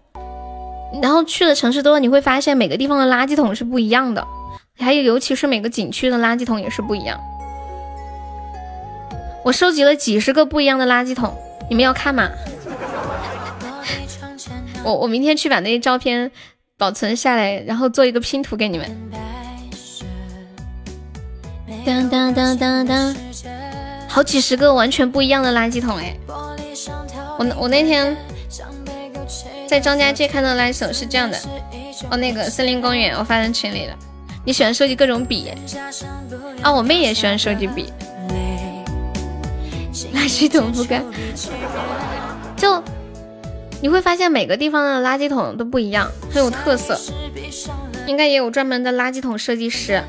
[1.02, 4.26] 然后去的城市多了，你会发现每个地方的垃圾桶是不一样的，
[4.78, 7.20] 还有尤其是每个景区的垃圾桶也是不一样。
[9.44, 11.36] 我收集了几十个不一样的垃圾桶，
[11.68, 12.30] 你们要看吗？
[14.84, 16.30] 我我明天去把那些照片。
[16.82, 18.90] 保存下来，然后做一个拼图给你们。
[21.86, 23.14] 当当当当当，
[24.08, 26.16] 好几十个完全不一样的垃圾桶哎！
[27.38, 28.16] 我我那天
[29.68, 31.38] 在张家界看到垃圾桶是这样的，
[32.10, 33.96] 哦，那个森林公园我发在群里了。
[34.44, 35.52] 你喜欢收集各种笔
[36.62, 36.72] 啊？
[36.72, 37.92] 我妹也喜欢收集笔。
[40.12, 41.00] 垃圾桶不干，
[42.56, 42.82] 就。
[43.82, 46.96] 你会发现每个地方的垃圾桶都不一样，很有特色，
[48.06, 50.00] 应该也有专门的垃圾桶设计师。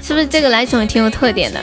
[0.00, 1.60] 是不是这个来总挺有特点的？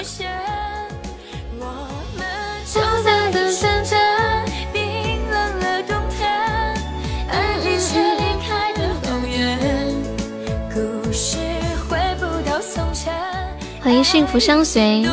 [13.81, 15.05] 欢迎幸福相随。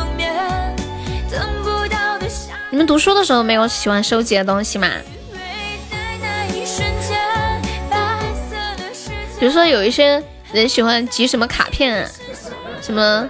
[2.73, 4.89] 你们读书的时候没有喜欢收集的东西吗？
[9.39, 10.19] 比如说有一些
[10.51, 12.03] 人喜欢集什么卡片，
[12.81, 13.29] 什么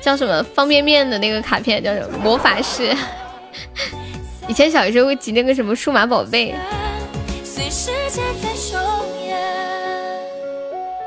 [0.00, 2.96] 叫什么方便面的那个卡片，叫什么魔法师。
[4.48, 6.54] 以前小时候会集那个什么数码宝贝。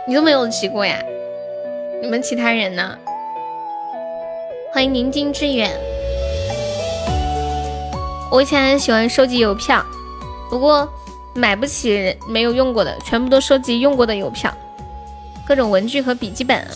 [0.08, 1.02] 你都没有集过呀？
[2.04, 2.96] 你们其他人呢？
[4.72, 5.72] 欢迎宁静致远。
[8.36, 9.82] 我以前很喜欢收集邮票，
[10.50, 10.86] 不过
[11.34, 14.54] 买不起没有用过的，全部都收集用过的邮票，
[15.48, 16.68] 各种文具和笔记本。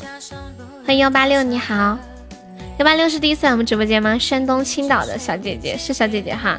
[0.86, 2.00] 欢迎幺八六，你好，
[2.78, 4.18] 幺八六是第一次来我们直播间吗？
[4.18, 6.58] 山东青岛的小姐姐是小姐姐哈。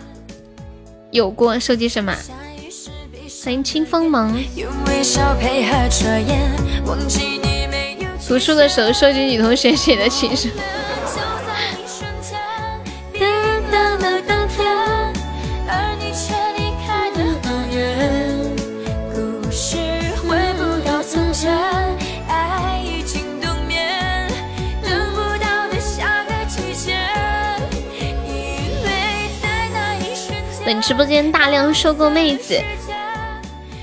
[1.11, 2.15] 有过收集什么？
[3.43, 4.39] 欢迎清风萌。
[8.29, 10.51] 读书的时候收集女同学写的情书。
[30.81, 32.59] 直播间大量收购妹子，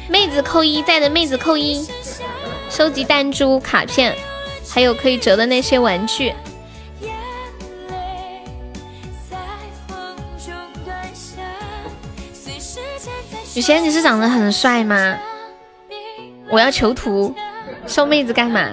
[0.10, 1.88] 妹子扣一，在的妹子扣一，
[2.70, 4.16] 收集弹珠卡片。
[4.70, 6.34] 还有可以折的那些玩具。
[13.56, 15.18] 雨轩，你是长得很帅吗？
[16.50, 17.34] 我要求图，
[17.88, 18.70] 收妹子干嘛？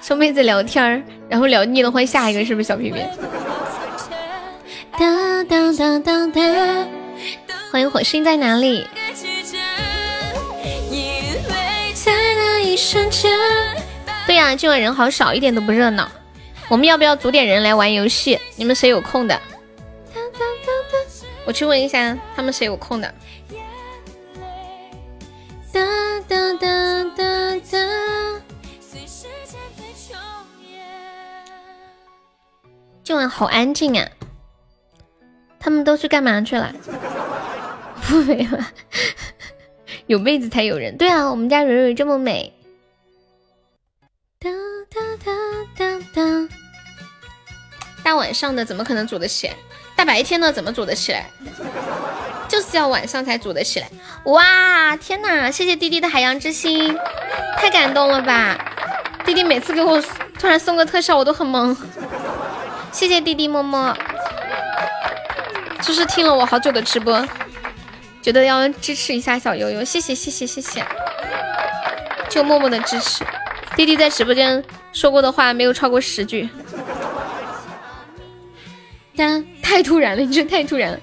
[0.00, 3.00] 收妹子聊天，然后聊腻了换下一个，是不是小皮皮？
[4.98, 6.88] 当当当当当，
[7.70, 8.88] 欢迎火星在哪里？
[11.92, 13.30] 在那一瞬间。
[14.26, 16.10] 对呀，今晚人好少，一点都不热闹。
[16.68, 18.40] 我们要不要组点人来玩游戏？
[18.56, 19.38] 你们谁有空的？
[21.44, 23.14] 我去问一下他们谁有空的。
[25.72, 25.80] 哒
[26.26, 27.78] 哒哒哒哒
[33.04, 34.08] 今晚好安静啊！
[35.66, 36.72] 他们都去干嘛去了？
[38.06, 38.70] 不美了，
[40.06, 40.96] 有妹子才有人。
[40.96, 42.52] 对啊，我们家蕊蕊这么美。
[44.38, 44.48] 哒
[44.88, 45.32] 哒哒
[45.76, 46.48] 哒哒！
[48.04, 49.56] 大晚上的怎么可能组得起来？
[49.96, 51.28] 大白天的怎么组得起来？
[52.46, 53.90] 就是要晚上才组得起来。
[54.26, 55.50] 哇，天哪！
[55.50, 56.96] 谢谢弟弟的海洋之心，
[57.56, 58.56] 太感动了吧！
[59.24, 60.00] 弟弟每次给我
[60.38, 61.76] 突然送个特效，我都很懵。
[62.92, 63.98] 谢谢弟弟么么，
[65.82, 67.26] 就是听了我好久的直播，
[68.22, 69.84] 觉得要支持一下小悠悠。
[69.84, 70.84] 谢谢谢谢谢谢，
[72.28, 73.24] 就默默的支持。
[73.76, 76.48] 弟弟在直播间说过的话没有超过十句，
[79.14, 81.00] 但太突然了，你这太突然了，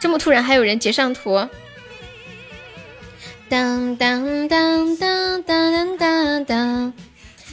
[0.00, 1.46] 这么突然还有人截上图。
[3.48, 6.92] 当当当当当当当，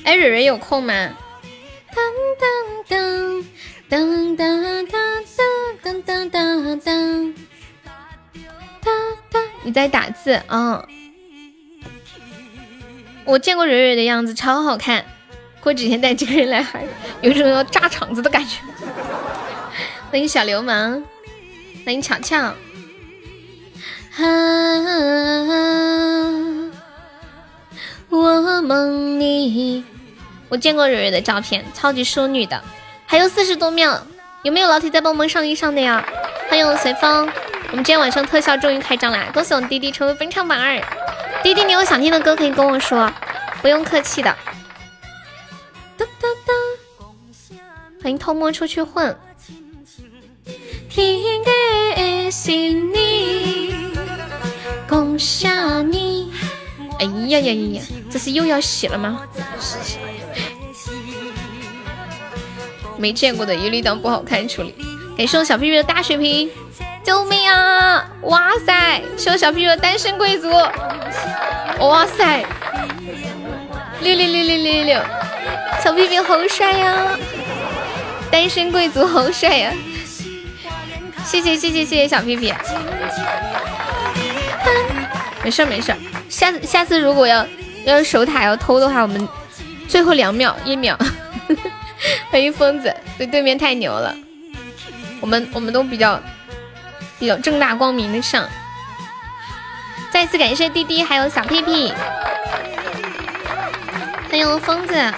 [0.03, 0.93] 哎，蕊蕊有空吗？
[1.93, 2.03] 当
[2.39, 3.45] 当当
[3.93, 5.23] 当当当
[5.83, 7.43] 当当当当，
[8.81, 10.83] 当，你在打字啊？
[13.23, 15.05] 我见过蕊蕊的样子，超好看。
[15.61, 16.83] 过几天带几个人来，还
[17.21, 18.57] 有种要炸场子的感觉。
[20.09, 21.03] 欢迎小流氓，
[21.85, 22.39] 欢迎巧巧。
[22.39, 22.55] 啊
[28.09, 29.83] 我梦里，
[30.49, 32.59] 我见过蕊蕊的照片，超级淑女的。
[33.05, 34.01] 还有四十多秒，
[34.43, 36.03] 有没有老铁在帮忙上一上的呀？
[36.49, 37.29] 欢迎随风，
[37.71, 39.29] 我们今天晚上特效终于开张啦！
[39.33, 40.81] 恭喜我们滴滴成为本场榜二。
[41.43, 43.11] 滴滴，你有想听的歌可以跟我说，
[43.61, 44.35] 不用客气的。
[45.97, 46.53] 哒哒哒，
[48.01, 49.15] 欢迎偷摸出去混。
[54.87, 55.47] 恭喜
[55.85, 56.31] 你！
[56.99, 57.81] 哎呀呀呀呀，
[58.11, 59.23] 这是又要洗了吗？
[62.97, 64.73] 没见过的一律当不好看处理。
[65.17, 66.49] 感谢我小屁屁的大血瓶。
[67.03, 68.09] 救命啊！
[68.21, 70.49] 哇塞，谢小屁屁的单身贵族，
[71.79, 72.45] 哇塞，
[73.99, 75.01] 六六六六六六，
[75.83, 77.09] 小屁屁好帅呀！
[78.31, 79.73] 单身贵族好帅呀！
[81.25, 82.53] 谢谢谢谢谢谢小屁屁，
[85.43, 85.93] 没事没事，
[86.29, 87.45] 下次下次如果要
[87.83, 89.27] 要是守塔要偷的话，我们
[89.89, 90.97] 最后两秒一秒，
[92.29, 94.15] 欢迎疯子，对对面太牛了，
[95.21, 96.19] 我们我们都比较
[97.19, 98.47] 比较正大光明的上。
[100.11, 101.91] 再次感谢滴滴还有小屁屁，
[104.29, 105.13] 欢迎疯子。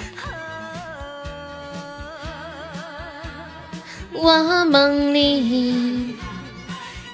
[4.13, 6.15] 我梦里，你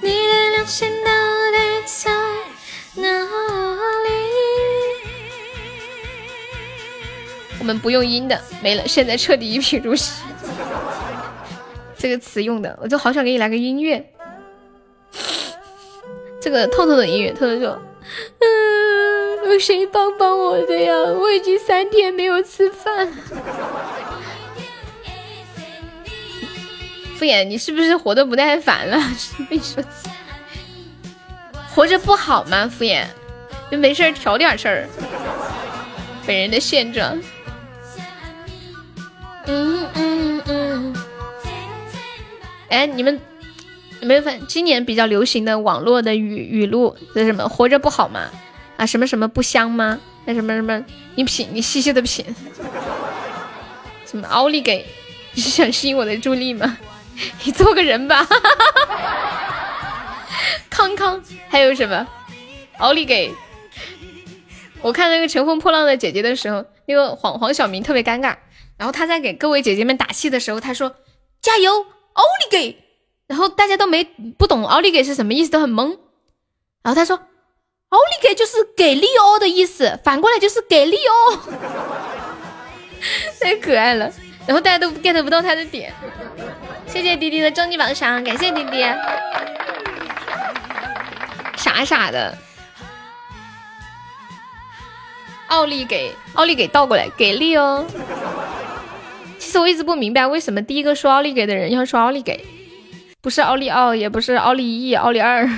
[0.00, 1.10] 的流星到
[1.50, 2.10] 底在
[2.94, 4.31] 哪里？
[7.62, 10.24] 我们不用音的，没了，现在彻底一贫如洗。
[11.96, 14.04] 这个词用的，我就好想给你来个音乐。
[16.40, 17.80] 这个透透的音乐，透透说
[18.42, 20.92] ：“嗯，有谁帮帮我的呀？
[20.92, 23.06] 我已经三天没有吃饭。”
[27.14, 28.98] 敷衍，你是不是活的不耐烦了？
[29.48, 29.80] 被说
[31.72, 32.66] 活着不好吗？
[32.66, 33.04] 敷衍，
[33.70, 34.88] 就没事挑点事儿。
[36.26, 37.16] 本人的现状。
[39.46, 40.96] 嗯嗯嗯。
[42.68, 43.20] 哎，你们。
[44.04, 47.48] 没有分，今年比较流行的网络的语语录是什么？
[47.48, 48.28] 活着不好吗？
[48.76, 50.00] 啊，什么什么不香吗？
[50.24, 52.24] 那什么什么，你品，你细细的品。
[54.04, 54.84] 什么奥利给？
[55.34, 56.78] 你是想吸引我的注意力吗？
[57.46, 58.26] 你做个人吧。
[60.68, 62.04] 康康，还有什么？
[62.78, 63.32] 奥利给？
[64.80, 68.34] 我看那个乘风破浪的姐姐的时候，那个黄黄晓明特别尴尬，
[68.76, 70.96] 然后他在给各位姐姐们打气的时候，他说
[71.40, 71.72] ：“加油，
[72.12, 72.76] 奥利给！”
[73.28, 74.04] 然后大家都没
[74.38, 75.98] 不懂奥利给是什么意思，都很懵。
[76.82, 81.38] 然后他说，奥利给就是给力哦的意思，反过来就是给力哦，
[83.40, 84.12] 太可爱了。
[84.46, 85.94] 然后大家都 get 不到他的点。
[86.86, 88.82] 谢谢滴滴的终极榜上，感谢滴滴。
[91.56, 92.36] 傻傻的，
[95.46, 97.86] 奥利给奥利给倒过来给力哦。
[99.58, 102.44] 我一直不明白，为什么第一个说奥利给的人要说奥利给。
[103.20, 105.48] 不是奥利奥，也不是奥利一、奥利二，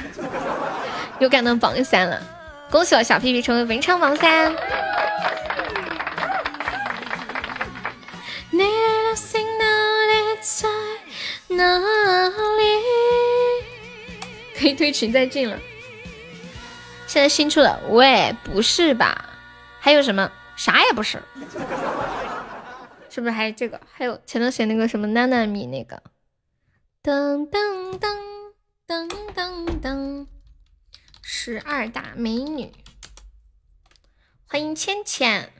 [1.18, 2.20] 又干到榜三了，
[2.70, 4.54] 恭喜我小屁屁成为文昌榜三。
[14.58, 15.58] 可以退群再进了。
[17.06, 19.24] 现在新出的，喂，不是吧？
[19.80, 20.30] 还有什么？
[20.56, 21.18] 啥也不是。
[23.14, 23.80] 是不是还有这个？
[23.92, 26.02] 还有前段时间那个什么娜娜米那个？
[27.00, 28.18] 噔噔噔
[28.88, 30.26] 噔噔噔，
[31.22, 32.72] 十二大美女，
[34.48, 35.52] 欢迎倩倩。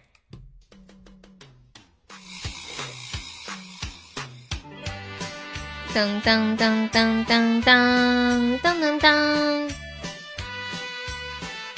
[5.95, 9.73] 噔噔噔噔噔噔噔噔噔，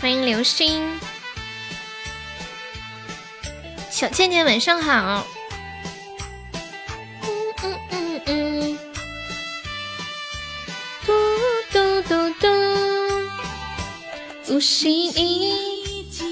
[0.00, 0.98] 欢迎流星，
[3.90, 5.26] 小倩倩晚上好。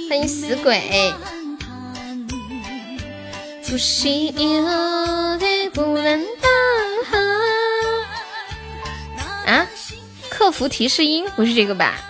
[0.09, 0.81] 欢迎死鬼！
[9.45, 9.67] 啊，
[10.31, 12.01] 客服提示音不是这个吧？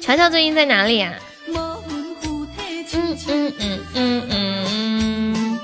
[0.00, 1.14] 乔乔最近在哪里呀？
[1.48, 1.84] 嗯
[3.26, 5.58] 嗯嗯嗯嗯，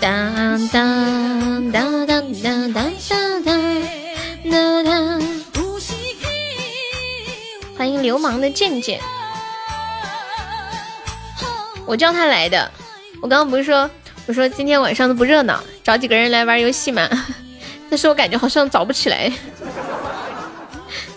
[0.00, 3.00] 当当当当当当
[4.50, 5.31] 当当。
[7.82, 9.00] 欢迎流氓的贱贱，
[11.84, 12.70] 我叫他来的。
[13.20, 13.90] 我刚刚不是说，
[14.28, 17.08] 我说今天晚上都不热闹，找几个人来玩游戏嘛。
[17.90, 19.32] 但是我感觉好像找不起来。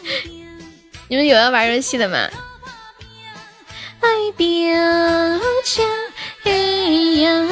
[1.08, 2.18] 你们有要玩游戏的吗？
[4.02, 4.48] 爱表
[5.64, 5.84] 家
[6.42, 7.48] 嘿呀，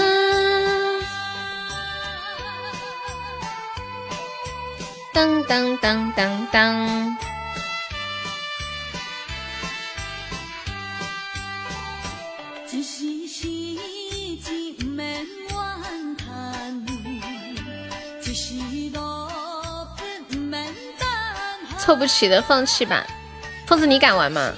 [5.13, 7.17] 当当当当当。
[21.83, 23.05] 凑不齐的放弃吧，
[23.67, 24.53] 疯子你敢玩吗？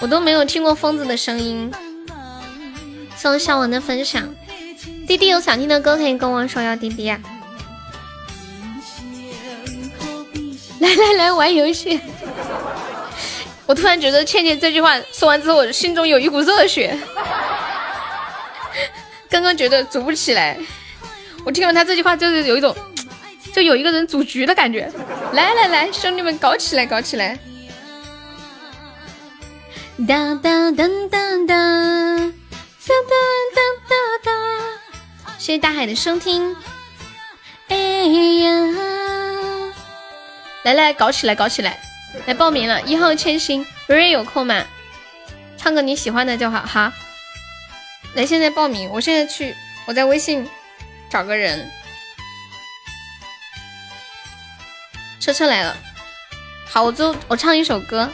[0.00, 1.70] 我都没有听过疯子的声音。
[3.16, 4.28] 送小王的分享，
[5.06, 7.08] 弟弟有想听的歌可以跟我说哟，弟弟。
[10.80, 12.00] 来来来玩游戏。
[13.66, 16.98] 我突然觉得倩倩这句话说完之后，我心中有一股热血。
[19.28, 20.58] 刚刚觉得组不起来，
[21.44, 22.74] 我听完他这句话就是有一种。
[23.52, 24.90] 就有一个人组局的感觉，
[25.32, 27.38] 来来来，兄弟们搞起来，搞起来！
[30.08, 31.56] 哒哒哒哒哒哒
[32.86, 33.16] 哒
[33.88, 33.94] 哒
[34.24, 34.30] 哒
[35.38, 36.56] 谢谢大海的收听。
[37.68, 38.50] 哎呀，
[40.64, 41.78] 来来，搞起来，搞起来！
[42.26, 44.64] 来报名了，一号千星，蕊蕊有空吗？
[45.56, 46.92] 唱个你喜欢的就好哈。
[48.14, 49.54] 来，现在报名，我现在去，
[49.86, 50.48] 我在微信
[51.10, 51.70] 找个人。
[55.20, 55.76] 车车来了，
[56.66, 58.08] 好，我就我唱一首歌，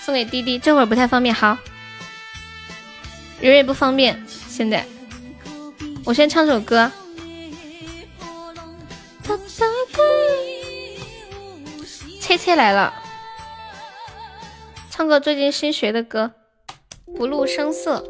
[0.00, 1.58] 送给弟弟，这会儿不太方便，好。
[3.40, 4.86] 蕊蕊不方便，现在，
[6.04, 6.90] 我先唱首歌。
[12.20, 12.94] 切切来了，
[14.90, 16.32] 唱个最近新学的歌，
[17.16, 18.02] 不露声色。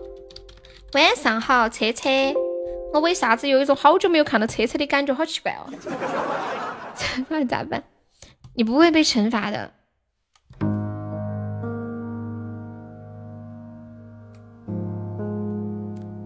[0.93, 2.35] 晚上好，切切，
[2.93, 5.13] 我为啥子有一种好久没有看到切切的感觉？
[5.13, 5.67] 好奇怪哦，
[7.29, 7.83] 那咋办？
[8.61, 9.71] 你不会被惩罚的。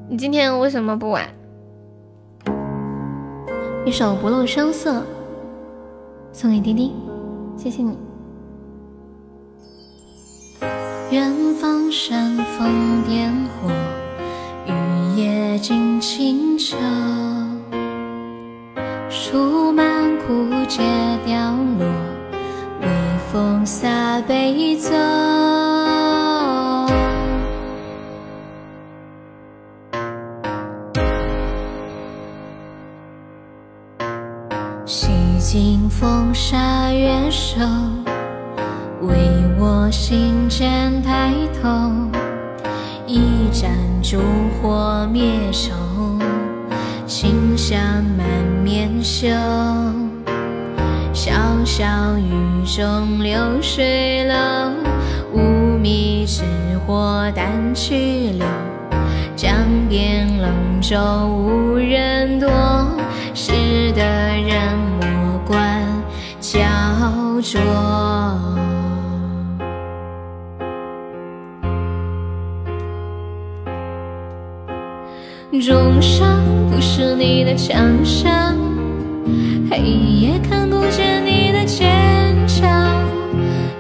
[0.08, 1.28] 你今天为什么不玩？
[3.86, 5.06] 一首不露声色，
[6.32, 6.92] 送给滴滴，
[7.56, 7.96] 谢谢你。
[11.12, 13.32] 远方煽风点
[13.62, 13.70] 火，
[14.66, 16.76] 雨夜惊清澈，
[19.08, 20.82] 树满枯竭
[21.24, 21.86] 凋落，
[23.34, 23.88] 风洒
[24.28, 24.90] 悲奏。
[34.86, 35.08] 洗
[35.40, 37.58] 尽风沙月瘦，
[39.00, 39.16] 为
[39.58, 41.90] 我心间抬头。
[43.04, 44.20] 一盏烛
[44.62, 45.72] 火灭愁，
[47.04, 47.76] 清香
[48.16, 48.24] 满
[48.62, 49.26] 面羞。
[51.12, 51.32] 小
[51.64, 51.84] 小
[52.16, 54.34] 雨中流水流，
[55.32, 56.42] 无觅之
[56.86, 58.46] 火淡去留。
[59.36, 59.54] 江
[59.88, 60.50] 边冷
[60.80, 62.46] 舟无人渡。
[63.36, 63.52] 识
[63.92, 65.84] 得人莫管
[66.40, 66.60] 焦
[67.42, 67.60] 灼，
[75.60, 76.38] 重伤
[76.70, 78.56] 不是你的强项，
[79.68, 80.70] 黑夜看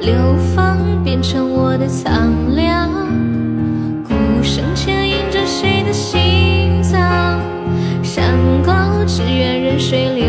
[0.04, 2.90] 流放变成我的苍凉，
[4.04, 4.12] 鼓
[4.42, 7.40] 声牵引着谁的心脏？
[8.02, 10.23] 山高只愿任水流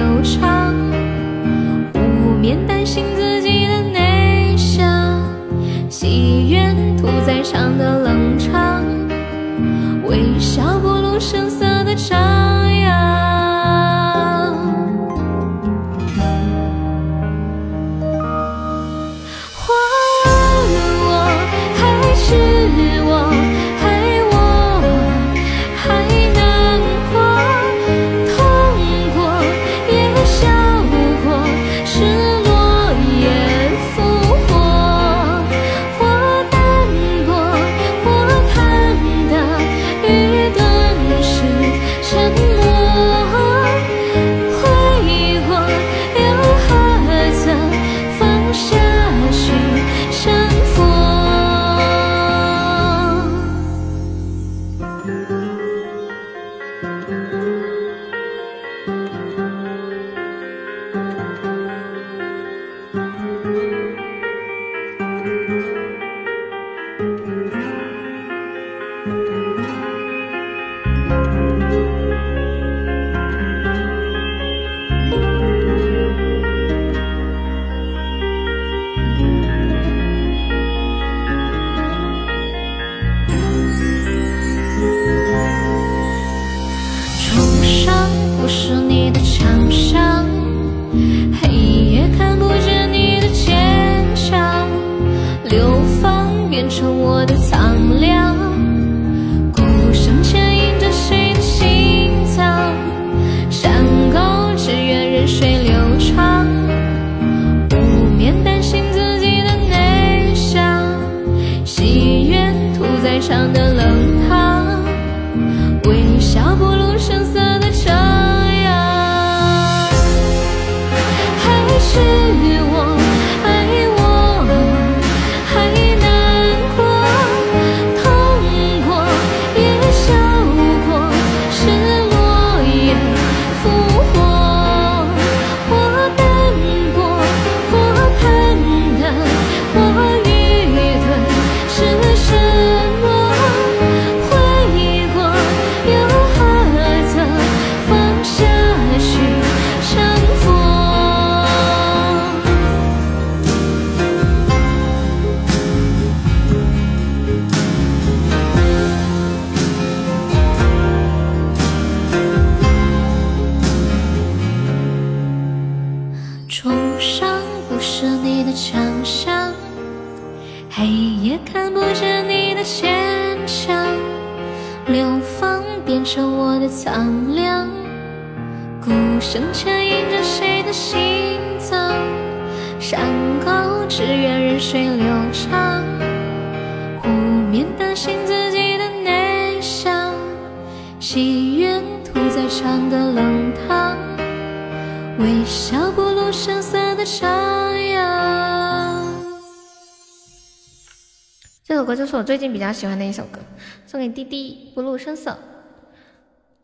[202.65, 203.39] 较喜欢的一首歌，
[203.85, 205.37] 送给滴滴不露声色。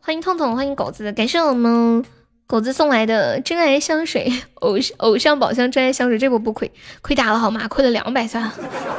[0.00, 2.04] 欢迎痛痛，欢迎狗子，感谢我们
[2.48, 6.72] 狗子送来的真爱香水， 偶偶像宝箱真爱香水，这波不亏，
[7.02, 7.68] 亏大了好吗？
[7.68, 8.50] 亏了两百三。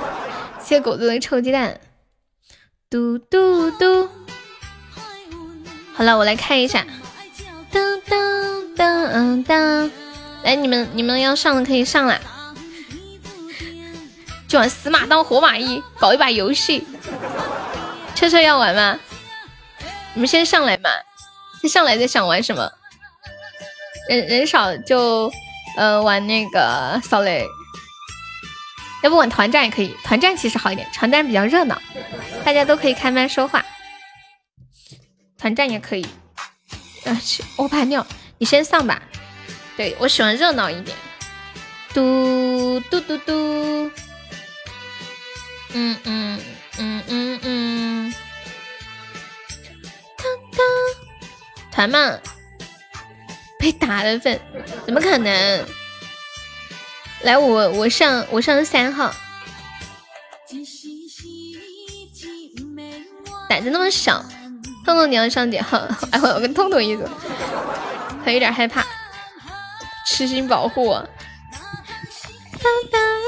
[0.64, 1.82] 谢谢狗子的臭鸡蛋。
[2.90, 4.08] 嘟嘟嘟。
[5.94, 6.86] 好了，我来看一下。
[7.70, 9.92] 当当当当，
[10.44, 12.22] 来，你们你们要上的可以上来。
[14.54, 16.86] 就玩死马当活马医，搞一把游戏。
[18.14, 19.00] 车车要玩吗？
[20.14, 20.92] 你们先上来嘛，
[21.60, 22.72] 先上来再想玩什么。
[24.08, 25.34] 人人少就
[25.76, 27.48] 呃玩那个扫雷，
[29.02, 29.98] 要不玩团战也可以。
[30.04, 31.82] 团战其实好一点，团战比较热闹，
[32.46, 33.66] 大家都可以开麦说话。
[35.40, 36.06] 团战也可以。
[37.06, 38.06] 啊去，我怕尿，
[38.38, 39.02] 你先上吧。
[39.76, 40.96] 对我喜欢热闹一点。
[41.92, 43.92] 嘟嘟嘟嘟。
[45.74, 46.40] 嗯嗯
[46.78, 48.14] 嗯嗯嗯，
[50.18, 50.66] 当当，
[51.72, 52.20] 团嘛，
[53.60, 54.40] 被打的份，
[54.86, 55.66] 怎么可能？
[57.22, 59.14] 来，我我上我上三号，
[63.50, 64.24] 胆子那么小，
[64.86, 65.88] 痛痛你要上几号？
[66.12, 67.04] 哎，我跟痛痛一组，
[68.24, 68.86] 他有点害怕，
[70.06, 71.10] 痴心保护我。
[72.62, 73.23] 当当。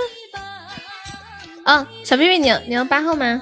[1.66, 3.42] 啊，小屁屁，你你要八号吗？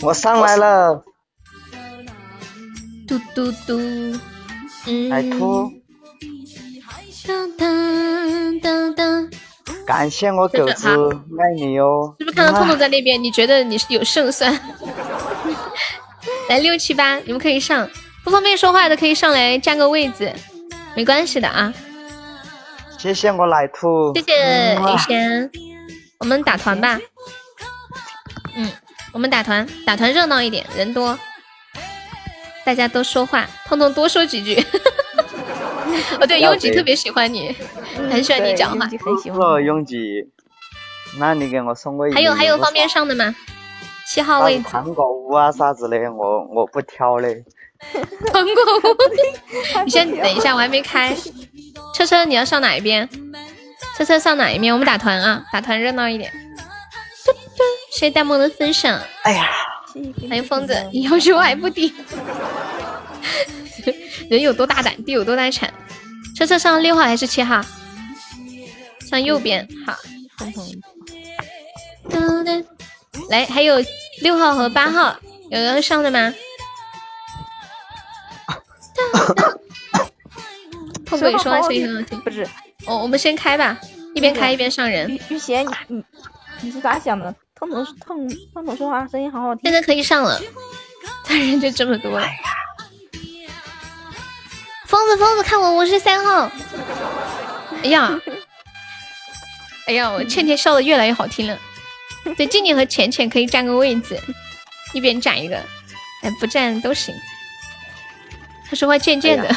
[0.00, 1.02] 我上来了。
[3.08, 3.80] 嘟嘟嘟，
[4.86, 5.08] 嗯。
[5.08, 5.72] 来兔。
[7.26, 9.28] 当当当当。
[9.84, 10.88] 感谢我狗子，
[11.40, 12.14] 爱你哟。
[12.20, 13.20] 是不是看到兔兔在那边？
[13.22, 14.56] 你觉得你是有胜算？
[16.48, 17.88] 来六七八，你们可以上。
[18.22, 20.32] 不方便说话的可以上来占个位置，
[20.94, 21.74] 没关系的啊。
[22.98, 24.14] 谢谢我奶兔。
[24.14, 25.50] 谢谢雨贤。
[26.18, 26.98] 我们打团吧，
[28.56, 28.70] 嗯，
[29.12, 31.18] 我们打团，打团热闹一点，人多，
[32.64, 34.56] 大家都说话，痛痛多说几句。
[36.20, 37.54] 哦，对，拥挤特别喜欢你，
[38.10, 39.62] 很喜欢你讲话，很喜欢。
[39.62, 40.28] 拥挤，
[41.18, 42.10] 那你给我送个。
[42.12, 43.34] 还有还有方便上的吗？
[44.06, 44.64] 七号位置。
[44.64, 47.44] 糖果屋啊啥子的，我我不挑嘞。
[48.32, 51.16] 糖果屋， 你先等一下，我还没开。
[51.94, 53.08] 车车，你要上哪一边？
[53.96, 54.74] 车车上哪一面？
[54.74, 56.30] 我们打团啊，打团热闹一点。
[57.90, 59.00] 谢谢弹幕的分享。
[59.22, 59.48] 哎呀，
[60.28, 61.94] 欢迎疯子，要求还不低。
[64.28, 65.72] 人有多大胆，地有多大产。
[66.36, 67.64] 车车上六号还是七号？
[69.08, 69.66] 上右边。
[69.86, 69.96] 好。
[73.30, 73.82] 来，还有
[74.20, 75.16] 六号和八号，
[75.50, 76.28] 有人上的吗？
[81.06, 82.46] 痛鬼说话声音很好听，不是。
[82.86, 83.78] 哦，我们先开吧，
[84.14, 85.18] 一边开一边上人。
[85.28, 86.04] 玉贤，你
[86.60, 87.34] 你是咋想的？
[87.54, 89.62] 彤彤彤彤彤说话声音好好听。
[89.64, 90.40] 现在可以上了，
[91.24, 92.16] 咱人就这么多。
[92.16, 92.38] 哎，
[94.86, 96.50] 疯子疯子，看我，我是三号。
[97.82, 98.20] 哎呀，
[99.86, 101.58] 哎呀，我倩倩笑的越来越好听了。
[102.36, 104.20] 对，静静和浅浅可以占个位置，
[104.92, 105.56] 一边占一个，
[106.22, 107.14] 哎，不占都行。
[108.68, 109.48] 他说话贱贱的，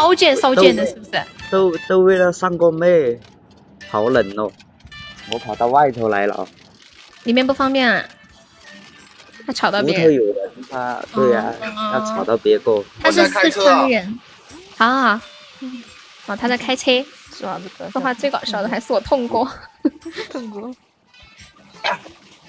[0.00, 1.22] 刀剑骚剑的，是不是？
[1.50, 3.20] 都都为了上个妹，
[3.90, 4.50] 好冷哦！
[5.30, 6.48] 我跑到外头来了。
[7.24, 8.02] 里面不方便啊，
[9.46, 10.06] 他吵到别人。
[10.06, 11.52] 屋头有人，他对呀，
[11.92, 12.82] 要吵到别个。
[13.02, 14.18] 他是四川人。
[14.78, 15.20] 好好好。
[16.28, 16.90] 哦，他在开车。
[17.92, 19.46] 说话最搞笑的还是我痛哥。
[20.32, 20.70] 痛哥。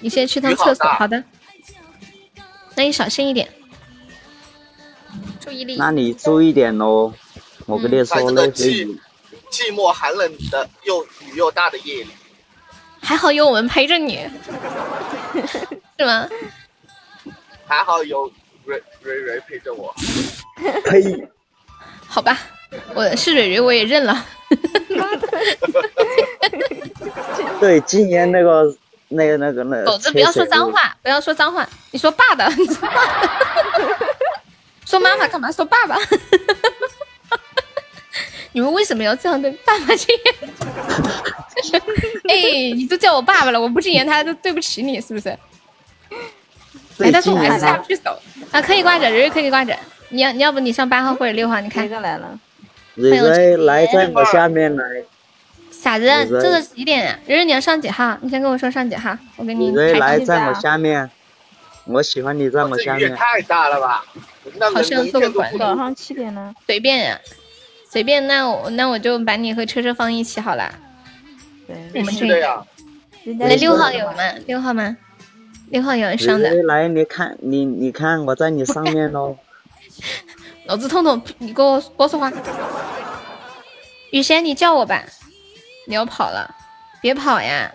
[0.00, 1.22] 你先去趟厕所，好的。
[2.74, 3.46] 那你小心一点。
[5.40, 5.76] 注意力。
[5.76, 7.12] 那你注意点喽。
[7.66, 8.98] 我跟你说，那寂
[9.50, 12.10] 寂寞寒冷的又雨又大的夜里，
[13.00, 14.18] 还好有我们陪着你，
[15.96, 16.28] 是吗？
[17.66, 18.26] 还好有
[18.64, 19.94] 蕊蕊蕊陪着我。
[20.84, 21.28] 呸！
[22.08, 22.36] 好吧，
[22.94, 24.26] 我是蕊蕊，我也认了。
[27.60, 28.76] 对，今年那个
[29.08, 32.88] 那个那个那狗子不要说脏话，不要说脏话，你说爸的，说
[35.00, 35.50] 妈妈干嘛？
[35.50, 35.96] 说爸爸。
[38.54, 40.12] 你们为什么要这样对爸爸这
[41.72, 41.82] 样？
[42.28, 45.30] 哎，你都叫我爸爸了，我不禁言他都对不起你，是不是？
[46.98, 48.14] 哎，但是我还是下不去手
[48.52, 49.74] 啊，可以挂着，人人可以挂着。
[50.10, 51.88] 你要你要不你上八号或者六号，你看。
[52.02, 52.38] 来了。
[52.96, 54.84] 蕊蕊来在我下面来。
[55.70, 57.18] 傻子，这个几点呀？
[57.26, 58.18] 瑞瑞你要上几号？
[58.20, 59.70] 你先跟我说上几号，我给你。
[59.70, 61.10] 瑞瑞来在我下面，
[61.84, 63.14] 我喜欢你在我下面。
[63.14, 64.04] 太大了吧？
[64.72, 65.58] 好像做个广告。
[65.58, 66.54] 早上七点呢。
[66.66, 67.20] 随便呀，
[67.88, 68.26] 随便。
[68.26, 70.72] 那我那我就把你和车车放一起好了。
[71.66, 72.66] 对，我们这样。
[73.38, 74.32] 来六号有吗？
[74.46, 74.96] 六号吗？
[75.70, 76.50] 六号有人上的。
[76.64, 79.36] 来，你看你你看我在你上面喽。
[80.66, 82.32] 老子痛痛，你给我多说话。
[84.10, 85.02] 雨贤，你叫我吧。
[85.86, 86.54] 你要跑了，
[87.00, 87.72] 别跑呀。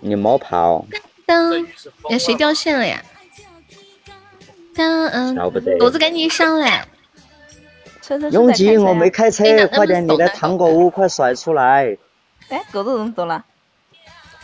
[0.00, 0.84] 你莫跑。
[1.28, 1.66] 噔，
[2.10, 3.02] 哎，谁掉线了呀？
[4.74, 5.36] 噔嗯，
[5.78, 6.88] 狗子赶紧上来。
[8.32, 11.98] 永吉，我没开车，快点，你的糖果屋快甩出来。
[12.48, 13.44] 哎，狗子怎么走了？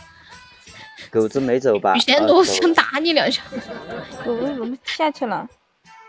[1.09, 1.95] 狗子没走吧？
[1.95, 3.41] 雨贤，我想打你两下。
[4.23, 5.47] 狗子怎么下去了？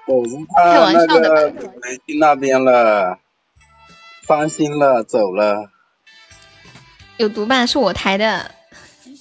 [0.06, 1.50] 狗子他那个
[1.82, 3.18] 没去那边了，
[4.28, 5.70] 伤心了，走了。
[7.16, 7.64] 有毒吧？
[7.64, 8.50] 是我抬的。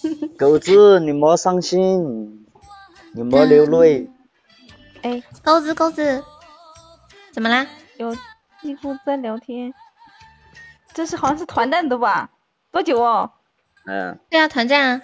[0.37, 2.45] 狗子，你莫伤心，
[3.13, 4.09] 你莫流泪。
[5.01, 6.23] 哎，狗子，狗子，
[7.31, 7.65] 怎么啦？
[7.97, 8.15] 有
[8.61, 9.73] 几乎在聊天。
[10.93, 12.29] 这是好像是团战的吧？
[12.71, 13.31] 多久哦？
[13.85, 14.17] 嗯。
[14.29, 15.01] 对啊，团战啊。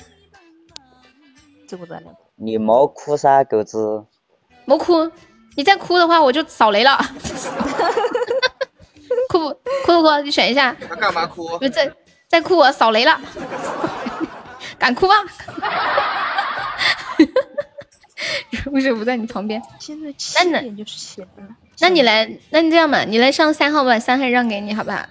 [1.68, 2.14] 这不在聊。
[2.36, 4.06] 你莫哭噻，狗子。
[4.66, 5.12] 莫哭，
[5.56, 6.98] 你再哭的话我就扫雷了。
[9.30, 9.50] 哭不
[9.86, 10.22] 哭不哭？
[10.24, 10.76] 你选一下。
[10.90, 11.58] 他干嘛哭？
[11.58, 11.96] 不是。
[12.28, 13.20] 再哭我扫雷了，
[14.82, 15.14] 敢哭吗？
[18.72, 19.62] 为什么不在你旁边？
[19.80, 21.24] 现在七点就是七
[21.80, 25.06] 那你来，那你这样吧，你来上三号吧，三号让给你，好不好？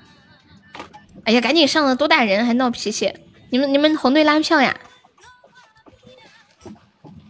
[1.25, 3.15] 哎呀，赶紧上了，多打人还闹脾气！
[3.51, 4.77] 你们你们红队拉票呀！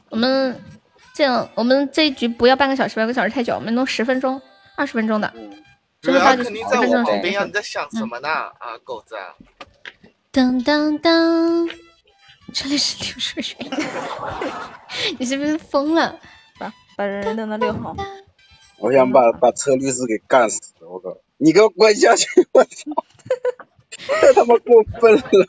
[0.09, 0.59] 我们
[1.15, 4.41] 这样，我们这一局不要半个小时，半个小时太久，我们弄十分钟、
[4.77, 5.31] 二十分钟的。
[6.01, 7.45] 对啊，肯定在我旁边呀！
[7.45, 8.29] 你在想什么呢？
[8.29, 9.15] 啊，狗子！
[10.33, 11.69] 当当当，
[12.53, 13.57] 这里是流水水，
[15.19, 16.19] 你是不是疯了？
[16.59, 17.97] 把把人扔到六号。
[18.79, 20.61] 我想把把车律师给干死！
[20.81, 22.27] 我靠，你给我滚下去！
[22.53, 22.91] 我操，
[24.21, 25.47] 太他妈过分了！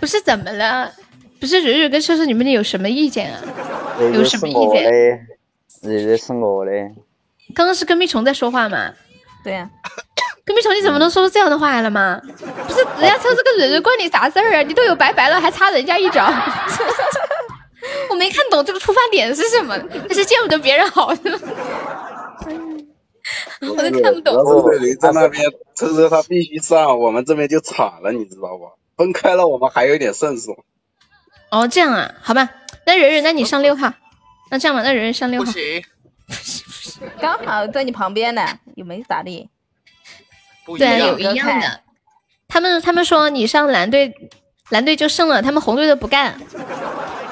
[0.00, 0.92] 不是怎么了？
[1.40, 3.42] 不是蕊蕊跟车车，你们有什么意见啊？
[3.98, 5.26] 有什么意见？
[5.82, 6.70] 蕊蕊是我的。
[7.54, 8.94] 刚刚是跟蜜虫在说话吗？
[9.42, 9.68] 对呀。
[10.44, 12.20] 隔壁虫，你怎么能说出这样的话来了吗？
[12.66, 14.62] 不是，人家车这个蕊蕊关你啥事儿啊？
[14.62, 16.26] 你都有白白了，还插人家一脚。
[18.10, 19.78] 我没看懂这个出发点是什么，
[20.08, 21.14] 他是见不得别人好。
[23.60, 24.34] 我都看不懂。
[24.34, 25.44] 主要是你在那边，
[25.76, 28.66] 车车他必须上，我们这边就惨了，你知道吧？
[28.96, 30.56] 分开了，我们还有点胜算。
[31.50, 32.50] 哦，这样啊，好吧，
[32.84, 33.92] 那蕊蕊，那你上六号。
[34.50, 35.46] 那这样吧，那蕊蕊上六号。
[35.46, 35.82] 不行，
[36.26, 39.48] 不行不行，刚好在你旁边呢，又没咋地。
[40.78, 41.80] 对，有一样的。
[42.48, 44.14] 他们他们说你上蓝队，
[44.70, 46.34] 蓝队就胜了，他们红队的不干。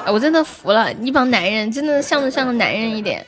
[0.07, 3.25] 我真的服了，一帮男人真的像不像个男人一点？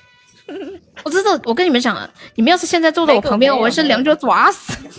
[1.04, 4.76] 我真的，我跟你们讲啊，你们要是现在坐在我旁边，我是两脚抓死。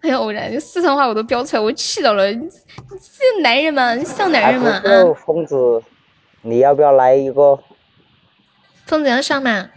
[0.00, 2.30] 哎呀，偶然四川话我都飙出来，我气到了。
[2.32, 3.96] 是男人吗？
[3.98, 4.70] 像男人吗？
[4.70, 4.82] 啊，
[5.24, 5.82] 疯子，
[6.42, 7.58] 你要不要来一个？
[8.86, 9.68] 疯子要上吗？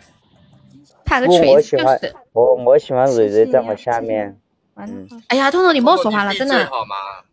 [1.05, 1.99] 不，我喜欢
[2.33, 4.39] 我我喜欢蕊蕊在我下面。
[4.75, 5.07] 嗯。
[5.27, 6.69] 哎呀，彤彤，你莫说话了，真的。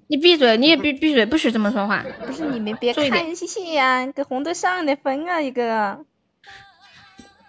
[0.09, 2.05] 你闭嘴，你也闭闭嘴，不许这么说话。
[2.27, 5.99] 不是你们别看谢谢呀，给红队上点分啊，一个。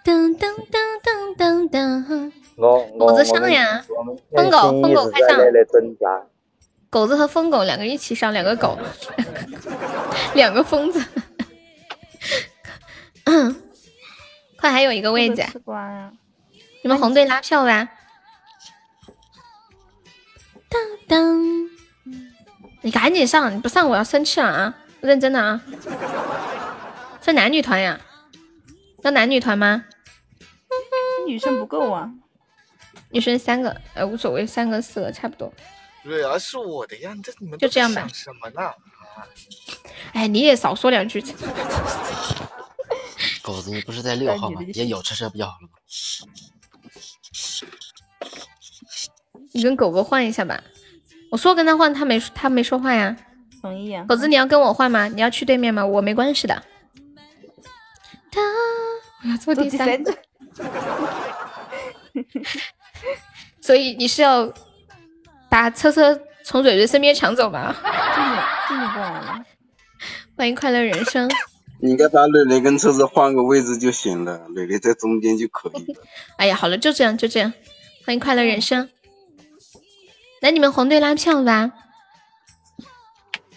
[0.03, 2.31] 噔噔噔噔噔噔。
[2.57, 3.84] 我狗子上呀，
[4.35, 5.39] 疯狗疯狗快上。
[6.89, 8.77] 狗子和疯狗两个一起上，两个狗，
[10.35, 11.03] 两个疯子。
[13.26, 13.55] 嗯。
[14.59, 15.41] 快还有一个位置，
[16.89, 17.87] 你们红队拉票吧。
[20.67, 21.69] 当当，
[22.81, 24.75] 你赶紧上，你不上我要生气了啊！
[24.99, 25.61] 认真的啊，
[27.21, 28.01] 分男女团呀？
[29.03, 29.85] 要男女团吗？
[31.27, 32.09] 女生不够啊，
[33.11, 35.53] 女生三个，呃，无所谓，三个四个差不多。
[36.03, 38.07] 对啊，是我的呀，这你们就这样吧。
[38.11, 38.73] 什么呢？
[40.13, 41.23] 哎，你也少说两句。
[43.43, 44.63] 狗子，你不是在六号吗？
[44.73, 45.69] 也有车车不就好了吗？
[49.51, 50.63] 你跟狗狗换一下吧。
[51.31, 53.15] 我说跟他换，他没他没说话呀。
[53.61, 54.05] 同意啊。
[54.07, 55.07] 狗子，你要跟我换吗？
[55.07, 55.85] 你要去对面吗？
[55.85, 56.63] 我没关系的。
[58.31, 58.41] 他，
[59.23, 59.87] 我要做第三。
[63.61, 64.51] 所以你是要
[65.49, 67.75] 把车车从蕊蕊身边抢走吧。
[68.15, 68.33] 静静
[68.67, 69.43] 静静过来了，
[70.35, 71.29] 欢迎快乐人生。
[71.81, 76.03] 你应该把蕊蕊跟车子换个位置就行了，磊磊在中间就可以了。
[76.38, 77.53] 哎呀，好了，就这样，就这样。
[78.06, 78.89] 欢迎快乐人生。
[80.41, 81.72] 来，你们红队拉票吧。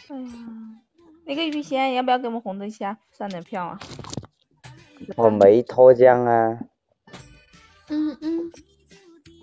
[0.09, 0.28] 哎呀，
[1.27, 3.81] 那个雨仙要不要给我们红队下上点票啊？
[5.16, 6.59] 我没脱缰啊。
[7.89, 8.53] 嗯嗯。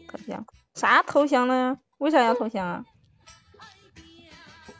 [0.07, 0.45] 投降？
[0.73, 1.77] 啥投降呢？
[1.97, 2.85] 为啥要投降啊？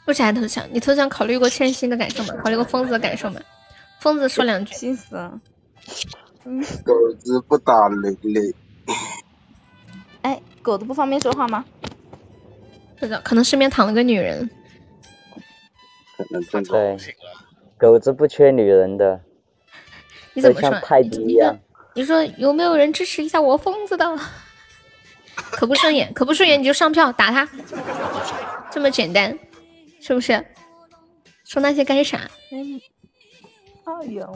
[0.06, 0.66] 为啥要投降？
[0.72, 2.34] 你投降考虑过千心的感受吗？
[2.42, 3.40] 考虑过疯子的感受吗？
[4.00, 4.74] 疯子说两句。
[4.74, 5.16] 气死。
[6.44, 6.64] 嗯。
[6.84, 8.54] 狗子不打雷雷。
[10.22, 11.64] 哎，狗子不方便说话吗？
[12.98, 14.48] 是的，可能身边躺了个女人。
[16.16, 16.98] 可能正在。
[17.78, 19.20] 狗子不缺女人的。
[20.34, 20.70] 你怎么说？
[20.80, 21.58] 泰迪一样。
[21.94, 24.18] 你说有没有人支持一下我疯子的？
[25.34, 27.48] 可不顺眼， 可不顺眼你就上票打他，
[28.70, 29.38] 这么简单，
[30.00, 30.44] 是不是？
[31.44, 32.20] 说那些干啥？
[33.90, 34.32] 啊有，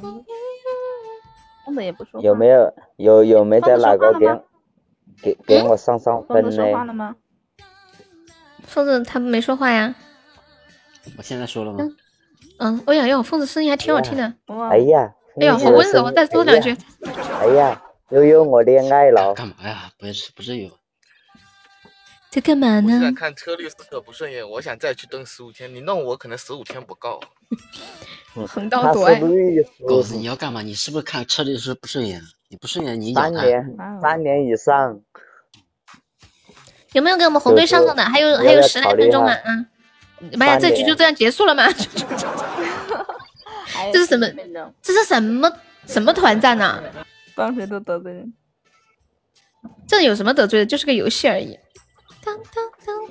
[1.64, 2.20] 疯子也不说。
[2.20, 4.26] 有没有有有没在哪个给
[5.22, 6.50] 给给我上上分呢？
[6.50, 7.14] 说话了吗？
[8.62, 9.94] 疯子他没说话呀。
[11.16, 11.78] 我现在说了吗？
[12.58, 14.34] 嗯，哎呀哟，疯子声音还挺好听的。
[14.70, 15.14] 哎呀。
[15.40, 16.76] 哎呀，好温柔，再说两句。
[17.40, 19.34] 哎呀，悠悠，我恋爱了。
[19.34, 19.90] 干嘛呀？
[19.98, 20.70] 不是，不是有。
[22.30, 22.94] 在干嘛呢？
[22.94, 25.74] 我想看车律师可不顺眼，我想再去蹲十五天。
[25.74, 27.20] 你弄我可能十五天不够。
[28.46, 29.20] 横刀夺爱。
[29.86, 30.62] 狗子，你要干嘛？
[30.62, 32.20] 你是不是看车律师不顺眼？
[32.48, 35.00] 你不顺眼，你三年，三年以上。
[36.92, 38.04] 有没有给我们红队上上的？
[38.04, 39.36] 还有还有十来分钟啊！
[39.44, 39.66] 嗯。
[40.38, 41.64] 妈呀，这局就这样结束了吗？
[43.92, 44.26] 这是什么？
[44.80, 45.52] 这是什么
[45.86, 46.82] 什么团战呢？
[47.34, 48.32] 帮谁都得罪人。
[49.86, 50.66] 这有什么得罪的？
[50.66, 51.58] 就是个游戏而已。
[52.22, 52.64] 当当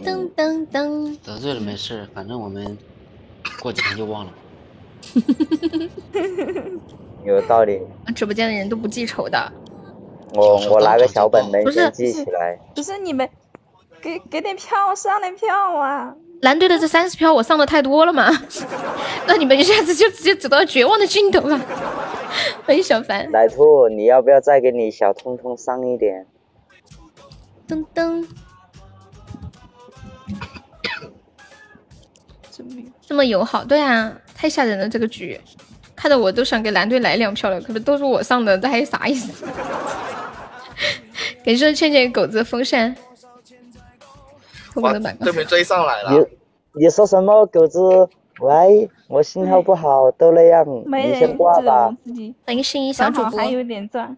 [0.03, 1.17] 当当当。
[1.17, 2.77] 得罪了没事，反正我们
[3.59, 4.33] 过几天就忘了。
[7.25, 7.81] 有道理。
[8.15, 9.51] 直播间的人都不记仇的。
[10.33, 12.59] 我我拿个小本本先记起来。
[12.75, 13.29] 不是你们
[14.01, 16.15] 给给点票上点票啊！
[16.41, 18.29] 蓝队的这三十票我上的太多了嘛？
[19.27, 21.59] 那你们一下子就直接走到绝望的尽头了。
[22.65, 23.31] 欢迎小凡。
[23.31, 26.25] 奶兔，你要不要再给你小通通上一点？
[27.67, 28.27] 噔噔。
[33.01, 35.39] 这么友好，对啊，太吓人了这个局，
[35.95, 37.61] 看得我都想给蓝队来两票了。
[37.61, 39.45] 可是都是我上的，这还有啥意思？
[41.45, 42.93] 感谢倩倩狗子风扇。
[44.75, 46.11] 对面追上来了！
[46.11, 47.79] 你你说什么狗子？
[48.41, 51.95] 喂，我信号不好，都那样，你先挂吧。
[52.45, 53.39] 欢迎心仪小主播。
[53.39, 54.17] 还有点钻。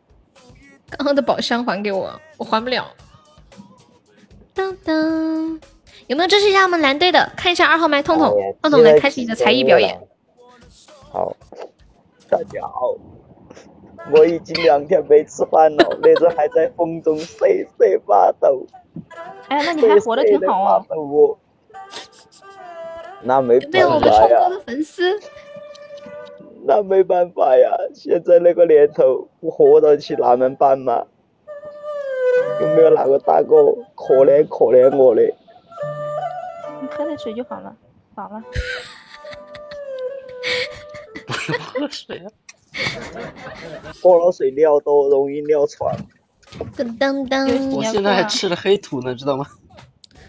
[0.89, 2.87] 刚刚的宝箱还给我，我还不了。
[4.55, 5.59] 噔噔，
[6.07, 7.31] 有没有支持一下我们蓝队的？
[7.37, 9.95] 看一下二号麦，痛痛，痛痛来开始你的才艺表演。
[11.15, 11.33] 好，
[12.29, 12.93] 大家好，
[14.11, 17.47] 我已经两天没吃饭了，那时候还在风中瑟
[17.77, 18.65] 瑟发抖。
[19.47, 20.85] 哎，那你还活得挺好啊！
[23.23, 24.41] 那没办法呀。
[24.65, 25.17] 粉丝。
[26.65, 31.05] 那没办法呀，现在那个年头，不活得起哪门办嘛？
[32.59, 33.63] 有没有哪个大哥
[33.95, 35.33] 可怜可怜我嘞？
[36.81, 37.73] 你喝点水就好了，
[38.17, 38.43] 好了。
[41.27, 42.27] 喝水啊！
[44.01, 45.95] 喝了水尿多，容易尿床。
[46.77, 47.71] 噔噔噔！
[47.71, 49.45] 我现在还吃了黑土呢，知道吗？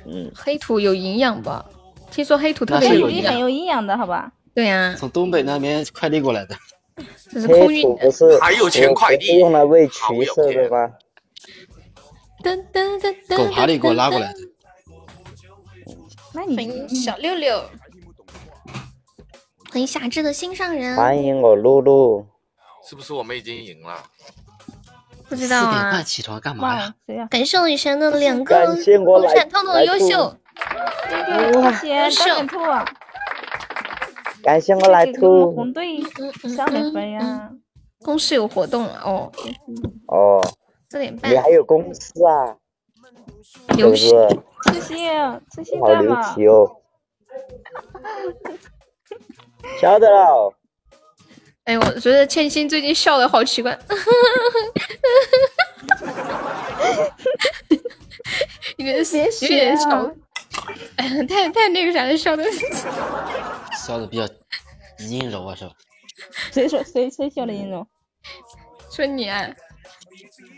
[0.06, 1.64] 嗯，黑土有营养吧？
[2.10, 4.32] 听说黑土特别有营养，很有营养的，好吧？
[4.54, 6.56] 对呀，从东北那边快递过来的。
[7.30, 8.10] 这是空运的，
[8.40, 10.90] 还有钱快递用来喂橘色的吧？
[12.42, 13.36] 噔噔噔噔！
[13.36, 14.38] 狗爬里给我拉过来的。
[16.32, 17.62] 那你小六六，
[19.76, 22.24] 欢迎夏至的心上人，欢迎我露露。
[22.88, 24.02] 是不是我们已经赢了？
[25.28, 25.70] 不知道啊！
[25.70, 26.94] 四点半起床干嘛呀？
[27.28, 30.06] 感谢我雨神的两个感谢我来通通优秀，
[31.52, 32.24] 优秀！
[34.42, 36.00] 感谢我来兔红队
[36.56, 37.50] 上点分呀！
[38.02, 39.30] 公司有活动了哦
[40.06, 40.42] 哦，
[40.88, 42.56] 四点半你还有公司啊？
[43.76, 44.10] 游戏，
[44.72, 45.06] 吃心
[45.50, 46.80] 吃心好离奇哦！
[49.80, 50.52] 晓得了。
[51.64, 53.76] 哎，我觉得千心最近笑的好奇怪，
[58.76, 59.04] 有点有
[59.48, 60.14] 点笑，
[60.94, 62.44] 哎，太太那个啥了，笑的，
[63.76, 64.22] 笑的比较
[65.00, 65.72] 阴柔啊，是吧？
[66.52, 67.84] 谁说谁谁笑的阴柔？
[68.90, 69.48] 说你啊！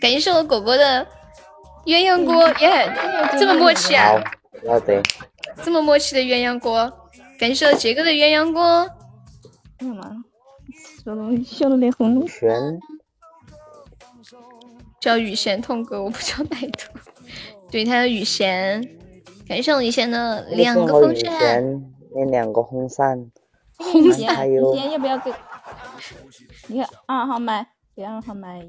[0.00, 1.06] 感谢我果果的
[1.86, 2.92] 鸳鸯锅，耶，
[3.38, 4.22] 这么默契啊！
[4.66, 5.02] 好的，
[5.64, 6.92] 这么默契的鸳鸯锅，
[7.38, 8.86] 感谢杰哥的鸳鸯锅。
[9.78, 10.24] 干嘛？
[11.02, 12.26] 说的笑的脸红。
[12.26, 12.78] 全
[15.00, 16.92] 叫雨贤痛哥，我不叫奶头。
[17.70, 18.82] 对，他叫雨贤。
[19.46, 21.62] 感谢我雨贤的两个风扇。
[22.14, 23.30] 那两个风扇。
[23.78, 24.50] 红伞。
[24.50, 25.32] 雨贤要不要给？
[26.66, 28.68] 你看二号麦，给二号麦。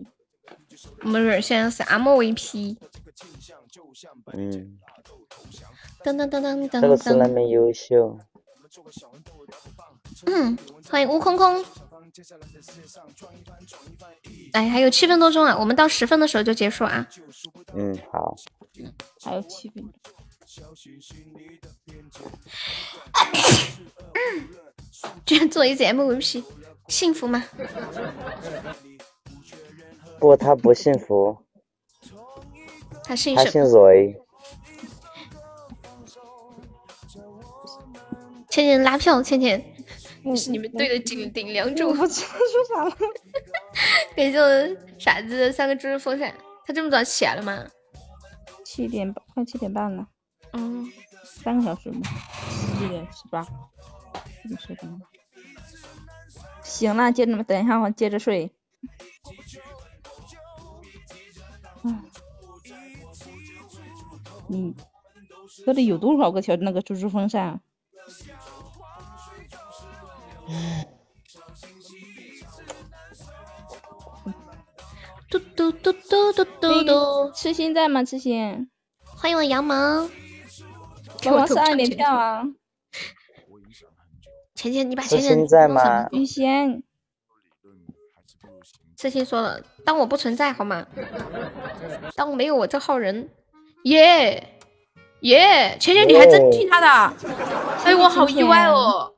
[1.04, 2.78] 我们热线是 MVP。
[4.34, 4.80] 嗯。
[6.04, 6.82] 噔噔噔噔噔。
[6.82, 8.18] 这个是那么优秀。
[10.32, 10.56] 嗯，
[10.92, 11.66] 欢迎悟空空。
[14.54, 17.08] 哎，还有七分多钟啊，我们到十分的时候就结束啊。
[17.74, 18.36] 嗯，好。
[19.24, 19.84] 还有七分。
[25.26, 26.44] 居然做一次 MVP，
[26.88, 27.44] 幸福吗？
[30.20, 31.38] 不，他不幸福。
[33.04, 34.16] 他姓他姓蕊。
[38.50, 39.64] 倩倩拉票，倩倩
[40.36, 41.90] 是你们队的顶顶梁柱。
[41.90, 42.92] 我不知道说啥了。
[44.16, 46.34] 感谢我傻子三个猪风扇，
[46.66, 47.66] 他这么早起来了吗？
[48.66, 50.08] 七点半，快七点半了。
[50.54, 50.92] 嗯，
[51.24, 52.02] 三个小时吗？
[52.80, 53.46] 七点十八。
[54.44, 54.76] 你睡
[56.64, 58.52] 行了，接着等一下，我接着睡。
[61.84, 62.04] 嗯，
[64.48, 64.76] 你
[65.66, 67.62] 到底有多少个小那个猪猪风扇？
[75.30, 78.04] 嘟嘟嘟嘟嘟嘟嘟，痴心在吗？
[78.04, 78.68] 痴心，
[79.06, 80.10] 欢迎我杨萌，
[81.22, 82.44] 给我上一点票啊！
[84.56, 86.08] 浅浅，你把浅浅弄在吗？
[86.12, 86.82] 雨仙，
[88.98, 90.88] 痴心说了，当我不存在好吗？
[92.16, 93.30] 当我没有我这号人，
[93.84, 94.58] 耶
[95.22, 96.88] 耶，浅浅你还真听他的，
[97.86, 99.14] 哎，我好意外哦。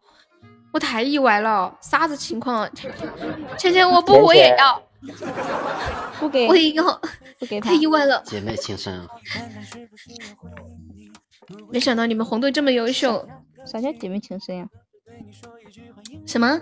[0.73, 2.69] 我太意外了，啥子情况？
[3.57, 4.81] 芊芊，我不，我也要，
[6.19, 6.83] 不给，我也要，
[7.39, 8.21] 不给，太意外了。
[8.25, 9.07] 姐妹情深啊！
[11.69, 13.27] 没想到你们红队这么优秀。
[13.65, 14.65] 啥叫姐妹情深呀？
[16.25, 16.61] 什么？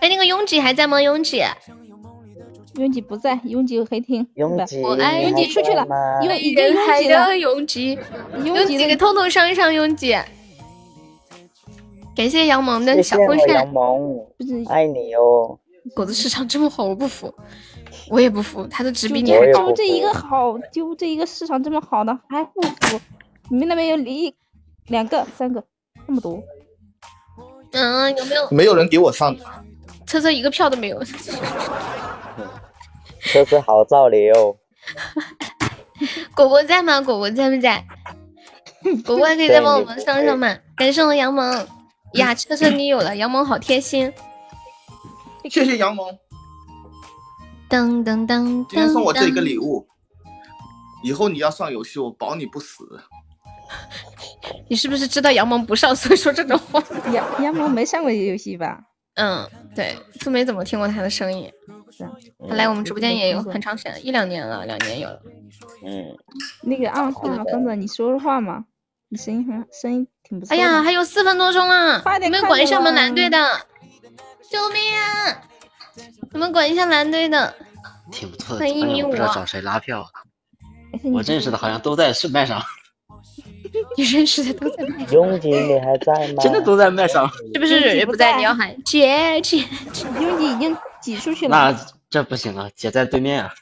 [0.00, 1.00] 哎，那个拥挤还在吗？
[1.02, 1.44] 拥挤？
[2.76, 4.26] 拥挤不在，拥挤黑厅。
[4.36, 5.86] 拥挤，我爱拥挤出去了，
[6.22, 7.98] 拥挤人海的拥挤，
[8.42, 10.16] 拥挤给通通上一上拥挤。
[12.14, 14.26] 感谢杨萌的小风扇，杨萌，
[14.68, 15.58] 爱你哦。
[15.94, 17.34] 果子市场这么好，我不服，
[18.08, 19.68] 我也不服，他的值比你还高。
[19.68, 23.00] 就这一个好，就这一个市场这么好的还不服？
[23.50, 24.34] 你们那边有一
[24.86, 25.64] 两个、三个，
[26.06, 26.40] 那么多。
[27.72, 28.48] 嗯，有没有？
[28.50, 29.34] 没有人给我上。
[30.06, 31.02] 车车一个票都没有。
[33.20, 34.56] 车车好造流。
[36.36, 37.00] 果果在吗？
[37.00, 37.84] 果果在不在？
[39.04, 40.56] 果果还可以再帮我们上上吗？
[40.76, 41.66] 感谢我杨萌。
[42.14, 44.12] 呀，车车你有了，杨萌好贴心，
[45.50, 46.06] 谢谢杨萌。
[47.68, 49.86] 噔噔噔，今天送我这一个礼物，
[51.02, 52.84] 以后你要上游戏，我保你不死。
[54.68, 56.82] 你是不是知道杨萌不上，所以说这种话？
[57.12, 58.78] 杨杨萌没上过游戏吧？
[59.14, 61.50] 嗯，对，就没怎么听过他的声音。
[61.90, 62.12] 是啊，
[62.48, 65.20] 他来我们直播间也有很长时间了，一两年了，两年有了。
[65.86, 66.16] 嗯，
[66.62, 67.20] 那个二号
[67.50, 68.66] 疯子，你说说话嘛？
[69.08, 70.54] 你声音很声音挺不错。
[70.54, 73.60] 哎呀，还有四分多钟了，你们管一下我们蓝队的，
[74.50, 75.42] 救命啊！
[76.32, 77.54] 你们管一下蓝队的。
[78.10, 79.10] 挺不错的，欢。
[79.10, 80.06] 不知道找谁拉票。
[81.12, 82.62] 我认识的好像都在是麦上。
[83.96, 85.12] 你认识的都在麦上。
[85.12, 86.42] 拥挤，你还在吗？
[86.42, 87.30] 真的都在麦上。
[87.52, 88.34] 是不是蕊蕊不在？
[88.36, 89.58] 你要喊姐姐。
[90.18, 91.72] 拥挤已经挤出去了。
[91.72, 93.52] 那这不行啊，姐在对面啊。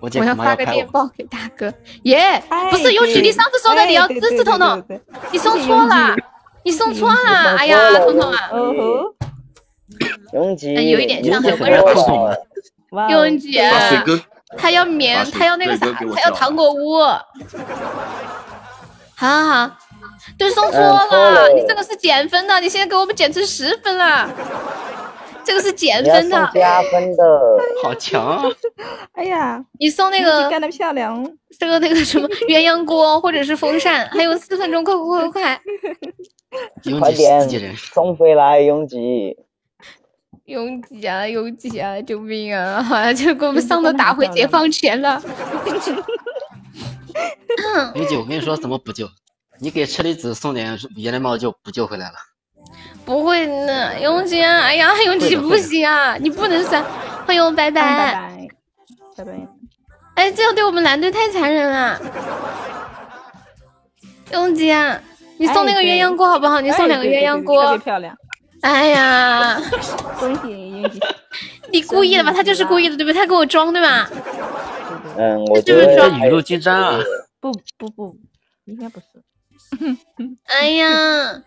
[0.00, 1.72] 我要发个电报给大哥，
[2.04, 2.42] 耶！
[2.70, 4.82] 不是拥挤，你上次说的你要支持彤彤，
[5.30, 6.16] 你送错了，
[6.64, 8.50] 你送错了，哎呀，彤彤啊！
[10.32, 11.94] 拥挤，有一点像很温柔的
[13.10, 13.60] 拥挤，
[14.56, 17.02] 他要棉，他要那个啥，他要糖果屋。
[19.14, 19.70] 好好好，
[20.38, 24.30] 对，送错了，你这个是减分的，你现在给我们减成十分了。
[25.44, 28.50] 这个是减分的，加分的，好强！
[29.12, 31.24] 哎呀，你送那个干得漂亮，
[31.58, 35.60] 这个那个什么鸳鸯锅或者是风扇，还有四分钟，快快快快！
[36.98, 39.36] 快点送回来，拥挤，
[40.44, 42.00] 拥挤啊，拥挤啊！
[42.02, 42.82] 救命啊！
[42.82, 45.22] 好像就给我们上头打回解放前了。
[45.66, 45.80] 拥
[48.06, 49.08] 挤，我跟你说怎么补救？
[49.60, 52.14] 你给车厘子送点野人猫就补救回来了。
[53.04, 56.84] 不会的，永吉，哎呀，永吉不行啊，你不能删。
[57.26, 58.48] 欢迎我拜拜，
[59.16, 59.32] 拜拜。
[60.14, 62.00] 哎，这样对我们蓝队太残忍了。
[64.32, 65.00] 永吉啊，
[65.38, 66.60] 你送那个鸳鸯锅好不好？
[66.60, 68.16] 你送两个鸳鸯锅，特别漂亮。
[68.62, 69.60] 哎呀，
[70.18, 70.50] 恭喜
[70.82, 71.00] 永吉！
[71.72, 72.32] 你故意的吧？
[72.32, 73.18] 他就是故意的，对不对？
[73.18, 74.10] 他给我装，对吧？
[75.16, 77.00] 嗯，我就是装雨露均沾啊。
[77.40, 78.14] 不不不，
[78.66, 79.06] 应该不是。
[80.46, 81.42] 哎呀，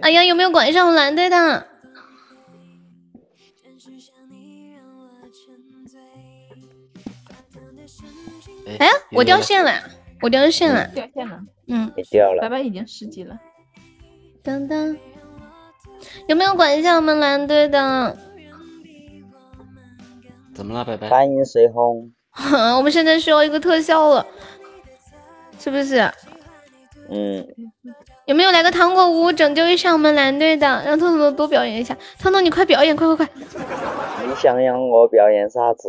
[0.00, 1.66] 哎呀，有没有管上蓝队的？
[8.78, 9.72] 哎呀，我掉线了，
[10.22, 12.42] 我掉线了，掉线了，嗯，掉了。
[12.42, 13.38] 白白已经十级了。
[14.42, 14.96] 当当，
[16.28, 18.16] 有没有管一下我们蓝队的？
[20.54, 21.08] 怎么了，白白？
[21.08, 22.12] 欢迎随风。
[22.76, 24.26] 我们现在需要一个特效了，
[25.58, 25.98] 是不是？
[27.08, 27.46] 嗯。
[28.30, 30.84] 有没有来个糖果屋拯救一下我们蓝队的？
[30.84, 31.98] 让彤彤多表演一下。
[32.16, 33.28] 彤彤，你快表演，快快快！
[34.24, 35.88] 你想让我表演啥子？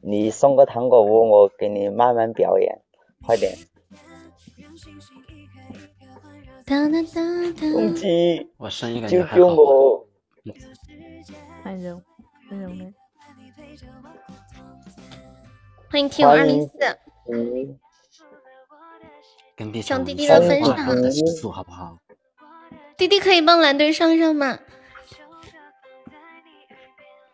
[0.00, 2.80] 你送个糖果屋，我给你慢慢表演，
[3.26, 3.52] 快点。
[6.64, 10.06] 公鸡，我声音感觉救救我！
[11.64, 12.00] 很柔，
[12.48, 12.94] 很柔的。
[15.90, 16.78] 欢迎 T 五二零四。
[19.82, 20.74] 上弟弟的分上，
[21.52, 21.98] 好不好？
[22.96, 24.58] 弟弟可以帮蓝队上上吗？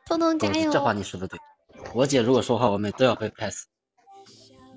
[0.06, 0.70] 彤彤加油！
[0.70, 1.38] 这话你说的对。
[1.94, 3.66] 我姐如果说话，我们都要被拍死。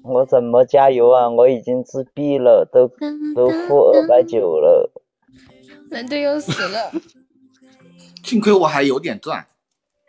[0.04, 1.28] 我怎么加油啊？
[1.30, 2.88] 我已经自闭了，都
[3.36, 4.92] 都负二百九了。
[5.90, 6.92] 蓝队又死了。
[8.24, 9.46] 幸亏我还有点钻。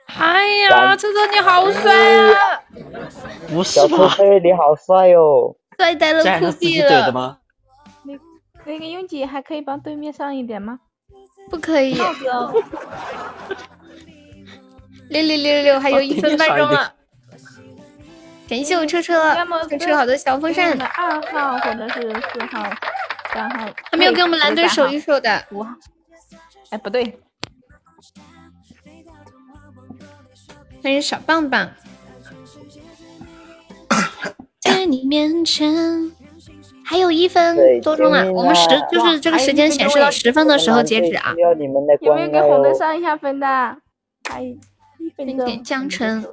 [0.07, 2.63] 哎呀，车车你好帅啊！
[3.49, 3.89] 不是吧？
[3.89, 5.57] 小车你好帅哟！
[5.81, 7.41] 帅呆了，酷毙了！
[8.03, 8.13] 那
[8.67, 10.79] 那个拥挤还可以帮对面上一点吗？
[11.49, 11.95] 不可以。
[15.09, 16.93] 六六六六，还有一分半钟了。
[18.47, 19.35] 感谢我车车，
[19.71, 20.79] 车车好的小风扇。
[20.83, 22.71] 二号或者是四号、
[23.33, 25.43] 三号，还没有给我们蓝队守一守的。
[25.51, 25.75] 五号，
[26.69, 27.19] 哎，不对。
[30.83, 31.71] 欢迎小棒棒。
[34.61, 36.13] 在你面前，
[36.85, 38.31] 还有一分多钟了。
[38.33, 41.35] 我们十就是这个时间显示到十分的时候截止啊。
[41.37, 43.47] 有没有给红队上一下分的？
[44.29, 44.59] 还一
[45.17, 46.25] 分点江城。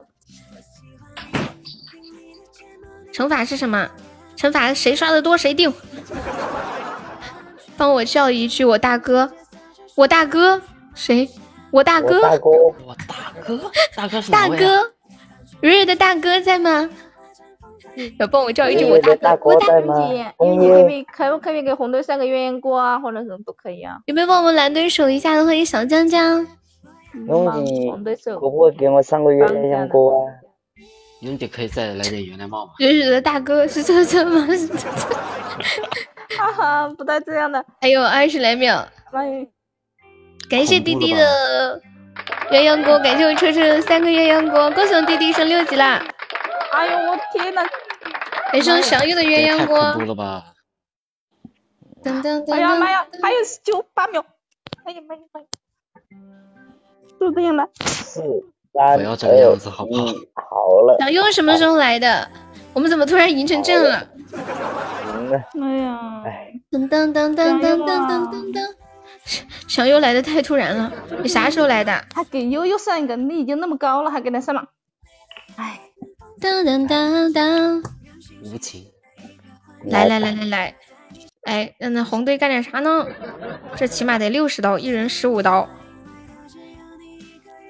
[3.14, 3.90] 惩罚是什么？
[4.36, 5.74] 惩罚谁刷的多谁定。
[7.78, 9.32] 帮我叫一句我大哥，
[9.96, 10.62] 我大哥
[10.94, 11.30] 谁？
[11.72, 14.92] 我大哥，我大哥，大哥是大哥，
[15.62, 16.90] 瑞瑞的大哥在吗？
[18.20, 20.08] 要帮我叫一句我大哥，我大哥。
[20.46, 23.98] 你可以可不可以给红队上个鸳鸯锅啊，或者什么都可以啊？
[24.06, 25.44] 有没有帮我们蓝队守一下的？
[25.46, 26.46] 欢迎小江江。
[27.26, 27.90] 兄弟，
[28.36, 30.30] 可不可以给我上个鸳鸯锅啊？
[31.22, 32.74] 兄弟可以再来点原谅帽吗？
[32.78, 34.48] 瑞瑞的大哥是车车吗？
[36.38, 37.66] 哈哈，不带这样的。
[37.82, 38.88] 还有二十来秒。
[40.50, 41.82] 感谢弟弟的
[42.52, 46.06] 鸳鸯锅，感谢我车车三个鸳鸯锅，恭喜我弟弟升六级啦！
[46.72, 47.64] 哎呦我天呐！
[48.52, 49.80] 感谢我小玉的鸳鸯锅。
[49.94, 50.54] 太了吧！
[52.52, 54.24] 哎呀妈呀，还有九八秒！
[54.86, 55.46] 哎呀妈呀妈呀！
[57.20, 57.70] 是这样的。
[57.86, 58.22] 四。
[58.72, 60.06] 不要这个样子，好不好？
[60.36, 60.96] 好了。
[61.00, 62.30] 小优什么时候来的？
[62.74, 64.08] 我们怎么突然赢成这样了？
[65.60, 66.24] 哎呀！
[66.72, 68.76] 噔噔噔噔噔噔噔噔！
[69.68, 72.06] 小优来的太突然了，你啥时候来的？
[72.12, 74.64] 他给悠悠上一个，你已经那么高了，还给他上了。
[75.58, 75.82] 哎！
[76.40, 77.84] 噔噔噔噔！
[78.52, 78.86] 无情。
[79.84, 80.76] 来来来来来，
[81.44, 83.08] 哎，让那红队干点啥呢？
[83.76, 85.70] 这起码得六十刀，一人十五刀。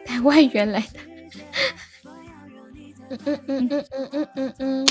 [0.05, 0.99] 带外援来的，
[3.25, 4.87] 嗯嗯嗯嗯嗯嗯嗯嗯。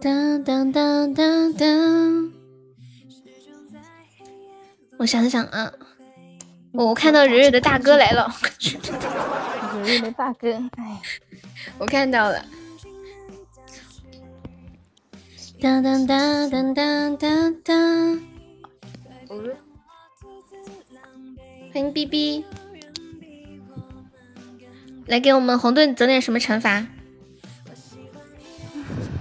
[0.00, 2.32] 当当当当当。
[4.98, 5.72] 我想想啊，
[6.72, 8.34] 我看到蕊蕊的大哥来了。
[9.72, 11.00] 蕊蕊的大哥，哎，
[11.78, 12.44] 我看到了。
[15.60, 18.20] 当当当当当当当。
[21.72, 22.44] 欢迎 B B，
[25.06, 26.86] 来给我们红队整点什么惩罚？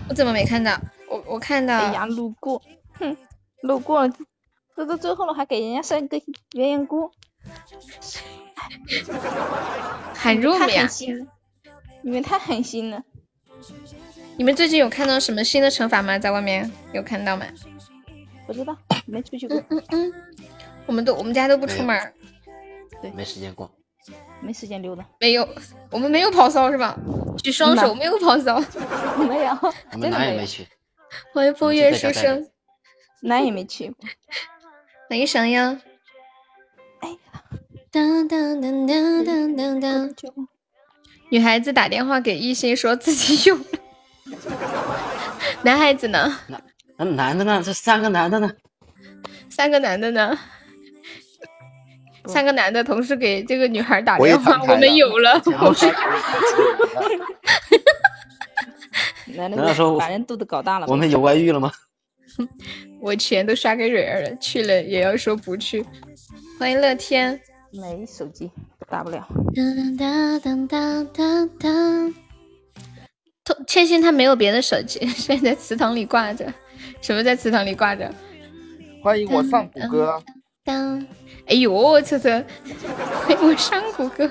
[0.10, 0.78] 我怎么没看到？
[1.10, 1.78] 我我看到。
[1.78, 2.61] 哎呀，路过，
[2.94, 3.15] 哼，
[3.61, 4.14] 路过了，
[4.76, 6.18] 这到最后了，还给人家上一个
[6.52, 7.11] 鸳鸯锅，
[10.16, 10.88] 喊入呀！
[12.04, 13.04] 你们太狠心了。
[14.38, 16.18] 你们最近有看到什么新的惩罚吗？
[16.18, 17.46] 在外面有看到吗？
[18.48, 18.76] 不知道，
[19.06, 19.58] 没出去过。
[19.58, 20.14] 嗯嗯嗯，
[20.86, 22.14] 我们都我们家都不出门。
[23.02, 23.70] 对没时间逛。
[24.42, 25.06] 没时间溜达。
[25.20, 25.48] 没有，
[25.92, 26.98] 我们没有跑骚是吧？
[27.44, 28.60] 举双手，没有跑骚。
[29.30, 29.58] 没有，
[29.94, 30.68] 我们哪也没去。
[31.34, 32.50] 欢迎风月书生，
[33.22, 33.94] 哪也没去。
[35.08, 35.78] 欢迎闪耀。
[37.94, 40.48] 哎，当当当当当当当。
[41.30, 43.58] 女孩子打电话给异性说自己有。
[45.64, 46.40] 男孩子呢？
[46.48, 46.64] 男
[46.98, 47.62] 那男的呢？
[47.64, 48.50] 这三个男的呢？
[49.50, 50.40] 三个男的呢？
[52.28, 55.42] 三个男的同时给这个女孩打电话，我们有了。
[59.26, 60.88] 男的说把人肚子搞大了。
[60.88, 61.70] 我们有外遇了吗？
[63.02, 65.86] 我钱都刷给蕊儿了，去了也要说不去。
[66.58, 67.42] 欢迎乐天。
[67.72, 68.52] 没手机，
[68.89, 69.27] 打不了。
[73.68, 76.53] 千心他没有别的手机，现在祠堂里挂着。
[77.02, 78.14] 什么在祠堂里挂着？
[79.03, 80.22] 欢迎我上谷歌。
[80.64, 80.99] 当，
[81.48, 82.43] 哎呦，车车，
[83.23, 84.30] 欢迎我上谷歌。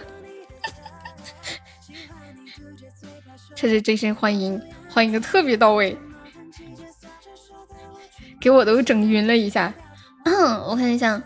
[3.56, 5.96] 车车真心欢迎，欢迎的特别到位，
[8.40, 9.72] 给我都整晕了一下。
[10.24, 11.20] 嗯，我看一下。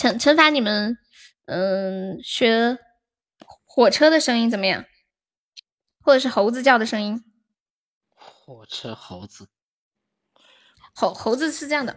[0.00, 0.96] 惩惩罚你们，
[1.44, 2.78] 嗯，学
[3.66, 4.86] 火车的声音怎么样？
[6.00, 7.22] 或者是猴子叫的声音？
[8.16, 9.50] 火车猴子，
[10.94, 11.94] 猴猴子是这样的。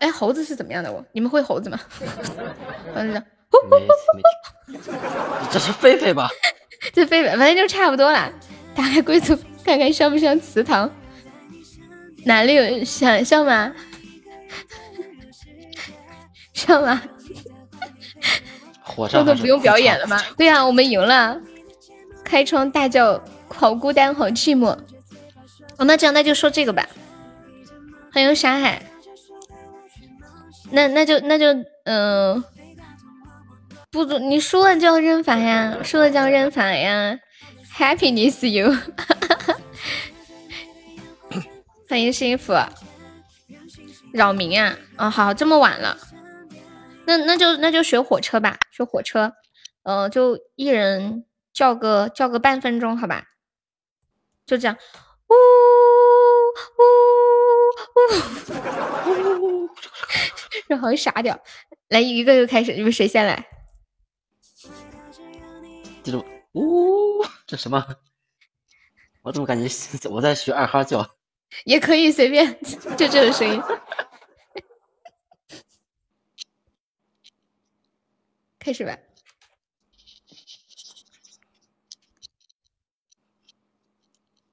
[0.00, 0.92] 哎，猴子是怎么样的？
[0.92, 1.78] 我你们会猴子吗？
[2.96, 3.22] 没没
[5.52, 6.28] 这是狒狒吧？
[6.92, 8.28] 这狒狒，反正就差不多啦。
[8.74, 10.90] 打开规则看看像不像祠堂？
[12.26, 13.72] 哪里有想象吗？
[16.54, 17.02] 上吗？
[18.80, 20.22] 火车不用表演了吗？
[20.38, 21.38] 对呀，我们赢了。
[22.24, 24.68] 开窗大叫，好孤单，好寂寞。
[25.76, 26.88] 哦，那这样那就说这个吧。
[28.12, 28.80] 欢迎沙海。
[30.70, 31.46] 那那就那就
[31.84, 32.42] 嗯，
[33.90, 37.18] 不，你输了就要认罚呀，输了就要认罚呀。
[37.76, 38.74] Happiness you。
[41.88, 42.54] 欢迎幸福。
[44.12, 44.76] 扰民啊！
[44.96, 45.98] 哦，好，这么晚了。
[47.06, 49.32] 那那就那就学火车吧，学火车，
[49.82, 53.24] 呃，就一人叫个叫个半分钟，好吧？
[54.46, 54.76] 就这样，
[55.28, 55.34] 呜
[59.40, 59.70] 呜呜，
[60.68, 61.38] 这好像傻屌。
[61.88, 63.46] 来一个一个开始，你们谁先来？
[66.02, 67.86] 记住，呜，这什么？
[69.22, 69.68] 我怎么感觉
[70.10, 71.16] 我在学二哈叫？
[71.64, 72.58] 也可以随便，
[72.96, 73.62] 就这种声音。
[78.64, 78.96] 开始吧，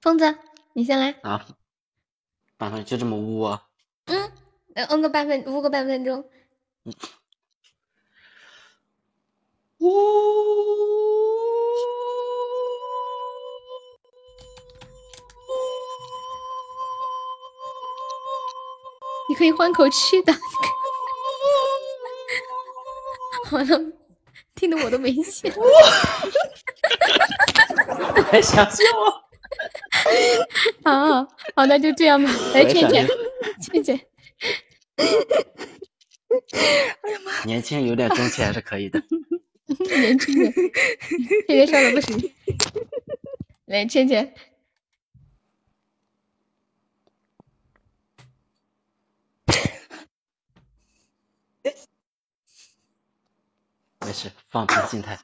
[0.02, 0.38] 疯子，
[0.74, 1.48] 你先来啊！
[2.58, 3.70] 半分就这么污啊？
[4.08, 4.30] 嗯，
[4.76, 6.30] 嗯个半分，污个半分钟。
[9.80, 9.90] 呜！
[19.30, 20.34] 你可以换口气的，
[23.50, 24.01] 好了。
[24.62, 25.50] 听得我都没戏，
[28.30, 28.84] 还想笑？
[30.84, 31.26] 好
[31.56, 32.30] 好，那就这样吧。
[32.54, 33.08] 来，倩倩，
[33.60, 34.00] 倩倩。
[34.98, 35.04] 哎
[37.10, 37.44] 呀妈！
[37.46, 39.02] 年轻有点中气还是可以的。
[39.98, 40.72] 年轻人，天
[41.48, 42.32] 天笑的不行。
[43.66, 44.36] 来，倩倩。
[54.06, 55.18] 没事，放平心态。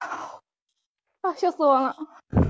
[1.22, 1.96] 啊，笑死我了！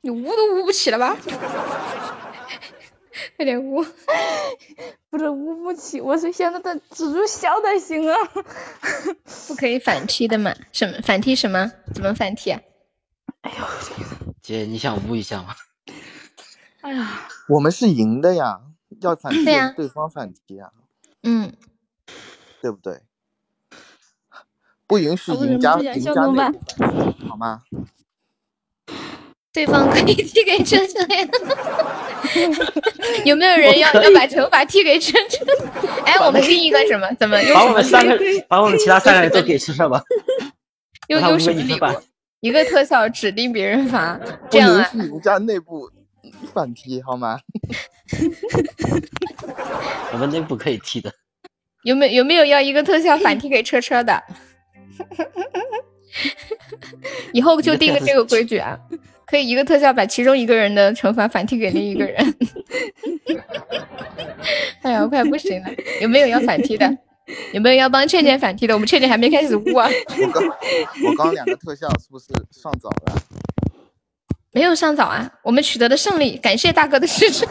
[0.00, 1.14] 你捂都捂不起了吧？
[3.36, 3.84] 快点捂！
[5.10, 8.16] 不是捂不起，我是现在的止住笑才行啊！
[9.46, 10.54] 不可以反踢的嘛？
[10.72, 11.70] 什么反踢什么？
[11.94, 12.60] 怎么反踢啊？
[13.42, 13.64] 哎呦，
[14.40, 15.54] 姐，你想捂一下吗？
[16.80, 18.60] 哎呀，我们是赢的呀，
[19.02, 19.44] 要反踢
[19.76, 20.72] 对方反踢啊。
[21.22, 21.54] 嗯。
[22.62, 23.00] 对不对？
[24.86, 26.42] 不允许赢家赢家内
[27.28, 27.62] 好吗？
[29.52, 31.28] 对方可以踢给车车呀？
[33.26, 35.44] 有没有人要要把惩罚踢给车车？
[36.06, 37.12] 哎，我们定一个什么？
[37.18, 37.36] 怎么？
[37.52, 38.16] 把我们三个，
[38.48, 40.00] 把我们其他三个人都给车车吧。
[41.08, 41.78] 用用什么礼物？
[42.40, 44.18] 一个特效指定别人罚，
[44.48, 44.88] 这样啊？
[44.94, 45.90] 赢家内部
[46.54, 47.38] 反踢好吗？
[50.12, 51.12] 我们内部可以踢的。
[51.84, 54.22] 有没有没有要一个特效反 踢给车车的？
[57.32, 58.78] 以后就定个这个规矩啊！
[59.26, 62.34] 可以一个特效把其中一个人的惩罚反踢给另一个人。
[64.82, 65.70] 哎呀，我快不行了！
[66.02, 66.86] 有没有要反踢的？
[67.54, 68.74] 有没有要帮倩倩反踢的？
[68.74, 69.88] 我们倩倩还没开始 污啊！
[70.20, 73.14] 我刚我刚两个特效是不是上早了？
[74.52, 75.32] 没有上早啊！
[75.42, 77.46] 我们取得的胜利，感谢大哥的支持。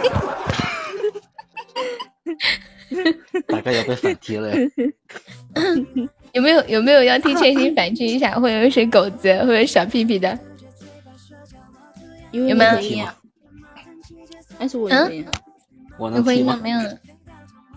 [3.48, 4.54] 大哥要被反 踢了。
[6.34, 8.34] 有没有有没有要替千心反击一下？
[8.40, 10.38] 会有谁狗子，会有小屁屁的？
[12.32, 13.06] 有没有？
[14.58, 15.26] 还是我赢？
[15.98, 16.60] 我能踢吗？
[16.62, 16.80] 没有。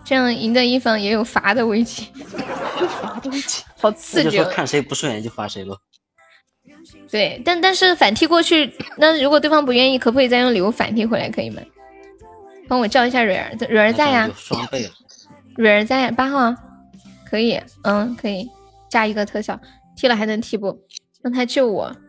[0.05, 2.07] 这样赢的一方也有罚的危机
[3.81, 4.43] 好刺激！
[4.45, 5.75] 看谁不顺眼就罚谁喽。
[7.09, 11.29] 对，但但是反踢过去，那如果对方不愿意，可不可以再用礼物反踢回来？
[11.29, 11.61] 可以吗？
[12.67, 14.29] 帮我叫一下蕊儿，蕊儿在呀。
[14.35, 14.89] 双倍了。
[15.57, 16.53] 蕊儿在八号，
[17.25, 18.49] 可以，嗯，可以
[18.89, 19.59] 加一个特效，
[19.95, 20.81] 踢了还能踢不？
[21.21, 21.95] 让他救我。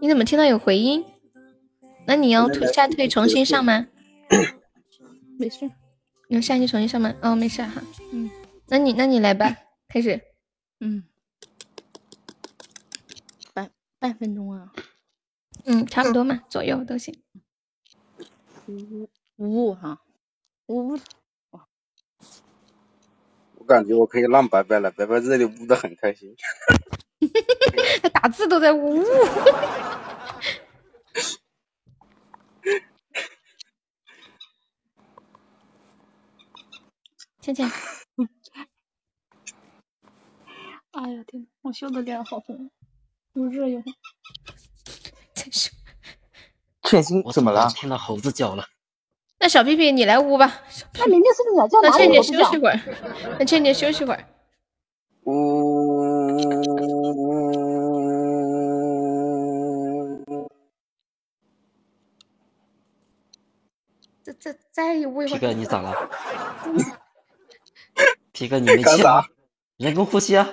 [0.00, 1.04] 你怎么听到有回音？
[2.06, 3.86] 那你要退下退重新上吗？
[5.38, 5.70] 没事，
[6.28, 7.80] 你要下去重新上吗哦，没事哈。
[8.12, 8.28] 嗯，
[8.68, 9.56] 那你那你来吧，
[9.88, 10.20] 开始。
[10.80, 11.04] 嗯，
[13.54, 14.72] 半半分钟啊。
[15.64, 17.22] 嗯，差不多嘛，左右都行。
[18.66, 20.00] 五五哈，
[20.72, 20.98] 呜
[21.50, 21.66] 哇！
[23.56, 26.34] 我感觉我可以让白白了，白白这里呜的很开心。
[28.02, 29.04] 他打字都在呜呜。
[37.40, 37.68] 倩倩，
[40.92, 42.70] 哎呀天，我笑的脸好红，
[43.34, 43.92] 又热又红。
[45.34, 45.70] 真是，
[46.84, 47.68] 倩心怎么了？
[47.74, 48.64] 听到猴子叫了。
[49.42, 50.62] 那小屁屁你来呜吧。
[50.94, 52.78] 那明明是鸟叫，那倩倩休息会儿。
[53.40, 54.24] 那倩倩休息会儿。
[55.24, 56.30] 呜。
[64.22, 65.38] 再再再呜一会儿。
[65.38, 65.92] 皮哥，你咋了？
[68.30, 69.24] 皮哥，你没气了？
[69.78, 70.48] 人工呼吸啊！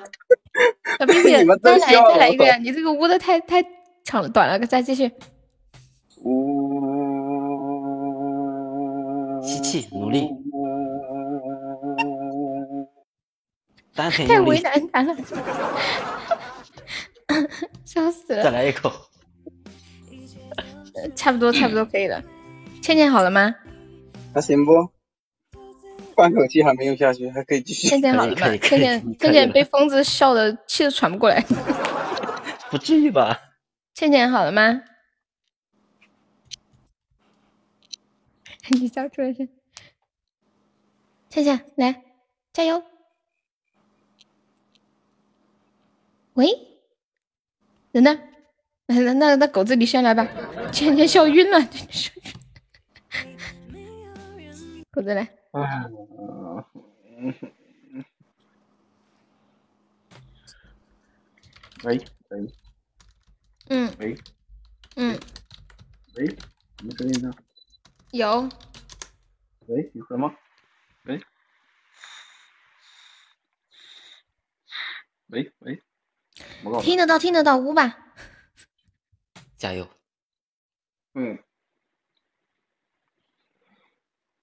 [0.98, 1.30] 小屁屁，
[1.62, 2.58] 再来再来一个呀！
[2.58, 3.64] 你这个呜的太太
[4.04, 5.12] 长了，短了，再继续。
[6.24, 6.59] 呜，
[9.44, 10.30] 吸气，努力。
[13.96, 15.16] 丹田太为难他了，
[17.84, 18.44] 笑死了！
[18.44, 18.92] 再来一口。
[21.16, 22.22] 差不多，差不多可以了。
[22.82, 23.56] 倩倩好了吗？
[24.34, 24.72] 还行不？
[26.16, 27.88] 半口气还没有下去，还可以继续。
[27.88, 28.58] 倩倩好了吗？
[28.58, 31.44] 倩倩，倩倩被疯子笑的气都喘不过来。
[32.70, 33.38] 不至于吧？
[33.96, 34.82] 倩倩好了吗？
[38.72, 39.48] 你笑出来是？
[41.30, 42.04] 倩倩来，
[42.52, 42.84] 加油！
[46.34, 46.48] 喂，
[47.92, 48.20] 人呢？
[48.88, 50.28] 那那那狗子你先来吧。
[50.72, 51.60] 倩倩笑晕了，
[54.92, 55.22] 狗子来。
[55.52, 55.90] 啊，
[61.84, 62.54] 喂喂，
[63.70, 64.18] 嗯，喂，
[64.96, 65.20] 嗯，
[66.16, 67.32] 喂，什么声音呢？
[68.12, 68.50] 有。
[69.68, 70.36] 喂，有声吗？
[71.06, 71.22] 喂，
[75.28, 75.84] 喂喂，
[76.82, 78.14] 听得到，听得到，五吧。
[79.58, 79.88] 加油。
[81.14, 81.38] 嗯。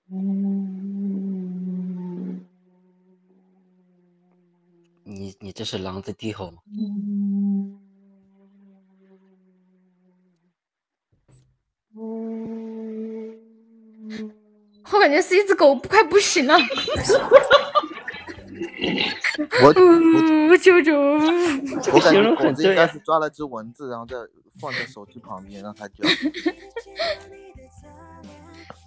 [0.09, 1.27] 嗯，
[5.03, 6.63] 你你这是狼在低吼吗？
[14.93, 16.57] 我感觉是一只狗快不行了。
[19.63, 19.69] 我
[20.51, 20.93] 我求求！
[21.93, 24.17] 我感觉狗子应该是抓了只蚊子，然后再
[24.61, 25.95] 放在手机旁边让它叫。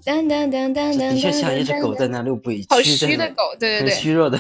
[0.06, 4.40] 当当当当当，的确像一只狗在那里委屈好虚的狗，对对对，很虚弱的。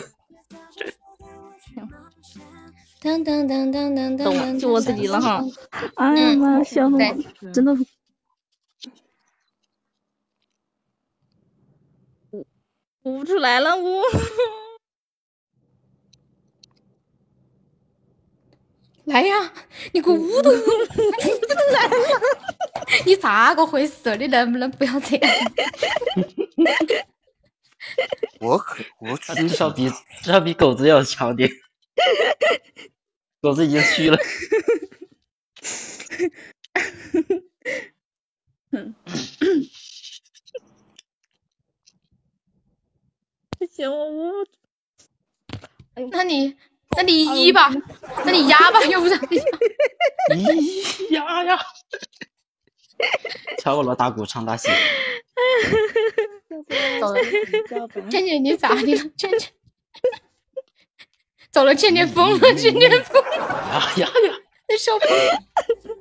[3.01, 5.43] 当当当当当当，懂了，就我自己了哈。
[5.95, 7.76] 哎呀妈，笑死我，真的
[13.10, 14.03] 捂不出来了，我。
[19.06, 19.53] 来呀，
[19.91, 20.61] 你给我捂都捂不
[20.94, 21.02] 出
[21.73, 21.95] 来了。
[23.07, 24.15] 你咋个回事？
[24.18, 25.30] 你能不能不要这样？
[28.40, 29.90] 我可我至少比
[30.22, 31.49] 至少比狗子要强点。
[33.41, 34.18] 狗子已经虚了。
[43.60, 44.45] 不行，我捂。
[46.11, 46.56] 那你
[46.95, 47.69] 那你一吧，
[48.26, 49.19] 那你压吧，要不然。
[50.31, 51.60] 咦呀呀！
[53.61, 54.69] 敲锣打鼓唱大戏。
[57.02, 57.22] 走了，
[58.10, 59.11] 倩倩你咋的了？
[59.18, 59.52] 倩倩
[61.52, 63.38] 走了，倩倩疯了，倩倩疯了！
[63.38, 64.34] 呀呀呀！
[64.69, 65.44] 那笑疯了。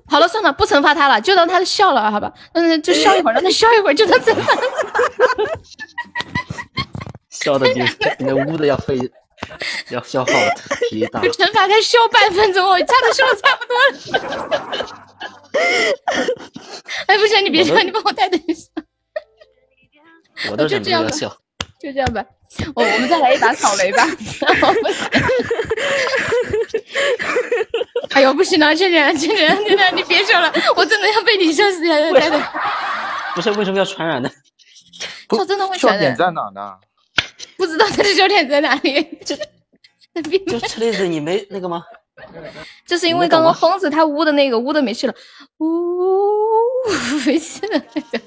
[0.07, 2.33] 好了，算了，不惩罚他了，就当他笑了，好吧？
[2.53, 4.55] 嗯，就笑一会儿，让他笑一会儿，就当惩罚。
[7.41, 7.83] 笑 的比
[8.19, 8.99] 那屋子要费，
[9.91, 10.33] 要消耗
[10.89, 11.21] 体力大。
[11.21, 14.99] 就惩罚他笑半分钟我，差的笑差不多了。
[17.07, 18.69] 哎，不行，你别笑，你帮我带等一下。
[20.51, 21.37] 我都忍不住笑。
[21.81, 22.25] 就这样吧，
[22.75, 24.05] 我我们再来一把扫雷吧。
[28.11, 32.43] 哎呦，不行了，倩倩，倩倩，倩倩，你别笑了，我真的要被你笑死了，带的。
[33.35, 34.29] 不是为什么要传染呢？
[35.29, 36.03] 他真的会传染。
[36.03, 36.75] 笑点在哪呢？
[37.59, 39.03] 不知道他的焦点在哪里。
[39.23, 39.37] 就
[40.49, 41.85] 就车厘子，你没那个吗？
[42.87, 45.15] 就是因为刚刚疯子他呜的那个呜的没气了，
[45.59, 45.67] 呜，
[47.27, 48.21] 没气了那个。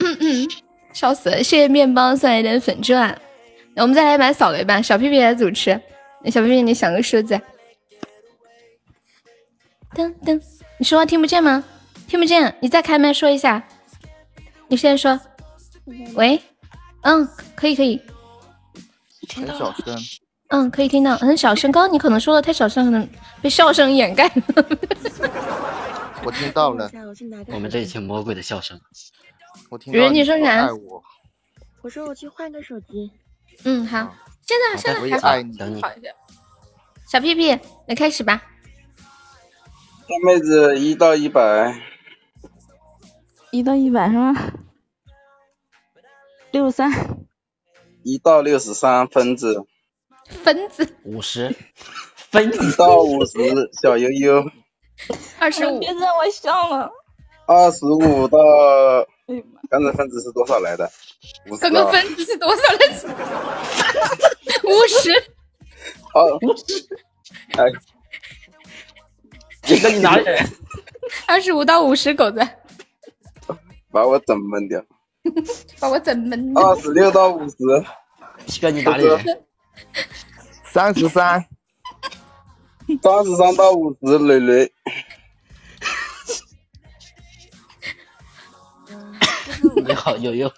[0.00, 0.48] 嗯嗯，
[0.92, 1.36] 笑死了！
[1.36, 3.16] 谢谢面包送来的粉钻，
[3.74, 4.82] 那我们再来一把扫雷吧。
[4.82, 5.80] 小屁屁来主持，
[6.26, 7.40] 小屁屁你想个数字。
[9.94, 10.42] 噔噔，
[10.78, 11.62] 你说话听不见吗？
[12.08, 13.66] 听不见，你再开麦说一下。
[14.66, 15.20] 你先说。
[16.14, 16.40] 喂，
[17.02, 18.00] 嗯，可以可以。
[19.34, 19.96] 很小声。
[20.48, 21.72] 嗯，可以听到，很小声。
[21.72, 23.08] 刚刚你可能说的太小声，可能
[23.42, 24.42] 被笑声掩盖了。
[26.24, 26.90] 我听到了。
[27.48, 28.80] 我们这一群魔鬼的笑声。
[29.70, 30.68] 我听到你说啥？
[31.82, 33.10] 我说我去换个手机。
[33.64, 34.14] 嗯，好。
[34.46, 35.82] 现在现在还好，等你。
[37.06, 38.42] 小屁屁，来开始吧。
[40.06, 41.74] 大妹子一到一百。
[43.50, 44.34] 一到一百是吗？
[46.54, 46.88] 六十三。
[48.04, 49.66] 一到六十三分子。
[50.44, 50.94] 分子。
[51.02, 51.52] 五十。
[52.30, 54.44] 分一到五十，小悠悠。
[55.40, 55.80] 二十五。
[55.80, 56.92] 别让我笑了。
[57.48, 58.38] 二十五到。
[59.68, 60.88] 刚才分子是多少来的？
[61.60, 63.08] 刚刚分子是多少来着？
[64.62, 65.12] 五十。
[66.14, 66.38] 哦。
[67.58, 67.64] 哎，
[69.66, 70.24] 你跟你哪里？
[71.26, 72.48] 二十五到五十，狗子。
[73.90, 74.84] 把我整懵掉。
[75.80, 76.58] 把我整懵。
[76.58, 77.56] 二十六到五十。
[78.46, 79.04] 七哥你哪里？
[80.64, 81.46] 三十三。
[83.02, 84.72] 三十三到五十，磊磊。
[89.86, 90.52] 你好，悠悠。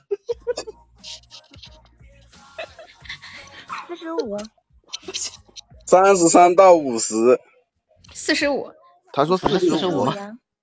[3.89, 4.37] 四十五。
[5.87, 7.41] 三十三到五十。
[8.13, 8.73] 四十五。
[9.13, 10.07] 他说四十五。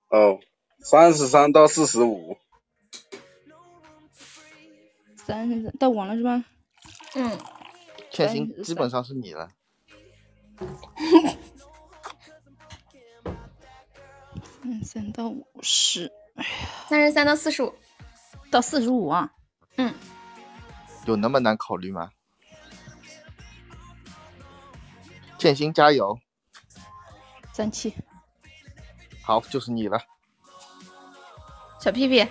[0.09, 0.39] 哦，
[0.83, 2.37] 三十三到四十五。
[5.25, 6.43] 三十到我了是吧？
[7.15, 7.37] 嗯。
[8.11, 9.49] 欠薪基本上是你了。
[14.61, 16.55] 嗯三到五十，哎呀，
[16.87, 17.73] 三十三到四十五。
[18.49, 19.33] 到四十五啊，
[19.77, 19.93] 嗯，
[21.05, 22.11] 有那么难考虑吗？
[25.39, 26.19] 建新加油，
[27.51, 27.95] 三七，
[29.23, 29.99] 好，就是你了，
[31.81, 32.25] 小屁屁，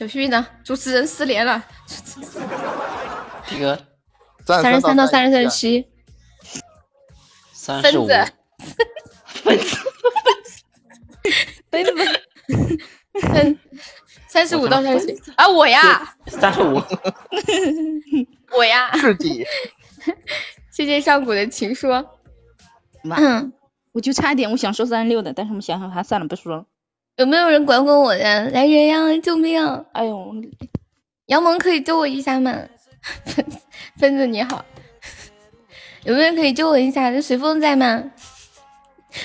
[0.00, 0.46] 小屁屁呢？
[0.64, 1.62] 主持人失联了，
[3.46, 3.78] 这个
[4.46, 5.86] 三十三到三十七，
[7.52, 9.76] 三十五，分子，
[11.68, 12.20] 分子，分子，
[13.28, 13.58] 分。
[14.26, 16.80] 三十五到三十七啊，我呀，三十五，
[18.56, 19.46] 我呀，是的，
[20.70, 21.88] 谢谢上古的情书，
[23.02, 23.52] 嗯，
[23.92, 26.64] 我就差一点，我想说三十六的，但是我们想想还算了，不说了。
[27.20, 28.48] 有没有人管管我呀？
[28.50, 29.62] 来人呀，救命！
[29.92, 30.34] 哎呦，
[31.26, 32.50] 杨萌可以救我一下吗？
[33.26, 33.44] 分
[34.00, 34.64] 分子你好，
[36.04, 37.10] 有没有人可以救我一下？
[37.12, 38.02] 这随风在吗？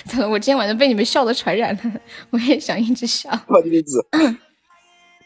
[0.07, 1.79] 怎么我今天晚上被你们笑的传染了？
[2.31, 3.29] 我也想一直笑。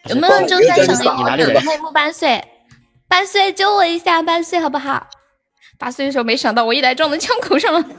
[0.06, 1.58] 有没有周三赏个一？
[1.58, 2.40] 黑木八岁，
[3.08, 5.08] 八岁救我一下，八岁好不好？
[5.80, 7.84] 八岁的时候没想到我一来撞到枪口上了。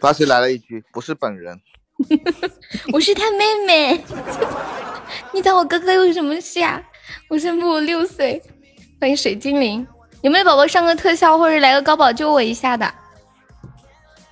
[0.00, 1.60] 八岁来了一句：“不是本人。”
[2.92, 4.04] 我是他妹妹。
[5.32, 6.80] 你找我哥哥有什么事啊？
[7.28, 8.42] 我生不六岁。
[9.00, 9.86] 欢迎水精灵，
[10.22, 12.92] 有没有宝宝上个特效或者来个高保救我一下的？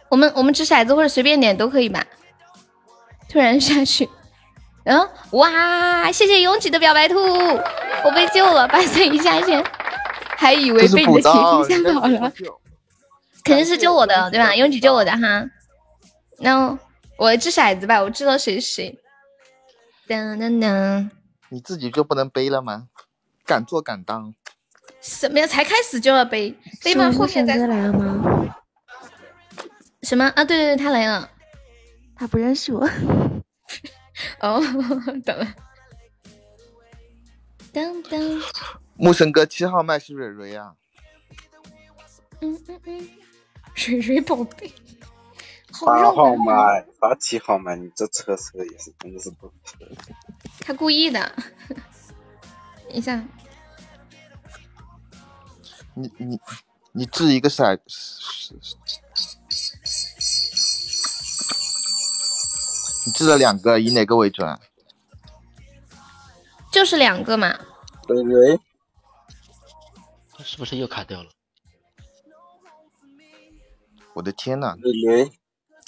[0.08, 2.04] 我们我们掷骰子或者随便点都可以吧？
[3.28, 4.08] 突然下去。
[4.84, 6.10] 嗯，哇！
[6.12, 7.16] 谢谢拥挤的表白兔，
[8.04, 9.64] 我被救了，八岁以下先，
[10.38, 12.32] 还以为被你的情绪吓跑了，
[13.42, 14.54] 肯定是救我的，对吧？
[14.54, 15.44] 拥挤救我的哈，
[16.38, 16.78] 那
[17.18, 18.98] 我掷骰子吧，我知道谁是谁。
[20.06, 21.10] 噔噔噔，
[21.48, 22.88] 你自己就不能背了吗？
[23.44, 24.34] 敢做敢当。
[25.00, 25.46] 什么呀？
[25.46, 26.54] 才开始就要背？
[26.82, 27.10] 背吗？
[27.12, 28.54] 后面再来了吗？
[30.02, 30.44] 什么啊？
[30.44, 31.30] 对对对，他来了，
[32.14, 32.88] 他不认识我。
[34.40, 34.60] 哦，
[35.24, 35.54] 懂了。
[37.72, 38.20] 当当。
[38.94, 40.74] 木生哥七号麦是蕊蕊啊。
[42.40, 43.08] 嗯嗯嗯，
[43.74, 44.72] 蕊蕊宝贝。
[45.84, 49.86] 八号麦，八七号麦，你这车车也是真的是不错。
[50.60, 51.20] 他故意的。
[52.88, 53.22] 等 一下。
[55.94, 56.40] 你你
[56.92, 57.78] 你掷一个骰，
[63.06, 64.58] 你掷了两个，以哪个为准？
[66.70, 67.58] 就是两个嘛。
[68.08, 68.60] 喂喂，
[70.36, 71.30] 他，是不是又卡掉了？
[74.14, 74.76] 我的天呐！
[74.80, 75.32] 蕊蕊，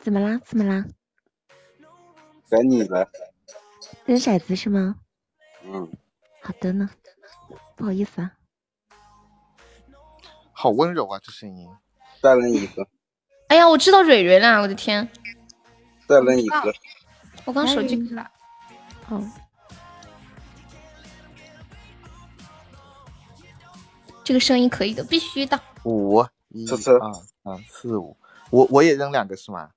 [0.09, 0.40] 怎么啦？
[0.43, 0.86] 怎么啦？
[2.48, 3.10] 该你了。
[4.06, 4.97] 扔骰子是吗？
[5.62, 5.86] 嗯。
[6.40, 6.89] 好的呢，
[7.76, 8.32] 不好意思啊。
[10.51, 11.68] 好温柔啊，这声音。
[12.22, 12.89] 再扔一个。
[13.48, 15.06] 哎呀，我知道蕊蕊了，我的天。
[16.09, 16.72] 再扔一个。
[17.44, 18.30] 我刚手机了。
[19.05, 19.20] 好。
[24.24, 25.60] 这个声音可以的，必须的。
[25.85, 26.98] 五，一、二、三、
[27.68, 28.16] 四、五。
[28.48, 29.72] 我我也扔两个是吗？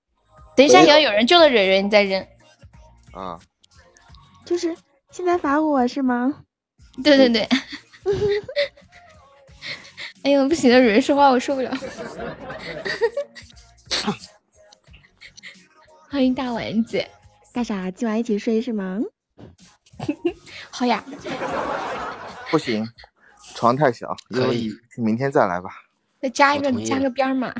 [0.55, 2.25] 等一下，要有人救了蕊蕊，你再扔。
[3.13, 3.39] 啊。
[4.45, 4.75] 就是
[5.11, 6.43] 现在罚我是吗？
[7.03, 7.47] 对对对。
[10.23, 11.71] 哎呦，不行了，蕊蕊说话我受不了。
[16.09, 17.03] 欢迎大丸子，
[17.53, 17.89] 干啥？
[17.89, 18.99] 今晚一起睡是吗？
[20.69, 21.03] 好呀。
[22.51, 22.85] 不行，
[23.55, 25.69] 床太小，可以，明天再来吧。
[26.19, 27.53] 再加一个，加个边嘛。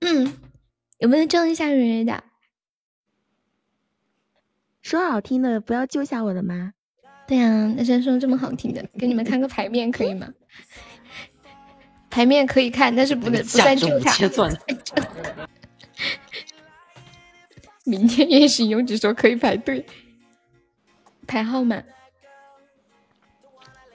[0.00, 0.36] 嗯，
[1.02, 2.22] 有没有救一下蕊蕊的？
[4.82, 6.74] 说好听的，不要救下我的吗？
[7.26, 10.28] 对呀，那先说这么好听的，给你们看个牌面可以吗？
[12.08, 14.14] 牌面可以看，但是不能不算救他。
[17.84, 19.84] 明天夜行有只说可以排队
[21.26, 21.82] 排号码，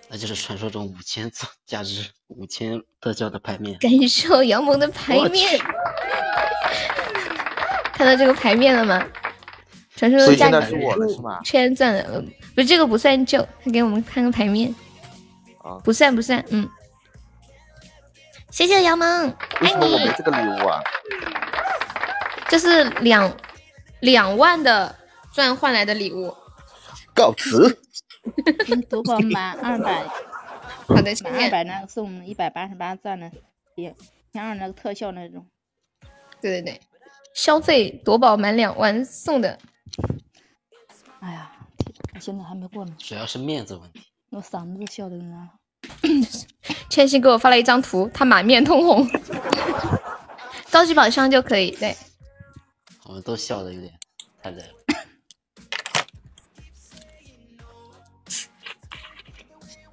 [0.10, 1.32] 那就是传说中五千
[1.66, 3.80] 价值五千特效的牌面。
[3.80, 5.58] 感受杨萌的牌面，
[7.98, 9.04] 看到这个牌面了吗？
[9.96, 14.74] 传说中价值五千钻的，不是这个不算旧，他给我们看个牌面，
[15.84, 16.70] 不算不算，嗯。
[18.52, 19.08] 谢谢杨萌，
[19.60, 19.94] 爱你。
[19.94, 20.80] 我没这个礼物啊？
[22.48, 23.36] 这是两
[24.02, 24.96] 两万的
[25.34, 26.32] 钻换来的礼物。
[27.16, 27.82] 告辞。
[28.90, 30.04] 夺宝满 二百，
[30.86, 33.32] 好的，满二百呢送一百八十八钻的，
[33.74, 33.96] 也
[34.32, 35.48] 前二那个特效那种。
[36.40, 36.82] 对对对，
[37.38, 39.60] 消费夺宝满两万送的。
[41.20, 41.52] 哎呀，
[42.16, 42.96] 我现在还没过呢。
[42.98, 44.02] 主要是面子问题。
[44.32, 45.52] 我嗓子都笑的呢。
[46.90, 49.08] 千玺给我发了一张图，他满面通红。
[50.72, 51.96] 高级宝箱就可以，对。
[53.06, 53.94] 我们都笑的有点
[54.42, 54.74] 太累了。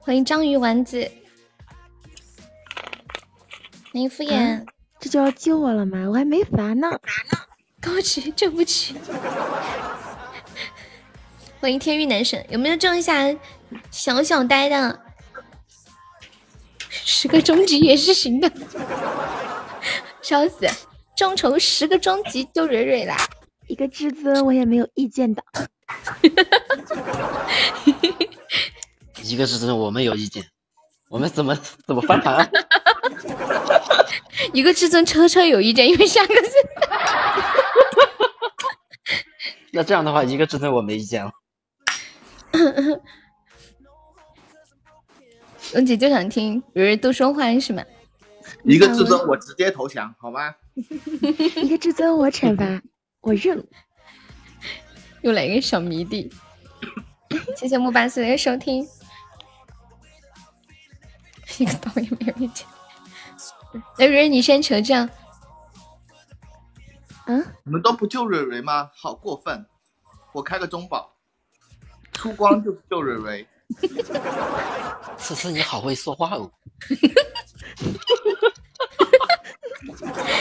[0.01, 1.13] 欢迎章鱼丸子。
[3.93, 4.65] 欢迎敷衍。
[5.01, 6.09] 这就要救我了吗？
[6.09, 6.89] 我还没罚呢。
[7.81, 8.97] 高级救不起。
[11.61, 13.35] 欢迎天域男神，有没有中一下
[13.91, 15.01] 小小呆的？
[16.89, 18.51] 十个终极也是行的，
[20.23, 20.67] 笑死！
[21.17, 23.17] 众筹十个终极就蕊蕊啦，
[23.67, 25.43] 一个至尊我也没有意见的。
[29.23, 30.45] 一个至尊我们有意见，
[31.09, 31.57] 我们怎么
[31.87, 32.51] 怎么翻盘？
[34.53, 36.51] 一个至尊车车有意见，因为下个是。
[39.73, 41.33] 那这样的话，一个至尊我没意见了。
[45.73, 47.83] 龙姐就想听蕊蕊多说话是吗？
[48.63, 50.55] 一个至尊我直接投降，好吗？
[50.77, 52.83] 一个至尊我惩罚，
[53.21, 53.67] 我认。
[55.23, 56.31] 又来一个小迷弟，
[57.57, 58.87] 谢谢木巴斯的收听。
[61.59, 62.67] 一个刀也没有一件。
[63.99, 65.09] 那蕊蕊你先求证。
[67.27, 67.45] 嗯？
[67.65, 68.91] 你们都不救蕊蕊吗？
[68.95, 69.65] 好过分！
[70.33, 71.15] 我开个中宝，
[72.13, 73.47] 出光就救蕊蕊。
[75.17, 76.51] 思思，你好会说话哦！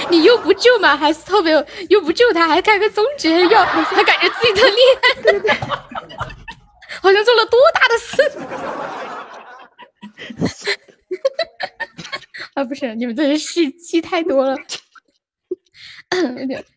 [0.09, 1.53] 你又不救嘛，还是特别
[1.89, 4.75] 又不救他，还开个终极，要还感觉自己特厉
[5.49, 5.55] 害，
[7.01, 8.21] 好像做了多大的事！
[12.53, 14.55] 啊，不是，你们这是戏戏太多了。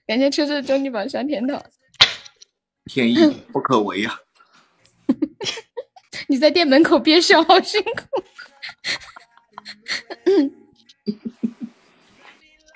[0.07, 1.63] 感谢车车终极宝箱甜筒，
[2.87, 3.17] 天意
[3.53, 4.19] 不可违呀！
[6.29, 7.91] 你在店门口憋笑，好辛苦。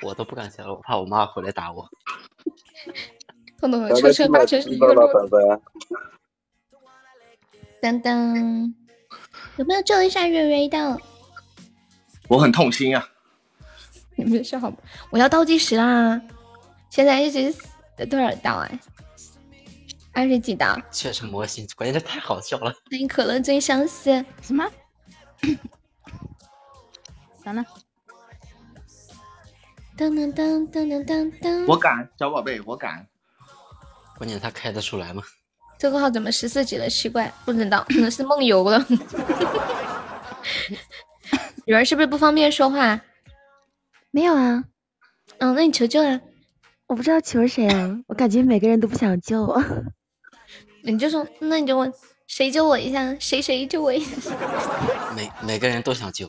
[0.07, 1.89] 我都不敢笑了，我怕我妈回来打我。
[3.59, 5.09] 彤彤和车车八成是一个路。
[7.81, 8.75] 当当，
[9.57, 11.01] 有没有救一下蕊蕊的？
[12.31, 13.09] 我很痛心啊！
[14.15, 14.73] 你们是好，
[15.11, 16.21] 我要倒计时啦！
[16.89, 17.53] 现在一直
[18.09, 18.79] 多少道哎？
[20.13, 20.81] 二十几道。
[20.93, 22.73] 确实魔性，关键是太好笑了。
[22.89, 24.25] 欢迎可乐最相思。
[24.43, 24.65] 什么？
[27.45, 27.65] 完了。
[29.99, 31.67] 噔噔噔噔噔噔噔。
[31.67, 33.05] 我敢，小宝贝，我敢。
[34.17, 35.21] 关键他开得出来吗？
[35.81, 36.89] 这个号怎么十四级了？
[36.89, 38.79] 奇怪，不知道，可能是梦游了。
[41.67, 43.01] 女儿是不是不方便说话？
[44.11, 44.65] 没有啊。
[45.39, 46.21] 嗯，那你求救啊！
[46.87, 49.63] 我不知道求谁啊，我感觉每个人都不想救我。
[50.83, 51.93] 你就说，那你就问
[52.27, 53.15] 谁救我一下？
[53.21, 54.31] 谁谁救我一下？
[55.15, 56.29] 每每个人都想救。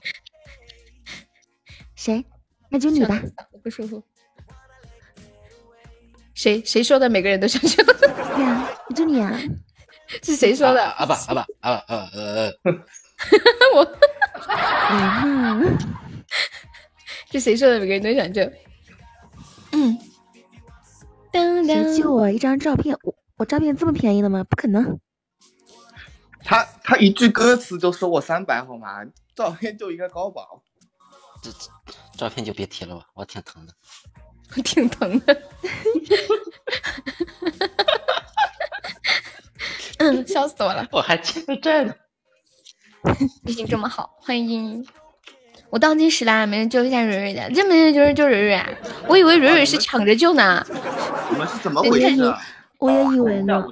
[1.95, 2.23] 谁？
[2.69, 3.21] 那就你吧。
[3.51, 4.03] 我不舒服。
[6.33, 7.09] 谁谁说的？
[7.09, 7.83] 每个人都想救。
[7.83, 9.39] 对啊，就你啊。
[10.23, 10.83] 是谁说的？
[10.83, 12.53] 阿爸阿爸阿爸呃呃。
[13.75, 13.85] 我。
[17.29, 17.79] 这谁说的？
[17.79, 18.41] 每个人都想救。
[19.71, 19.97] 嗯。
[21.65, 22.97] 谁救我一张照片？
[23.03, 24.43] 我我照片这么便宜的吗？
[24.43, 24.99] 不可能。
[26.43, 29.05] 他他一句歌词就收我三百，好吗？
[29.35, 30.63] 照片就一个高保。
[31.41, 31.49] 这
[32.17, 33.73] 照片就别提了吧，我挺疼的。
[34.55, 35.33] 我挺疼的。
[39.99, 40.85] 嗯，笑死我了。
[40.91, 41.95] 我还欠债呢。
[43.45, 44.85] 毕竟这么好，欢迎。
[45.69, 48.69] 我倒计时啦，没人救一下蕊蕊的，这没人救救蕊蕊啊！
[49.07, 50.65] 我以为蕊蕊是抢着救呢。
[51.31, 52.33] 你们是怎么回事？
[52.77, 53.63] 我也以为呢。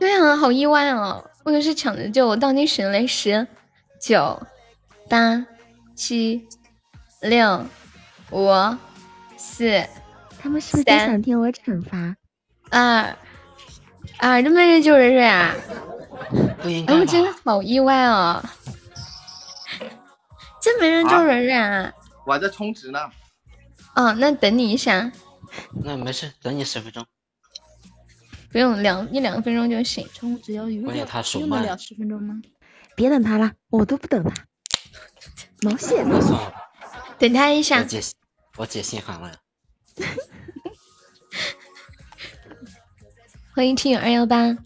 [0.00, 1.22] 对啊，好意外哦！
[1.44, 3.46] 我以为是抢着救，我倒计时嘞，十、
[4.00, 4.40] 九、
[5.10, 5.46] 八、
[5.94, 6.46] 七、
[7.20, 7.66] 六、
[8.30, 8.48] 五、
[9.36, 9.84] 四。
[10.40, 12.16] 他们是不是想听我惩罚？
[12.70, 13.14] 二、
[14.18, 15.54] 二，这没人救蕊蕊啊！
[16.62, 16.94] 不应该。
[16.94, 18.42] 我真的好意外哦。
[20.60, 21.92] 这没人救软软，
[22.24, 23.00] 我还在充值呢。
[23.96, 25.10] 哦，那等你一下。
[25.84, 27.04] 那没事，等你十分钟。
[28.50, 30.08] 不用两一两分钟就行。
[30.12, 32.40] 充值要用关他手用得了十分钟吗？
[32.94, 34.32] 别等他了，我都不等他。
[35.62, 36.06] 毛线？
[37.18, 37.78] 等他一下。
[37.78, 38.00] 我姐，
[38.56, 39.32] 我姐心寒了。
[43.54, 44.56] 欢迎听友二幺八。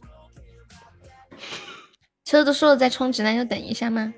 [2.27, 4.13] 车都说了在充值，那就等一下吗？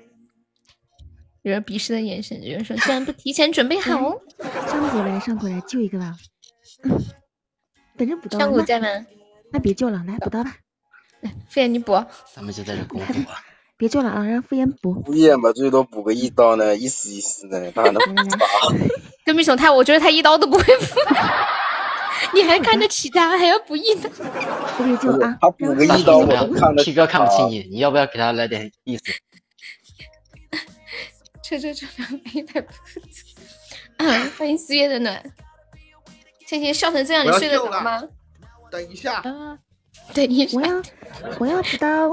[1.43, 4.19] 有人鄙视的眼神，有人说：“居然不提前准备好。”
[4.67, 6.15] 上古来，上古来救一个吧。
[6.83, 6.99] 嗯
[7.97, 8.39] 等着补刀。
[8.39, 8.87] 上古在吗？
[9.51, 10.57] 那别救了，来补刀吧。
[11.21, 12.03] 来，敷衍你补。
[12.33, 13.43] 咱们就在这公补啊。
[13.77, 15.01] 别救了啊，让敷衍补。
[15.03, 18.45] 敷衍吧，最多补个一刀呢，意思意思呢，他还能补吧？
[19.23, 20.85] 跟屁虫他，我觉得他一刀都不会补。
[22.33, 24.09] 你还看得起他，还要补一刀？
[24.77, 25.37] 别救啊！
[25.41, 26.91] 他补个一刀，我看得起。
[26.91, 29.03] T 哥看不起你，你要不要给他来点意思？
[31.43, 32.71] 车车车两一台不
[33.97, 35.21] 嗯，欢迎四月的暖。
[36.45, 38.03] 倩倩笑成这样，你睡得着吗？
[38.71, 39.21] 等一下，
[40.13, 40.81] 等一下，我要
[41.39, 42.09] 我要补刀。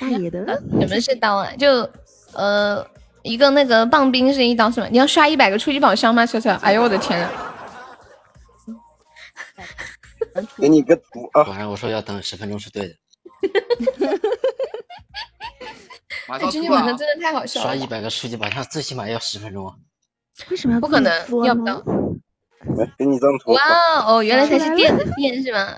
[0.00, 0.44] 大爷的，
[0.80, 1.50] 什么是刀啊？
[1.58, 1.88] 就
[2.34, 2.86] 呃，
[3.22, 4.88] 一个那个棒冰是一刀是吗？
[4.90, 6.26] 你要刷一百个初级宝箱吗？
[6.26, 7.28] 车车，哎呦我的天呐！
[10.58, 11.44] 给你个图啊！
[11.44, 12.94] 果然我说要等十分钟是对的。
[16.50, 17.66] 今天晚上真的太好笑了！
[17.66, 19.74] 刷一百个初级宝箱最起码要十分钟啊！
[20.50, 21.12] 为什么不可能？
[21.44, 21.82] 要不到。
[22.76, 23.52] 来，给你张图。
[23.52, 23.60] 哇
[24.06, 25.76] 哦，原来他是电的电是吗？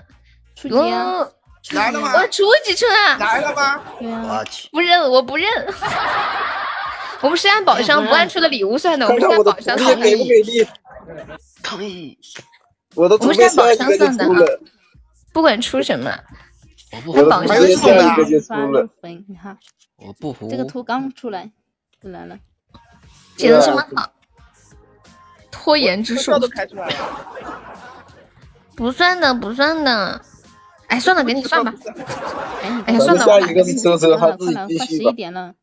[0.55, 1.27] 初级啊！
[1.71, 2.13] 来了吗？
[2.13, 3.17] 我初级出了！
[3.17, 3.81] 来了吗？
[3.99, 4.69] 我去！
[4.71, 5.49] 不认，我不认。
[7.21, 9.07] 我们是按宝箱，不按出的礼物算的。
[9.07, 10.05] 我们是按宝箱算的。
[10.05, 10.65] 给不给力？
[11.63, 12.17] 抗议！
[12.95, 14.29] 我的图是按宝箱算的啊，
[15.33, 16.09] 不管出什么，
[17.13, 18.89] 按宝箱算的。
[19.27, 19.57] 你看。
[19.97, 20.49] 我不服。
[20.49, 21.51] 这个图刚出来
[22.01, 22.37] 就来了，
[23.37, 24.11] 写的什么好？
[25.49, 26.95] 拖延之术都开出来了，
[28.75, 30.21] 不算的，不算的。
[30.87, 31.73] 哎，算了，给你算吧。
[32.85, 35.53] 哎呀，算了，下一个是车车，他自己快十一点了，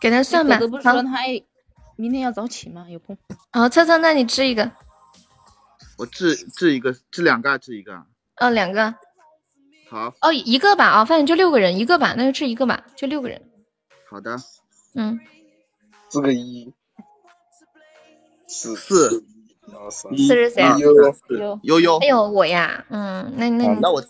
[0.00, 0.58] 给他算吧。
[0.58, 1.22] 都不是说他
[1.96, 2.86] 明天要早起吗？
[2.90, 3.16] 有空。
[3.52, 4.70] 好，车车，那你吃一个。
[5.96, 8.04] 我治治一个，治两个，治一个。
[8.36, 8.94] 哦，两个。
[9.88, 10.14] 好。
[10.20, 10.86] 哦，一个吧。
[10.86, 13.42] 啊，反正就六个人，一个吧，那就治一个吧，就六个人。
[14.10, 14.36] 好的，
[14.94, 15.18] 嗯，
[16.10, 16.72] 四个一，
[18.46, 19.24] 四四，
[19.90, 20.62] 四是谁？
[20.78, 21.98] 悠悠悠悠。
[21.98, 24.04] 哎呦，我呀，嗯，那那那我，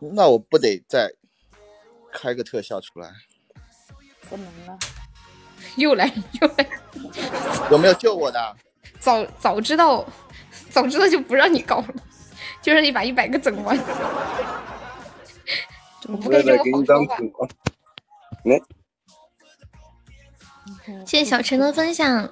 [0.00, 1.12] 那我不得再
[2.12, 3.12] 开个特效出来？
[4.28, 4.78] 不能了，
[5.76, 6.06] 又来
[6.40, 6.68] 又来，
[7.70, 8.56] 有没有救我的？
[9.00, 10.06] 早早知道，
[10.70, 11.88] 早知道就不让你搞了，
[12.62, 13.76] 就让你把一百个整完。
[16.08, 17.18] 我不该这么好说话。
[18.44, 18.58] 来，
[21.04, 22.30] 谢谢小陈的分享，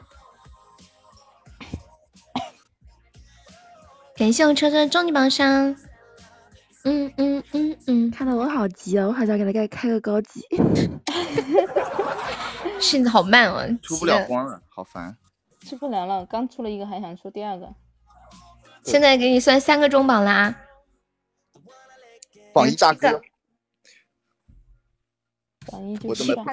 [4.16, 5.76] 感谢我车车终极榜上。
[6.84, 10.46] 嗯嗯嗯嗯，看到我好急啊，我好想给他开开个高级。
[12.78, 15.16] 性子好慢哦，出不了光了，好烦。
[15.66, 17.74] 出不了了，刚出了一个，还想出第二个。
[18.86, 20.54] 现在给你算三个中榜啦，
[22.54, 23.20] 榜一大哥。
[25.66, 26.44] 榜一就是帅，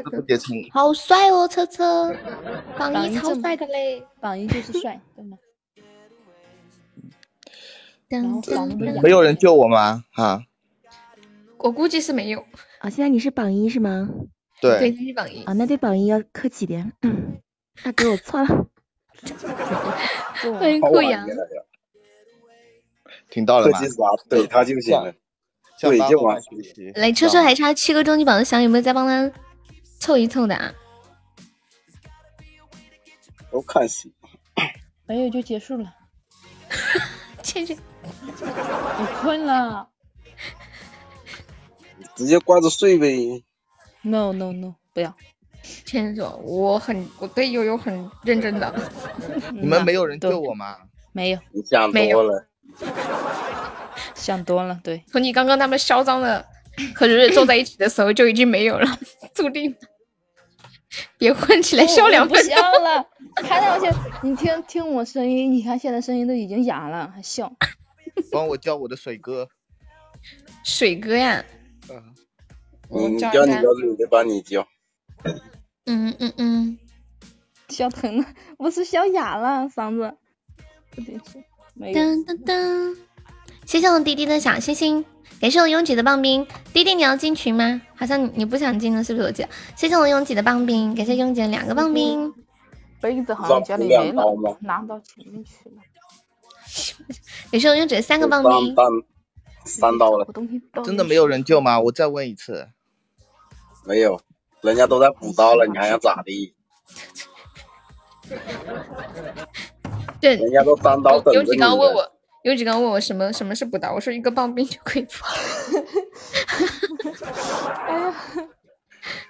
[0.72, 2.12] 好帅哦，车车，
[2.76, 5.38] 榜一超帅的嘞，榜一就是帅，对吗？
[9.04, 10.04] 没有人救我吗？
[10.12, 10.44] 哈，
[11.60, 12.44] 我估计是没有。
[12.80, 14.10] 啊，现在你是榜一是吗？
[14.60, 15.44] 对，对，你是榜一。
[15.44, 16.92] 啊，那对榜一要客气点。
[17.04, 17.40] 嗯，
[17.84, 18.66] 大哥，我错了。
[20.60, 21.28] 欢迎酷阳。
[23.34, 23.80] 听到了吗？
[24.30, 25.12] 对他就行了。
[25.82, 26.40] 对， 就完。
[26.94, 29.32] 来，车车还差七个终极榜的箱，有没有再帮他
[30.00, 30.72] 凑一凑的啊？
[33.52, 34.14] 都看戏。
[35.08, 35.96] 没有就结束了。
[37.42, 39.90] 倩倩，我困了。
[42.16, 43.44] 直接挂着睡呗。
[44.04, 45.16] No no no，不要。
[45.64, 48.92] 倩倩说：“我很，我对悠悠很认真的。
[49.52, 50.78] 你们没有人救我吗？
[51.14, 51.40] 没有。
[51.52, 52.48] 你想多了。
[54.16, 55.04] 想多了，对。
[55.12, 56.46] 从你刚刚那么嚣张的
[56.96, 59.00] 和蕊蕊坐在一起的时候就已经没有了，
[59.34, 59.76] 注定。
[61.18, 63.08] 别混起来，笑两不笑了。
[63.42, 67.52] 看到现，你听听我声音，你看现在声音都已经哑了，还笑。
[68.32, 69.50] 帮我叫我的水哥。
[70.64, 71.44] 水哥呀。
[71.90, 72.14] 嗯。
[72.90, 74.68] 你叫你叫你就帮你叫。
[75.86, 76.78] 嗯嗯嗯。
[77.70, 78.26] 笑疼了，
[78.58, 80.16] 不是笑哑了嗓子。
[80.92, 81.44] 不得劲。
[81.80, 82.98] 噔噔噔。
[83.66, 85.06] 谢谢我滴滴的小星星，
[85.40, 86.46] 感谢我拥挤的棒冰。
[86.74, 87.82] 滴滴，你要进群吗？
[87.96, 89.28] 好像你不想进了，是不是？
[89.28, 89.50] 我记得。
[89.76, 92.34] 谢谢我拥挤的棒冰，感谢拥挤的两个棒冰。
[93.02, 95.76] 杯子好像家里没了，拿到前面去了。
[97.52, 98.76] 感谢我拥挤的三个棒冰。
[99.66, 100.28] 三刀了。
[100.84, 101.80] 真的没有人救吗？
[101.80, 102.68] 我再问一次。
[103.86, 104.22] 没有，
[104.62, 106.54] 人家都在补刀了，你还想咋地？
[110.24, 111.48] 对，人家都三刀等着你。
[111.48, 112.10] 拥挤刚问我。
[112.44, 115.12] 有几刚问我什么什么是补刀，我说一个棒冰就可以补。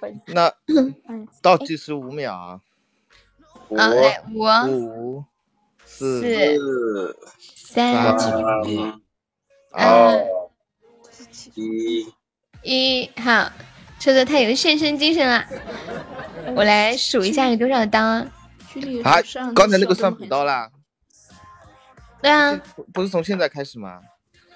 [0.00, 0.52] 哎呀，那
[1.40, 2.60] 倒计时五秒啊！
[3.68, 5.24] 五、来五、五、
[5.84, 7.16] 四、
[7.54, 8.66] 三、二、
[11.54, 12.08] 一、
[12.64, 13.10] 一。
[13.20, 13.48] 好，
[14.00, 15.44] 车车太有献身精神了。
[16.56, 18.26] 我来数一下有多少刀啊？
[19.04, 19.22] 啊，
[19.54, 20.68] 刚才那个算补刀啦。
[22.24, 22.58] 对啊，
[22.94, 24.00] 不是从现在开始吗？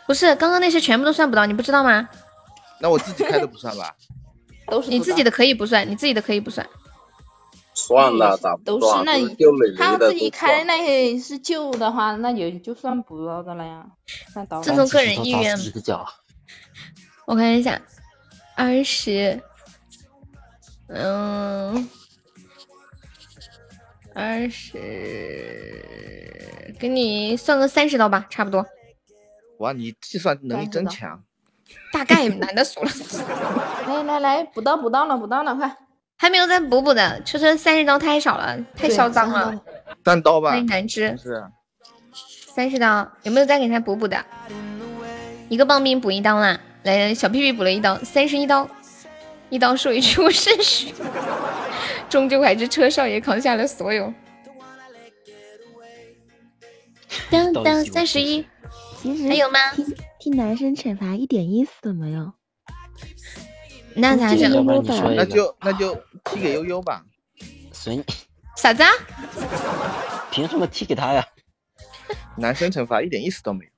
[0.06, 2.08] 不是，刚刚那些全部都算不到，你不知道吗？
[2.80, 3.94] 那我自己开的不算吧？
[4.68, 6.66] 都是你自己的可以不算，你自己的可以不算。
[7.74, 9.18] 算了，咋都是那
[9.76, 13.86] 他自己开那些是旧的话，那也就算不到的了呀。
[14.62, 15.54] 尊重个人意愿。
[17.26, 17.78] 我看一下，
[18.56, 19.42] 二十，
[20.86, 21.86] 嗯。
[24.18, 24.72] 二十，
[26.76, 28.66] 给你算个三十刀吧，差不多。
[29.60, 31.22] 哇，你计算能力真强。
[31.92, 32.90] 大概懒得数了。
[33.86, 35.72] 来来来，补刀补刀了，补刀了，快！
[36.16, 39.62] 还没有再补补的，车车三十刀太少了，太嚣张了。
[40.02, 40.50] 单刀吧。
[40.50, 40.84] 欢迎南。
[42.52, 44.24] 三十刀，有没有再给他补补的？
[45.48, 48.68] 一个棒冰补一刀啦，来，小屁屁补了一刀，三十一刀。
[49.48, 50.92] 一刀说一句，我肾虚。
[52.08, 54.12] 终究还是车少爷扛下了所有。
[57.30, 58.44] 当当 三十一，
[59.28, 59.58] 还有吗？
[60.18, 62.32] 替男生惩罚一点意思都没有。
[63.94, 64.64] 那咋整？
[65.16, 67.04] 那就那就踢给悠悠吧。
[67.72, 68.04] 随你。
[68.56, 68.82] 啥子？
[70.32, 71.24] 凭什么踢给他呀？
[72.36, 73.70] 男生惩罚一点意思都没有。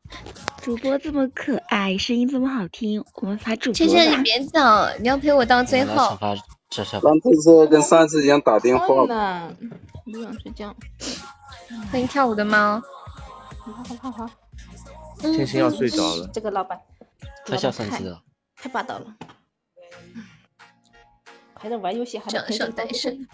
[0.61, 3.75] 主播这么可爱，声音这么好听，我们罚主播。
[3.75, 4.61] 倩倩，你别走，
[5.01, 6.19] 你要陪我到最后。
[6.71, 8.87] 这是让这次跟上次一样打电话。
[10.05, 10.75] 不想睡觉。
[11.91, 12.81] 欢迎跳舞的猫。
[13.59, 14.31] 好好好好。
[15.19, 16.31] 芊芊要睡着了。
[16.33, 16.81] 这个老板。
[17.45, 18.23] 特效升级了。
[18.57, 19.15] 太霸道了。
[21.55, 23.29] 还在玩游戏，还在陪单身。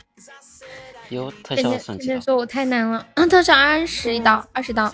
[1.10, 2.18] 哟特效升级。
[2.20, 3.06] 说我太难了。
[3.28, 4.92] 特效二十一刀，二十刀。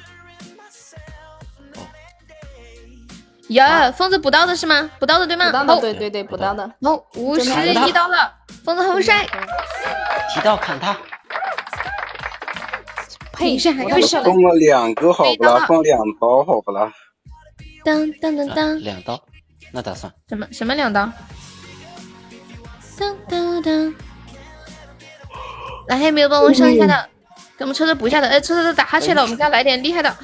[3.55, 4.91] 有疯子补刀的是吗？
[4.99, 5.47] 补刀的对吗？
[5.47, 6.65] 补刀的，对对对，补刀的。
[6.81, 8.33] 哦，五十一刀了，
[8.65, 9.27] 疯子很帅！
[10.33, 10.97] 提刀砍他！
[13.33, 15.65] 配一下，又少放了两个好不啦？
[15.67, 16.93] 放两刀好不啦？
[17.85, 19.21] 当当当当，两刀，
[19.73, 20.13] 那咋算？
[20.29, 21.11] 什么什么两刀？
[22.99, 23.95] 当当当，
[25.89, 27.09] 来，还有没有帮我上一下的？
[27.59, 28.29] 给我们车车补一下的。
[28.29, 30.17] 哎，车车都打哈欠了，我们再来点厉害的。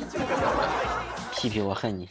[1.35, 2.09] 屁屁，我恨你。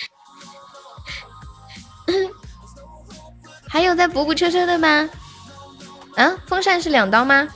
[3.69, 5.09] 还有在补补车车的吗？
[6.15, 7.47] 啊，风扇是两刀吗？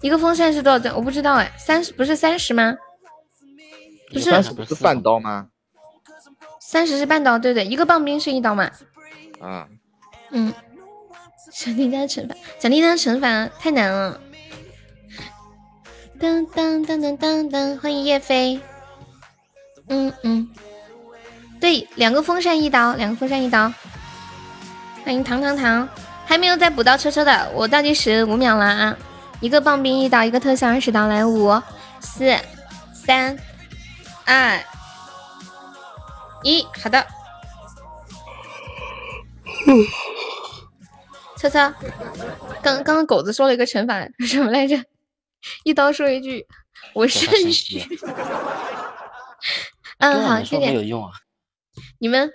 [0.00, 0.94] 一个风扇是多少刀？
[0.96, 2.74] 我不知道哎，三十不是三十吗？
[4.12, 5.48] 不是，三十不是半刀吗？
[6.60, 8.70] 三十是半刀，对对，一个棒冰是一刀嘛？
[9.40, 9.68] 啊，
[10.30, 10.52] 嗯。
[11.52, 14.18] 小叮当惩罚，小叮当惩罚太难了。
[16.18, 18.58] 当当当当当当，欢迎叶飞。
[19.88, 20.48] 嗯嗯，
[21.60, 23.70] 对，两个风扇一刀，两个风扇一刀。
[25.04, 25.88] 欢迎糖糖糖，
[26.26, 28.96] 还没有再补到车车的，我倒计时五秒了啊！
[29.40, 31.60] 一个棒冰一刀，一个特效二十刀，来五
[32.00, 32.34] 四
[32.94, 33.36] 三
[34.24, 34.58] 二
[36.44, 37.04] 一，好的。
[39.66, 39.76] 嗯
[41.36, 41.74] 车车，
[42.62, 44.82] 刚刚刚狗子说了一个惩罚，什么来着？
[45.64, 46.46] 一刀说一句
[46.94, 47.84] 我肾虚。
[49.98, 50.66] 嗯，好，谢谢。
[50.68, 51.10] 没有用啊。
[51.98, 52.30] 你们，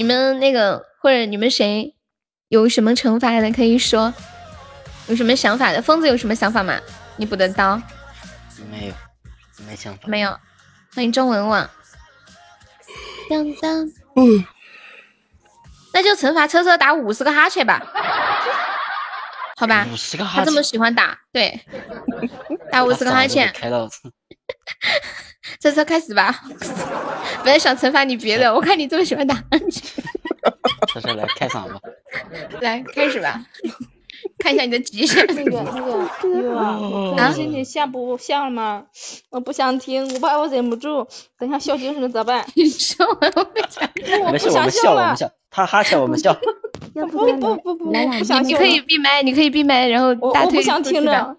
[0.00, 1.94] 你们那个或者你们谁
[2.48, 4.14] 有什么惩罚的可以说，
[5.08, 5.82] 有什么想法的？
[5.82, 6.80] 疯子有什么想法吗？
[7.16, 7.78] 你补的刀？
[8.70, 8.94] 没有，
[9.68, 10.00] 没想法。
[10.06, 10.30] 没有。
[10.94, 11.68] 欢迎中文文。
[13.28, 13.84] 当当。
[14.16, 14.42] 嗯。
[15.92, 17.86] 那就惩罚车车打五十个哈欠吧，
[19.58, 19.86] 好吧？
[19.92, 21.60] 五十个哈欠，他这么喜欢打，对，
[22.72, 23.52] 打五十个哈欠。
[23.52, 23.86] 开到。
[25.60, 26.42] 车车开始吧，
[27.44, 29.34] 本来想惩罚你别的，我看你这么喜欢打。
[30.88, 31.80] 车车来开场吧，
[32.60, 33.44] 来开始吧。
[34.38, 35.26] 看一下你的极限。
[35.28, 38.84] 那个那个哥啊，心情下不下了吗？
[39.30, 41.06] 我不想听，我怕我忍不住，
[41.38, 42.44] 等下笑精神了咋办？
[42.54, 45.16] 你说我不想听， 我不想笑了。
[45.50, 46.36] 他哈欠我们笑。
[46.92, 50.46] 不不不不，不想你可以闭麦，你可以闭麦，然后大腿。
[50.46, 51.36] 我不想听着，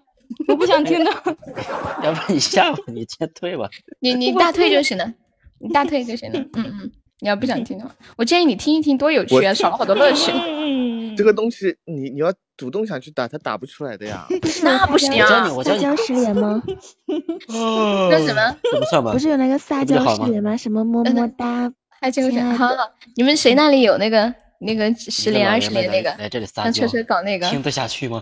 [0.48, 1.10] 我不想听了。
[2.02, 3.68] 要不然你下吧，你先退吧。
[4.00, 5.12] 你你大退就行了，
[5.58, 6.38] 你大退就行了。
[6.54, 6.92] 嗯嗯。
[7.20, 10.32] 你要不想听的话，我建议你听一听，多有趣啊，少了好多乐趣。
[11.16, 14.26] 这个东西，你你要主动想去打，他打不出来的呀。
[14.64, 15.48] 那不行啊！
[15.62, 16.60] 撒娇失联吗？
[18.10, 19.12] 那什么？
[19.12, 20.56] 不是有那个撒娇失联吗？
[20.58, 21.72] 什么么么哒？
[22.00, 22.74] 还就是好好，
[23.14, 26.12] 你们谁那里有那个那个十连二十连那个？
[26.56, 27.48] 让车车搞那个。
[27.50, 28.20] 听得下去吗？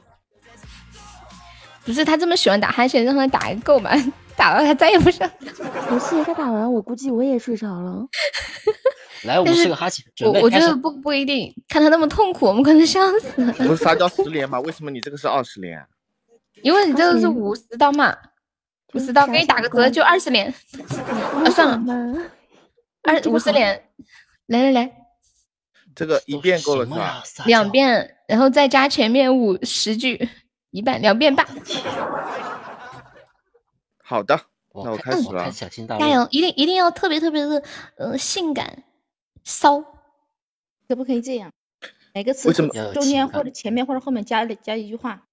[1.90, 3.90] 不是他这么喜欢打哈欠，让他打一个够吧。
[4.38, 5.28] 打了他再也不上。
[5.88, 8.06] 不是他打完，我估计我也睡着了。
[9.26, 13.44] 来五十个哈欠，我我觉得不不一定，看他那么痛苦，我们可能笑死。
[13.66, 14.60] 不是撒娇十连吗？
[14.60, 15.84] 为什么你这个是二十连？
[16.62, 18.16] 因为你这个是五十刀嘛，
[18.94, 20.46] 五十刀给你打个折就二十连。
[21.44, 22.22] 啊，算了，
[23.02, 23.82] 二五十连，
[24.46, 24.92] 来来来，
[25.96, 27.20] 这个一遍够了是吧？
[27.46, 30.28] 两遍，然后再加前面五十句，
[30.70, 31.46] 一半两遍半。
[34.02, 34.40] 好的，
[34.74, 35.50] 那我开始了。
[35.50, 37.62] 加油，一定一定要特别特别的
[37.96, 38.84] 呃性感
[39.44, 39.80] 骚，
[40.88, 41.52] 可不可以这样？
[42.12, 42.68] 每个词中
[43.02, 45.26] 间或者前面或者后面加加一句话？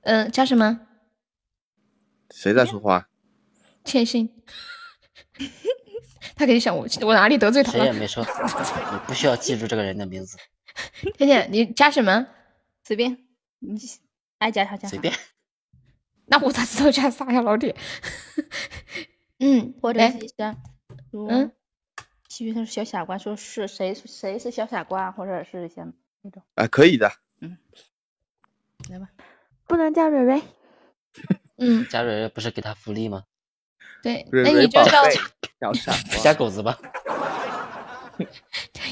[0.00, 0.80] 嗯，加什么？
[2.30, 3.08] 谁在说话？
[3.84, 4.42] 千心，
[6.36, 7.84] 他肯定想我我哪里得罪他了？
[7.84, 10.38] 谁也没说，你不需要记住这个人的名字。
[11.16, 12.26] 天天，你加什么？
[12.84, 13.18] 随便，
[13.58, 13.78] 你
[14.38, 14.88] 爱加啥加啥。
[14.88, 15.14] 随便。
[16.30, 17.74] 那我咋知道加啥呀，老铁？
[19.40, 20.18] 嗯，或者是
[21.12, 21.52] 嗯，
[22.28, 25.86] 其余他是小傻瓜，说是谁谁是小傻瓜，或者是一些
[26.22, 26.42] 那种。
[26.54, 27.10] 啊，可以的。
[27.40, 27.56] 嗯，
[28.90, 29.08] 来吧。
[29.66, 30.42] 不能叫蕊蕊。
[31.56, 33.24] 嗯，加蕊蕊不是给他福利吗？
[34.02, 34.84] 对，那你就叫
[35.60, 35.92] 小傻
[36.22, 36.78] 加狗子吧。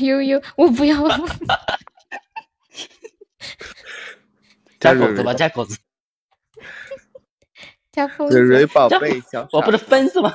[0.01, 0.97] 悠悠，我不要。
[4.81, 5.79] 加狗子吧，加狗子。
[8.31, 10.31] 蕊蕊宝贝，小我不是分是吗？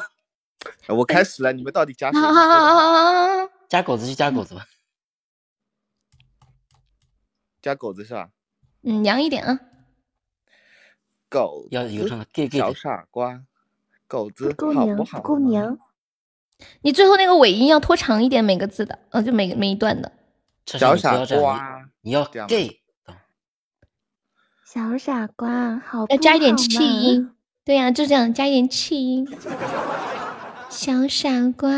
[0.87, 2.19] 我开始了，你们到底加谁？
[3.69, 4.65] 加狗子就加狗子吧。
[7.61, 8.31] 加狗子是吧？
[8.81, 9.59] 嗯，娘一点啊。
[11.29, 12.25] 狗要有什么？
[12.51, 13.43] 小傻瓜，
[14.07, 15.21] 狗子好不好？
[15.21, 15.77] 够娘。
[16.81, 20.11] 你最后那个尾音要拖长一点，每个字的，呃，就每每一段的。
[20.65, 22.80] 小傻瓜，你要 gay。
[24.73, 27.29] 小傻瓜，好要加一点气音。
[27.65, 29.27] 对呀，就这样加一点气音。
[30.71, 31.27] 小傻
[31.57, 31.69] 瓜，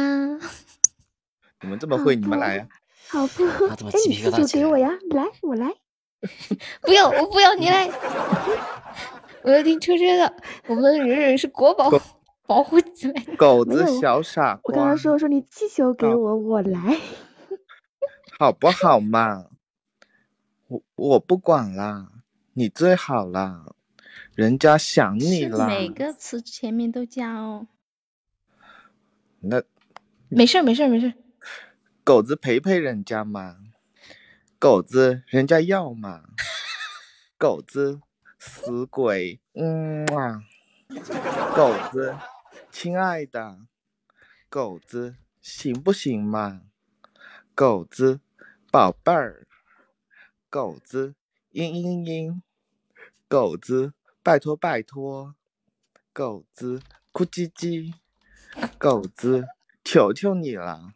[1.62, 2.68] 你们这么会，你们来呀！
[3.10, 3.44] 好不？
[3.46, 3.76] 哎，
[4.08, 4.92] 你四九给我呀！
[5.10, 5.74] 来，我来。
[6.86, 7.90] 不要，我不要，你来。
[9.42, 10.32] 我要听车车的。
[10.68, 11.90] 我们人人是国宝，
[12.46, 13.24] 保护起来。
[13.36, 14.72] 狗子小傻瓜。
[14.72, 17.00] 我刚刚说说你气球给我，我来，
[18.38, 19.46] 好不好嘛？
[20.68, 22.10] 我我不管啦，
[22.54, 23.74] 你最好啦，
[24.36, 25.68] 人家想你啦。
[25.68, 27.68] 每个词前面都加哦。
[29.40, 29.62] 那
[30.30, 31.14] 没事没事没事。
[32.04, 33.58] 狗子陪陪人家嘛，
[34.60, 36.24] 狗子人家要嘛，
[37.38, 38.02] 狗子
[38.38, 40.44] 死鬼，嗯啊，
[41.56, 42.16] 狗子
[42.72, 43.60] 亲爱的，
[44.50, 46.62] 狗子行不行嘛？
[47.56, 48.20] 狗子
[48.72, 49.48] 宝贝儿，
[50.50, 51.16] 狗子
[51.54, 52.42] 嘤嘤嘤，
[53.28, 55.36] 狗子拜托拜托，
[56.12, 57.94] 狗子哭唧唧，
[58.80, 59.46] 狗子
[59.84, 60.96] 求求你了。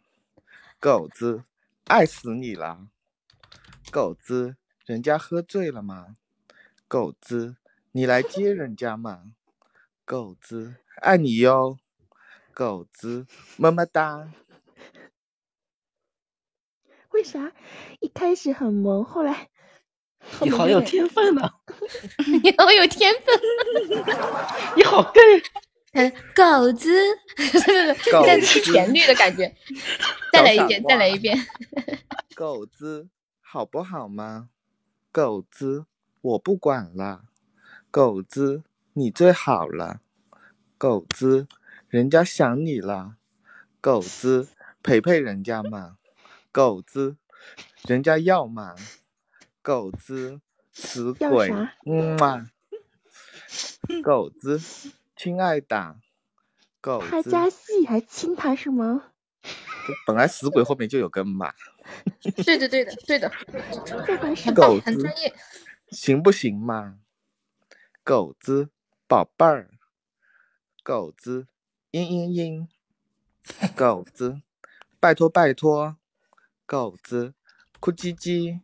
[0.80, 1.44] 狗子，
[1.84, 2.88] 爱死你了！
[3.92, 6.16] 狗子，人家喝醉了吗？
[6.88, 7.56] 狗子，
[7.92, 9.34] 你来接人家嘛！
[10.04, 11.78] 狗子，爱你哟！
[12.52, 14.32] 狗子，么么哒！
[17.10, 17.52] 为啥
[18.00, 19.50] 一开始很萌，后来
[20.42, 21.50] 你好有天分呢！
[22.42, 23.40] 你好有天分！
[24.76, 26.10] 你好 gay！
[26.34, 26.92] 狗子，
[28.26, 29.52] 但是旋律的感觉，
[30.32, 31.36] 再来一遍，再来一遍。
[32.34, 33.08] 狗子，
[33.40, 34.50] 好不好吗？
[35.10, 35.86] 狗子，
[36.20, 37.22] 我不管了。
[37.90, 40.00] 狗子，你最好了。
[40.76, 41.48] 狗子，
[41.88, 43.16] 人家想你了。
[43.80, 44.48] 狗子，
[44.82, 45.96] 陪陪人家嘛。
[46.52, 47.16] 狗子，
[47.86, 48.76] 人家要嘛。
[49.62, 50.40] 狗子，
[50.72, 51.50] 死鬼，
[51.86, 52.50] 嗯嘛。
[54.02, 54.60] 狗子。
[55.16, 55.96] 亲爱的，
[56.80, 59.10] 狗子他加戏还亲他是吗？
[60.06, 61.52] 本来死鬼后面就有根嘛。
[62.44, 63.28] 对的，对的，对的。
[64.54, 65.34] 狗子，很专业。
[65.90, 67.00] 行不行嘛？
[68.04, 68.68] 狗子，
[69.08, 69.70] 宝贝儿。
[70.84, 71.48] 狗子，
[71.90, 72.68] 嘤嘤嘤。
[73.74, 74.40] 狗子，
[75.00, 75.96] 拜托拜托。
[76.64, 77.34] 狗子，
[77.80, 78.60] 哭唧唧。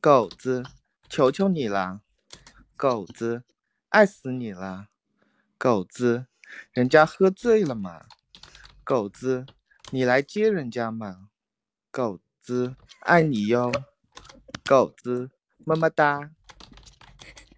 [0.00, 0.64] 狗子，
[1.10, 2.00] 求求你了。
[2.74, 3.42] 狗子，
[3.90, 4.86] 爱死你了。
[5.58, 6.24] 狗子，
[6.72, 8.06] 人家喝醉了嘛？
[8.82, 9.44] 狗子，
[9.90, 11.28] 你来接人家嘛？
[11.90, 13.70] 狗子，爱你哟！
[14.64, 15.30] 狗子，
[15.66, 16.30] 么么哒！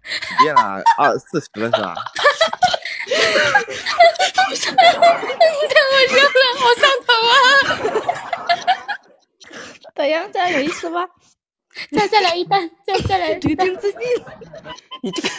[0.03, 0.83] 几遍了？
[0.97, 1.95] 二四十了是吧？
[5.69, 7.35] 太好笑了，好上头啊！
[9.95, 10.29] 怎样？
[10.33, 11.07] 再有意思吧？
[11.91, 13.67] 再再来一半，再再来，一半。
[15.01, 15.29] 你这个，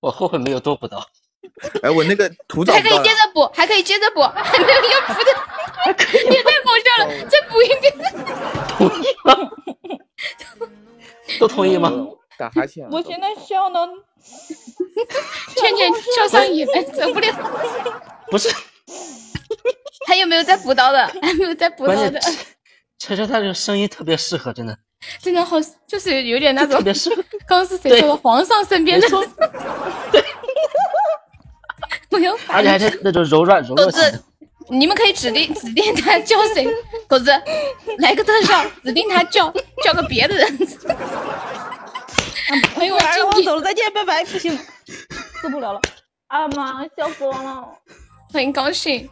[0.00, 1.04] 我后悔没有多补刀。
[1.82, 5.30] 哎，我那个图找还可以接着补，还可以接着补，还有要补的，
[6.30, 7.92] 也太搞笑了，再补一遍。
[8.68, 9.50] 同意吗？
[11.38, 11.92] 都同意吗？
[12.38, 12.88] 打哈欠。
[12.90, 13.86] 我现在笑到，
[15.56, 17.26] 倩倩笑上瘾了，走不了。
[18.30, 18.48] 不是，
[20.06, 21.06] 还有没有在补刀的？
[21.22, 22.20] 还没有在补刀的。
[22.98, 24.78] 车车他这个声音特别适合，真的。
[25.20, 26.82] 真的好，就是有点那种。
[27.46, 28.16] 刚是谁说的？
[28.16, 29.08] 皇上身边的。
[30.10, 30.24] 对。
[32.10, 33.86] 我要，而且还是那种柔软柔软。
[33.86, 34.24] 狗子，
[34.70, 36.66] 你们可以指定指定他叫谁？
[37.06, 37.30] 狗子，
[37.98, 39.52] 来个特效，指定他叫
[39.84, 40.46] 叫个别的人。
[42.76, 44.58] 哎呦，我走了，再见，拜拜，不行，
[45.42, 45.80] 受不了了。
[46.28, 47.68] 啊妈，笑死我了。
[48.32, 49.08] 很高兴，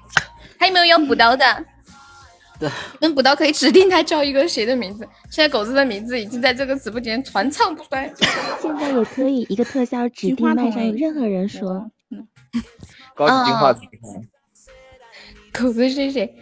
[0.58, 1.44] 还有没有要补刀的？
[2.58, 2.68] 对，
[3.00, 5.06] 能补刀可以指定他叫一个谁的名字。
[5.30, 8.12] 现在狗子的名字已经在这个直播间传唱不衰。
[8.60, 11.90] 现在也可以一个特效指定麦上有任何人说。
[13.14, 13.82] 高级金话筒，
[15.52, 16.34] 狗子是谁？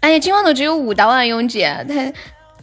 [0.00, 2.12] 哎呀，金话筒只有五刀啊，拥姐，他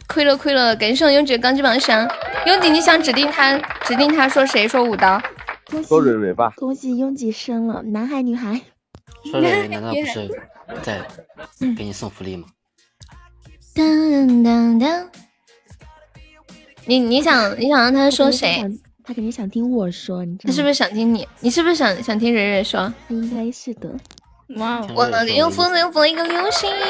[0.06, 2.08] 亏了亏了，感谢我拥姐钢击榜上。
[2.46, 5.20] 拥姐，你想指定他，指定他说谁说五刀？
[5.86, 6.52] 说蕊蕊吧。
[6.56, 8.60] 恭喜拥姐生了男孩女孩。
[9.30, 10.28] 说蕊蕊难道不是
[10.82, 11.06] 在
[11.76, 12.46] 给你送福利吗？
[13.74, 15.10] 当当当！
[16.84, 18.62] 你你想你想让他说谁？
[19.04, 21.26] 他肯定想听我说，你知道他是不是想听你？
[21.40, 22.92] 你是不是想想听蕊蕊说？
[23.08, 23.88] 他应该是的。
[24.56, 26.82] 哇，我又疯子又封了一个流星雨，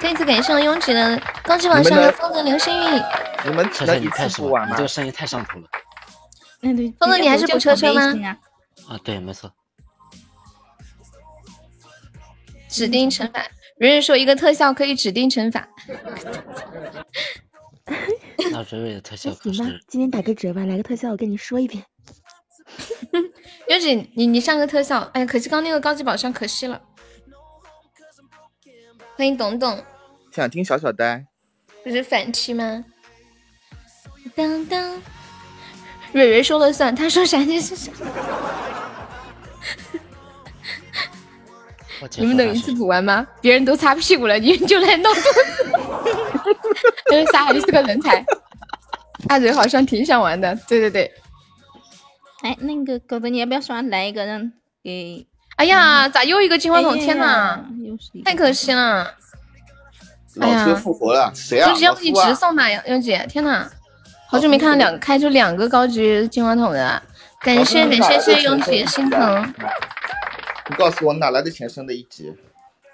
[0.00, 3.02] 再次感谢我拥挤的高级榜上的疯子流星雨。
[3.44, 5.66] 你们车车你太爽了，你这个声音太上头了。
[6.62, 8.02] 嗯对，峰哥你还是补车车吗？
[8.88, 9.50] 啊对，没错。
[12.68, 13.46] 指定惩罚，
[13.78, 15.68] 蕊蕊说一个特效可以指定惩罚。
[18.52, 21.84] 那蕊蕊的特效行吧，今天打个折吧，来个特效，我跟你说一遍。
[23.68, 26.82] 优姐，你你上个特效，哎呀，可惜刚那个高级宝箱可惜了。
[29.16, 29.82] 欢迎董董，
[30.32, 31.26] 想听小小呆，
[31.84, 32.84] 这是反期吗？
[34.36, 35.02] 当当，
[36.12, 37.90] 蕊蕊说了算，他说啥就是啥。
[42.18, 43.26] 你们等一次补完吗？
[43.40, 45.66] 别人都擦屁股了，你们就来闹肚子。
[47.10, 48.24] 因为撒海是个人才，
[49.26, 50.54] 大嘴好像挺想玩的。
[50.68, 51.10] 对对对。
[52.42, 54.52] 哎，那个狗子，你要不要刷来一个让
[54.82, 55.26] 给？
[55.56, 56.96] 哎呀，咋又一个金话筒？
[56.96, 57.60] 天哪，
[58.24, 59.14] 太可惜了。
[60.36, 61.68] 老车复活了，谁啊？
[61.68, 63.26] 就是要一直送吧，杨姐。
[63.28, 63.68] 天哪，
[64.28, 67.02] 好久没看到两个开出两个高级金话筒的，
[67.40, 69.54] 感谢感谢谢谢拥挤心疼。
[70.68, 72.34] 你告诉我哪来的钱升的一级？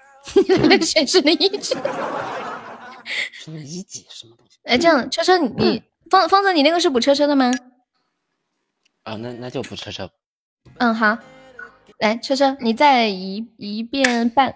[0.47, 1.75] 哪来的钱升的一级？
[3.31, 4.57] 升一级什么东西？
[4.63, 7.51] 哎，这样车车你方方子你那个是补车车的吗？
[9.03, 10.09] 啊，那那就补车车。
[10.77, 11.17] 嗯，好。
[11.99, 14.55] 来，车车你再一一遍半。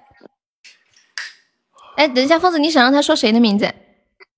[1.95, 3.73] 哎，等一下，疯子你想让他说谁的名字？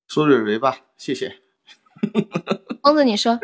[0.08, 1.40] 说蕊蕊吧，谢谢。
[2.84, 3.40] 疯子你说。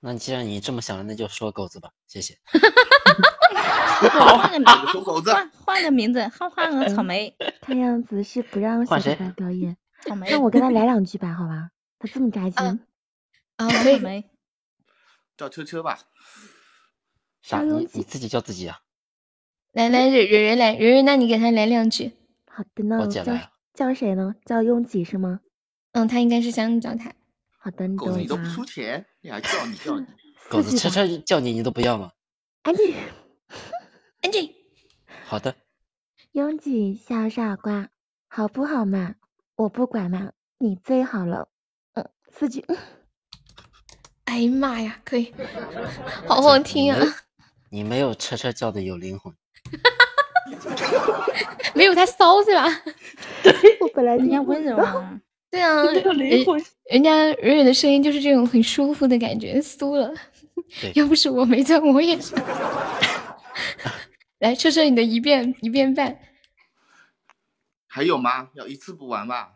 [0.00, 2.38] 那既然你这么想，那就说狗子吧，谢谢。
[4.08, 7.34] 换个名字，换换个名字，换换个草莓。
[7.60, 9.76] 看样子是不让小白表演。
[10.06, 10.28] 草莓。
[10.30, 11.70] 那我跟他来两句吧，好吧？
[11.98, 12.80] 他这么扎心。
[13.56, 14.24] 啊，可以。
[15.36, 15.98] 叫车车吧。
[17.42, 17.62] 啥？
[17.62, 18.78] 你你自己叫自己啊？
[19.72, 22.12] 来来，蕊蕊蕊来，蕊蕊，那你给他来两句。
[22.46, 23.06] 好的呢。
[23.08, 23.24] 叫
[23.74, 24.34] 叫谁呢？
[24.44, 25.40] 叫拥挤是吗？
[25.92, 27.12] 嗯，他应该是想叫他。
[27.58, 30.06] 好的，你等狗子你都不出钱，你还叫你叫你。
[30.48, 32.12] 狗子车车叫你，你都不要吗？
[32.62, 32.94] 安静。
[34.24, 34.50] 安静。
[35.26, 35.54] 好的。
[36.32, 37.90] 拥挤小傻瓜，
[38.26, 39.16] 好不好嘛？
[39.54, 41.48] 我不管嘛，你最好了。
[41.92, 42.64] 嗯，四句。
[44.24, 45.30] 哎呀妈呀，可以，
[46.26, 46.98] 好好听啊！
[47.70, 49.30] 你没有车车叫的有灵魂。
[51.74, 52.64] 没有他骚是吧？
[53.82, 55.20] 我本来人家温柔啊。
[55.52, 55.82] 对啊，
[56.90, 60.10] 人家蕊蕊的声音就是这种很舒服的感觉，酥了。
[60.94, 62.34] 要不是我没在，我也是。
[64.44, 66.18] 来，车车，你的一遍一遍半。
[67.86, 68.48] 还有吗？
[68.52, 69.52] 要一次补完吧？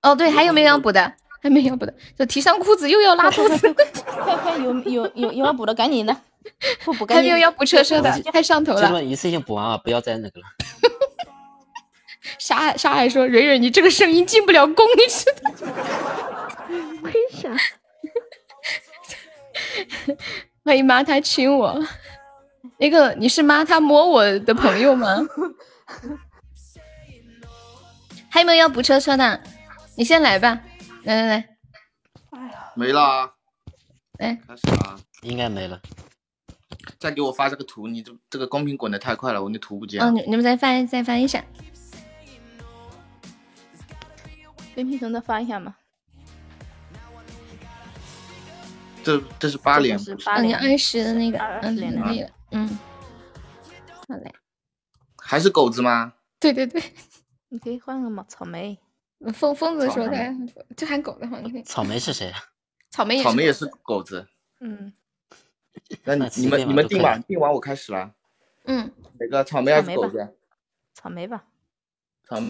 [0.00, 1.12] 哦，对，还有没有要补的？
[1.42, 3.70] 还没有要补的，就提上裤子又要拉肚子。
[4.08, 6.16] 快快，有有有有要补的，赶紧的，
[6.86, 8.80] 不补还没有要补车车的，太上头了。
[8.80, 10.46] 这么一次性补完啊，不要再那个了。
[12.40, 15.52] 沙沙海说：“蕊蕊，你这个声音进不了宫，你知道？
[17.02, 17.54] 为啥？”
[20.64, 21.78] 欢迎妈他亲我，
[22.78, 25.18] 那个你是妈他摸我的朋友吗？
[28.30, 29.42] 还有没有要补车车的？
[29.96, 30.60] 你先来吧，
[31.04, 31.48] 来来来。
[32.30, 33.34] 哎呀，没了。
[34.18, 35.80] 来，开始啊，应该没了。
[37.00, 40.00] 再给我发这个图，你这这个公屏滚的太快了，我那图不见。
[40.00, 41.42] 嗯，你你们再翻再翻一下。
[44.76, 45.74] 跟平衡的发一下嘛。
[49.02, 52.78] 这这是八连，嗯，你二十的那个，嗯，连的那个，嗯，
[54.08, 54.32] 好嘞。
[55.16, 56.14] 还是狗子吗？
[56.40, 56.82] 对对对，
[57.48, 58.78] 你可以换个嘛，草莓。
[59.34, 60.16] 疯疯子说的，
[60.76, 61.62] 就喊狗的话，你可以。
[61.62, 62.38] 草莓是谁啊？
[62.90, 64.26] 草莓也草莓也是狗子。
[64.60, 64.92] 嗯。
[66.04, 68.14] 那你们你们定吧定完我开始了。
[68.64, 68.90] 嗯。
[69.18, 70.34] 哪个草莓还是狗子？
[70.94, 71.44] 草莓吧。
[72.24, 72.40] 草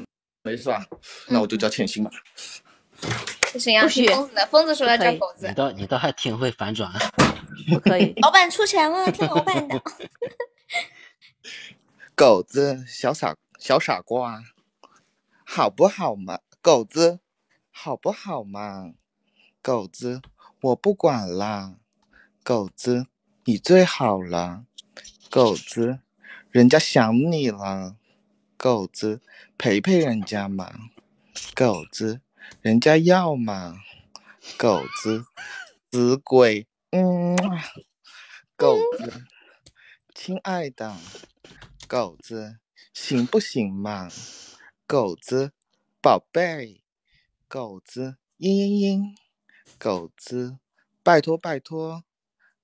[0.43, 0.87] 莓是吧？
[1.29, 2.11] 那我就叫千心吧。
[3.59, 3.83] 不行啊，
[4.15, 5.49] 疯子的疯子说要叫狗子。
[5.49, 6.89] 你倒你倒还挺会反转。
[7.69, 8.15] 不可以。
[8.23, 9.83] 老板出钱了，听老板的。
[12.15, 14.45] 狗子，小傻小傻瓜，
[15.45, 16.39] 好不好嘛？
[16.63, 17.19] 狗子，
[17.73, 18.93] 好不好嘛？
[19.61, 20.23] 狗子，
[20.61, 21.75] 我不管啦。
[22.45, 23.07] 狗子，
[23.45, 24.67] 你最好了。
[25.31, 25.99] 狗子，
[26.53, 27.97] 人家想你了。
[28.57, 29.21] 狗子，
[29.59, 30.73] 陪陪人家嘛。
[31.57, 32.21] 狗子。
[32.61, 33.81] 人家要嘛，
[34.59, 35.25] 狗子，
[35.93, 37.37] 死鬼，嗯，
[38.57, 39.25] 狗子，
[40.15, 40.97] 亲爱的，
[41.87, 42.59] 狗子，
[42.93, 44.09] 行不行嘛？
[44.87, 45.53] 狗子，
[46.01, 46.83] 宝贝，
[47.47, 49.17] 狗子，嘤嘤嘤，
[49.79, 50.59] 狗子，
[51.03, 52.03] 拜托拜托，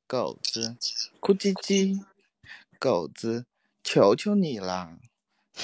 [0.06, 0.76] 狗子，
[1.20, 2.04] 哭唧唧，
[2.78, 3.46] 狗子，
[3.82, 4.98] 求求你啦，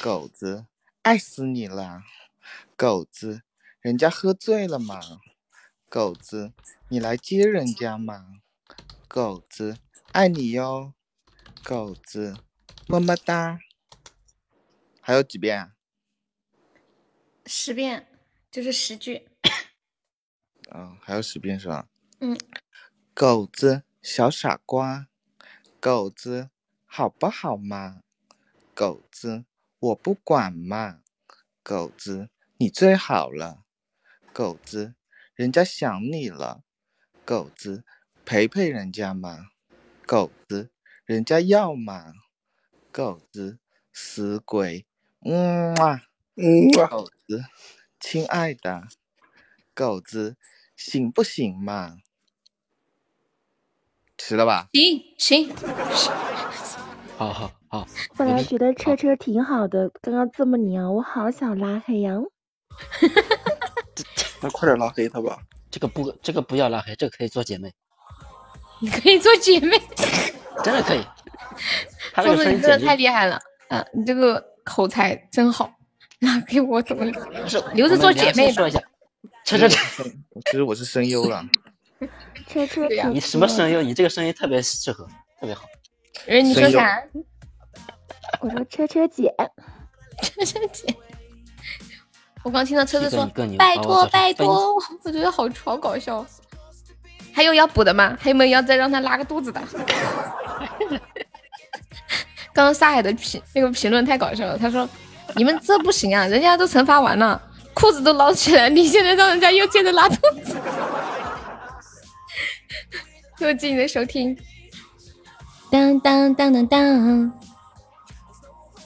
[0.00, 0.66] 狗子，
[1.02, 2.04] 爱死你了，
[2.76, 3.42] 狗子。
[3.80, 5.00] 人家喝醉了嘛，
[5.88, 6.52] 狗子，
[6.88, 8.42] 你来接人家嘛，
[9.08, 9.78] 狗子，
[10.12, 10.92] 爱你哟，
[11.64, 12.36] 狗子，
[12.86, 13.58] 么么哒。
[15.00, 15.76] 还有几遍啊？
[17.46, 18.06] 十遍，
[18.50, 19.30] 就是十句。
[20.70, 21.88] 嗯， 还有十遍是吧？
[22.20, 22.36] 嗯。
[23.14, 25.08] 狗子，小傻瓜，
[25.80, 26.50] 狗子，
[26.84, 28.02] 好不好嘛？
[28.74, 29.46] 狗子，
[29.78, 31.00] 我不管嘛，
[31.62, 32.28] 狗子，
[32.58, 33.64] 你最好了。
[34.32, 34.94] 狗子，
[35.34, 36.62] 人家想你了。
[37.24, 37.84] 狗子，
[38.24, 39.50] 陪陪人家嘛，
[40.06, 40.70] 狗子，
[41.04, 42.12] 人家要嘛，
[42.90, 43.58] 狗子，
[43.92, 44.86] 死鬼，
[45.24, 46.02] 嗯啊，
[46.36, 47.44] 嗯啊，狗子，
[48.00, 48.88] 亲爱的，
[49.74, 50.36] 狗子，
[50.74, 51.98] 行不行嘛？
[54.16, 54.68] 吃了吧？
[54.72, 55.54] 行行，
[57.16, 57.86] 好好好。
[58.16, 62.16] 本来觉得车车挺好的，刚刚这么娘，我好想拉黑呀。
[64.40, 65.38] 那快点拉黑他吧。
[65.70, 67.72] 这个不，这个不要拉黑，这个可以做姐妹。
[68.80, 69.80] 你可以做姐妹，
[70.64, 71.04] 真的可以。
[72.14, 73.38] 凤子，你真的太厉害了，
[73.68, 75.70] 啊，你这个口才真好，
[76.20, 77.04] 拉黑我怎么
[77.74, 78.50] 留着做姐妹？
[78.50, 78.80] 说一下，
[79.44, 80.02] 车车车，
[80.46, 81.44] 其实我是声优了。
[82.48, 83.82] 车车，你什么声优？
[83.82, 85.06] 你这个声音特别适合，
[85.38, 85.66] 特别好。
[86.26, 87.02] 哎你说啥？
[88.40, 89.32] 我说车车姐，
[90.22, 90.94] 车车姐。
[92.42, 93.26] 我刚听到车子说
[93.58, 96.24] 拜托拜托，我觉得好好搞笑。
[97.32, 98.16] 还有要补的吗？
[98.20, 99.60] 还有没有要再让他拉个肚子的？
[102.52, 104.88] 刚刚沙海的评那个评论太搞笑了，他说
[105.36, 107.40] 你们这不行啊，人家都惩罚完了，
[107.72, 110.56] 裤子都捞起来，你现在让人家又接着拉肚子。
[113.38, 114.36] 多谢你的收听。
[115.70, 117.32] 当当当当当，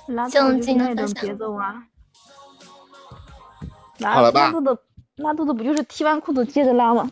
[0.09, 1.83] 拉肚子那种节奏啊！
[4.13, 4.47] 好了吧？
[4.47, 4.79] 拉肚子，
[5.17, 7.11] 拉肚子不就是踢完裤子接着拉吗？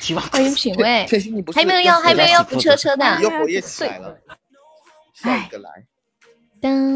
[0.00, 0.24] 踢完。
[0.28, 1.06] 欢迎品味。
[1.54, 3.20] 还没有要，还没有要补车车的。
[3.20, 4.16] 又活跃起来了。
[5.14, 5.70] 下一个来。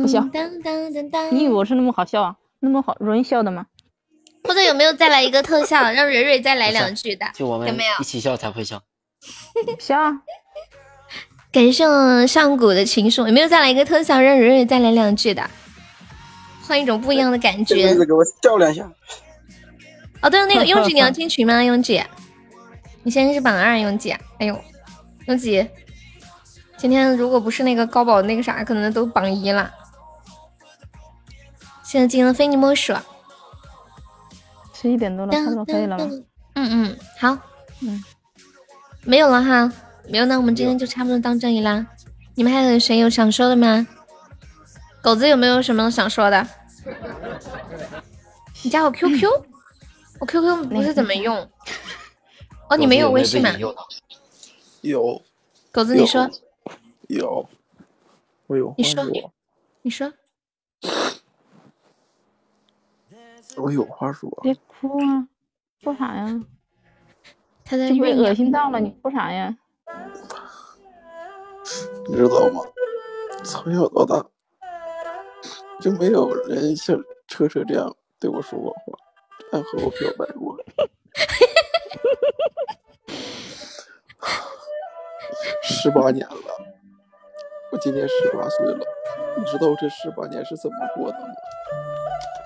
[0.03, 0.21] 不笑。
[0.33, 1.35] 当当当当。
[1.35, 2.37] 你以为我是那么好笑啊？
[2.61, 3.67] 那么好容易笑的吗？
[4.45, 7.27] 或者有没有再来一个特效，让蕊蕊再来两句的？
[7.35, 8.83] 就我们有没有一起笑才会笑。
[9.79, 9.97] 笑。
[11.53, 15.51] 感谢我上古的情书，有没有再来一个特效，让蕊蕊再来两句的？
[16.67, 17.95] 换一种不一样的感觉。
[18.05, 18.91] 给我笑两下。
[20.23, 21.63] 哦，对了，那个拥挤，你要进群吗？
[21.63, 22.03] 拥挤，
[23.03, 24.11] 你现在是榜二，拥挤。
[24.39, 24.59] 哎呦，
[25.27, 25.67] 拥挤，
[26.77, 29.71] 今天如果不是那个高宝那个啥，可能都榜一了。
[31.85, 32.93] 现在进了非你莫属。
[34.75, 36.05] 十一点多了，差不多可以了吧？
[36.55, 37.39] 嗯嗯，好。
[37.81, 38.03] 嗯，
[39.05, 39.73] 没有了哈，
[40.09, 41.87] 没有，那我们今天就差不多到这里啦。
[42.35, 43.87] 你们还有谁有想说的吗？
[45.07, 46.45] 狗子有没有什么想说的？
[48.65, 49.31] 你加我 QQ，
[50.19, 51.49] 我 QQ 不是怎么用。
[52.69, 53.51] 哦，你没有微信吗？
[54.81, 55.23] 有。
[55.71, 56.29] 狗子，你说。
[57.07, 57.49] 有。
[58.49, 58.75] 我有。
[58.77, 59.05] 你说。
[59.83, 60.13] 你说。
[63.59, 64.29] 我有话说。
[64.43, 65.29] 别哭啊！
[65.85, 66.43] 说啥呀？
[67.65, 69.57] 他在被恶心到了，你哭啥呀？
[72.09, 72.61] 你知道吗？
[73.45, 74.27] 从小到大。
[75.81, 78.99] 就没有人像车车这样对我说过话，
[79.51, 80.57] 这样和我表白过。
[85.63, 86.35] 十八年了，
[87.73, 88.79] 我今年十八岁了，
[89.37, 91.35] 你知道我这十八年是怎么过的吗？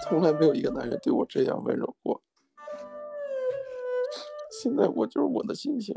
[0.02, 2.22] 从来没有一个男人对我这样温柔过。
[4.50, 5.94] 现在我就是我的心情。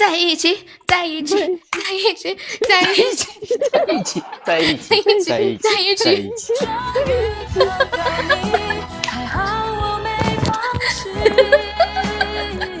[0.00, 2.34] 在一起，在一起，在一起，
[2.66, 3.28] 在一起，
[3.70, 4.94] 在一起，在一起，
[5.28, 6.32] 在一起，在一起。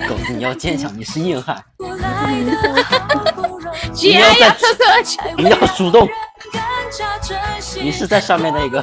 [0.08, 1.62] 狗子，你要坚强，你是硬汉。
[3.92, 4.56] 你要在
[5.36, 6.08] 你要主动。
[7.82, 8.82] 你是在上面那个。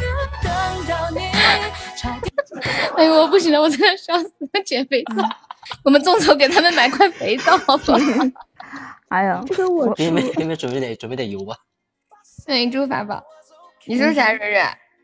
[2.97, 5.27] 哎呦，我不行了，我真的笑死了，减肥皂。
[5.83, 7.99] 我们众筹给他们买块肥皂好不好？
[9.09, 11.55] 哎呀，这个我给没给没准备点准备点油吧。
[12.45, 13.23] 欢迎猪法宝，
[13.85, 14.63] 你说啥蕊蕊？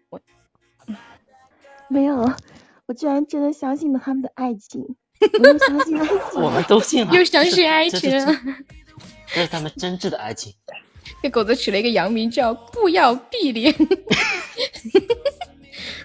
[0.09, 0.19] 我
[1.87, 2.31] 没有，
[2.85, 4.83] 我居然真的相信了他们的爱情，
[5.39, 8.11] 我又相信爱情，我们都信了，又相信爱情，
[9.27, 10.53] 这是他们真挚的爱情。
[11.21, 13.73] 给狗子取了一个洋名叫“不要碧莲”，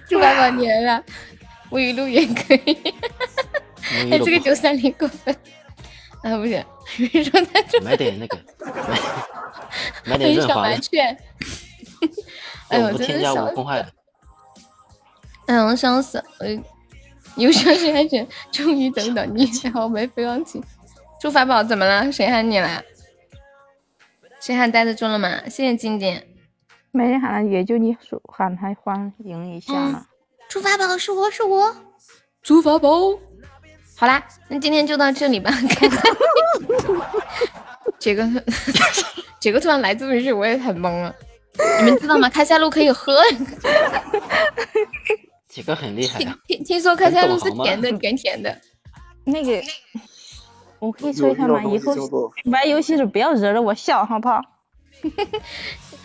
[0.08, 1.02] 猪法宝年了，
[1.70, 2.76] 无语录也可以。
[4.10, 5.34] 哎，这个九三零过分，
[6.22, 6.64] 啊不行，
[7.12, 8.38] 你说他就买点那个，
[10.04, 10.78] 买买点润滑的。
[12.68, 13.88] 哎呦，添加无公害的。
[15.46, 16.22] 哎呀，我笑死！
[16.38, 16.46] 我
[17.36, 20.62] 又相信安全，终于等到你，好没飞往起。
[21.20, 22.12] 朱法宝怎么了？
[22.12, 22.82] 谁喊你了？
[24.40, 25.40] 谁喊待得住了吗？
[25.44, 26.22] 谢谢静静。
[26.90, 30.06] 没人喊，也就你说喊他欢迎一下嘛。
[30.48, 31.74] 朱法宝是我是我，
[32.42, 33.18] 朱法宝。
[33.98, 35.50] 好啦，那今天就到这里吧。
[37.98, 38.22] 杰哥，
[39.40, 41.12] 杰哥突然来这么一句，我也很懵了。
[41.80, 42.30] 你们知道吗？
[42.30, 43.20] 开塞露可以喝。
[45.48, 46.38] 杰哥很厉害呀。
[46.46, 48.56] 听听说开塞露是甜的，甜甜的。
[49.24, 49.60] 那个，
[50.78, 51.60] 我可以说一下吗？
[51.64, 51.92] 以后
[52.44, 54.40] 玩游戏时不要惹着我笑，好不好？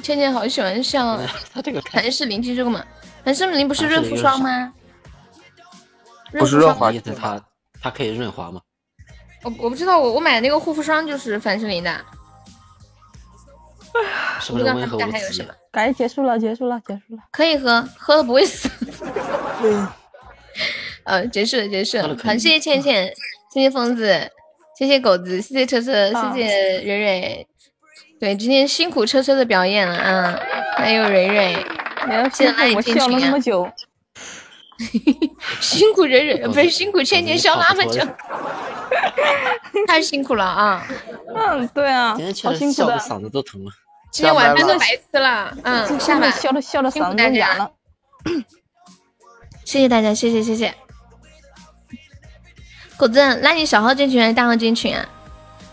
[0.02, 1.20] 倩倩好喜欢笑。
[1.54, 2.84] 他这个凡士林听说过吗？
[3.24, 4.74] 凡士林不是润肤霜吗？
[6.32, 7.40] 不是润滑液，它
[7.84, 8.62] 它可以润滑吗？
[9.44, 11.94] 我我不知道，我我买的那个护肤霜就是凡士林的。
[14.48, 15.54] 不知道他们家还有什么？
[15.72, 17.22] 赶紧结束了，结束了，结束了。
[17.30, 18.70] 可以喝，喝了不会死。
[21.04, 22.18] 嗯， 结束了，结束了。
[22.24, 23.14] 好，谢谢倩倩，
[23.54, 24.32] 谢谢疯子，
[24.80, 27.48] 谢谢狗子，谢谢车车，谢谢蕊蕊。
[28.20, 30.40] 对，今天辛苦车车的表演了啊，
[30.78, 31.54] 还有蕊蕊，
[32.34, 33.74] 谢谢拉你进群啊。
[35.62, 38.02] 辛苦人人， 不是辛苦倩倩笑那么久，
[39.88, 40.88] 太辛苦了啊！
[41.36, 43.72] 嗯，对啊，好辛苦的，嗓子都疼了。
[44.12, 47.72] 今天晚饭都白吃了，嗯，下班笑的笑的嗓子都哑了。
[49.66, 50.74] 谢谢大家，谢谢谢谢。
[52.98, 55.06] 果子，拉你小号进群还是大号进群啊？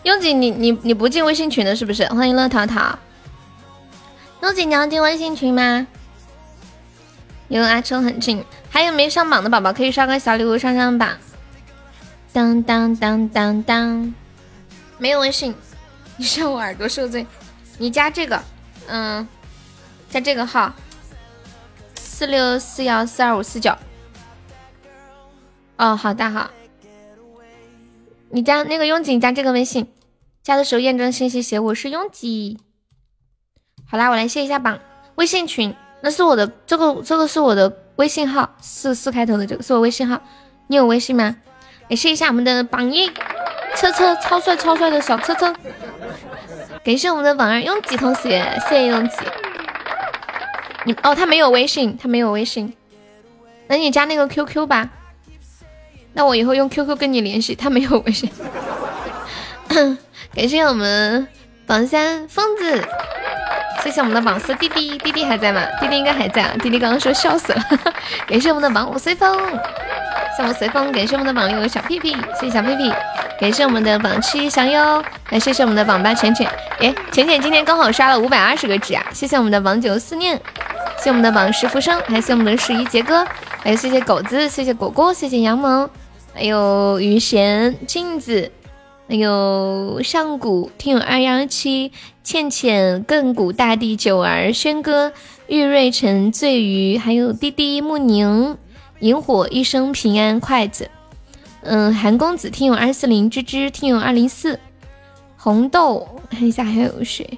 [0.03, 2.07] 拥挤，你你你不进微信群的是不是？
[2.07, 2.97] 欢迎乐淘淘。
[4.41, 5.85] 拥挤，你要进微信群吗？
[7.49, 11.17] 有阿秋很近，还有没上榜的宝宝可以刷个小礼物上上榜。
[12.31, 14.13] 当当当当当，
[14.97, 15.53] 没有微信，
[16.15, 17.27] 你让我耳朵受罪。
[17.77, 18.41] 你加这个，
[18.87, 19.27] 嗯，
[20.09, 20.73] 加这个号，
[21.95, 23.75] 四六四幺四二五四九。
[25.75, 26.49] 哦，好的好。
[28.29, 29.91] 你加那个拥挤，加这个微信，
[30.41, 32.57] 加的时候验证信息写我是拥挤。
[33.85, 34.79] 好啦，我来卸一下榜，
[35.15, 35.75] 微信群。
[36.01, 37.69] 那是我的这个这个是我的
[38.01, 40.19] 微信号，四四开头的这个是我微信号，
[40.65, 41.35] 你有微信吗？
[41.87, 43.07] 感谢一下我们的榜一
[43.75, 45.53] 车车，超帅超帅的小车车。
[46.83, 49.17] 感谢我们的榜二拥挤同学，谢谢拥挤。
[50.83, 52.73] 你哦，他没有微信，他没有微信，
[53.67, 54.89] 那你加那个 QQ 吧。
[56.13, 58.27] 那我以后用 QQ 跟你联系，他没有微信。
[60.33, 61.27] 感谢我们
[61.67, 62.83] 榜三疯子。
[63.83, 65.61] 谢谢我们的榜四弟弟，弟弟还在吗？
[65.79, 66.53] 弟弟应该还在啊。
[66.61, 67.61] 弟弟刚刚说笑死了。
[68.27, 69.35] 感谢我们的榜五随风，
[70.37, 70.91] 谢我们随风。
[70.91, 72.93] 感谢我们的榜六小屁屁，谢谢小屁屁。
[73.39, 76.47] 感谢我们的榜七小优，来谢谢我们的榜八浅浅。
[76.79, 79.03] 哎，浅浅今天刚好刷了五百二十个值啊！
[79.11, 80.39] 谢谢我们的榜九思念，
[80.99, 83.25] 谢我们的榜十浮生，还谢我们的十一杰哥，
[83.63, 85.89] 还有谢谢狗子，谢谢果果，谢谢杨萌，
[86.35, 88.51] 还有雨贤镜子。
[89.11, 91.91] 还有上古听友二幺七
[92.23, 95.11] 倩倩亘古大地九儿轩哥
[95.47, 98.57] 玉瑞辰醉鱼，还有滴滴木宁
[99.01, 100.89] 萤火一生平安筷子，
[101.63, 104.57] 嗯，韩公子听友二四零芝芝听友二零四。
[105.35, 107.37] 红豆看一下还有谁，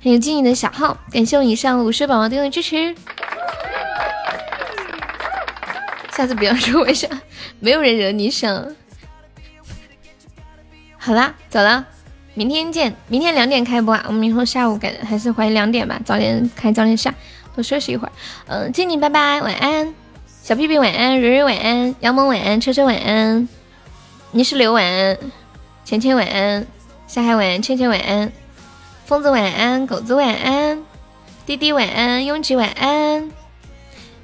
[0.00, 2.94] 还有静怡的小号，感谢我以上五十宝宝对我支持，
[6.12, 7.10] 下次不要说我想
[7.58, 8.76] 没有人惹你想。
[11.08, 11.86] 好啦，走了，
[12.34, 12.94] 明天见。
[13.06, 17.14] 明天两点开播啊，我们以后下午改还是怀疑两点吧，早点开早点下，
[17.54, 18.12] 多休息一会儿。
[18.46, 19.94] 嗯，静静拜拜，晚安。
[20.42, 23.48] 小屁屁晚安，蕊蕊晚安，杨萌晚安，车车晚安，
[24.32, 25.16] 泥石流晚安，
[25.82, 26.66] 浅浅晚安，
[27.06, 28.30] 夏海晚安，倩倩晚安，
[29.06, 30.84] 疯子晚安，狗子晚安，
[31.46, 33.30] 滴滴晚安，拥挤晚安，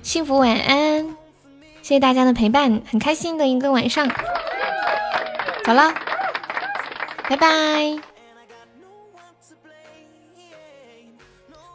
[0.03, 1.07] 幸福晚安。
[1.81, 4.07] 谢谢大家的陪伴，很开心的一个晚上。
[5.65, 6.14] 走了。
[7.27, 7.99] 拜拜，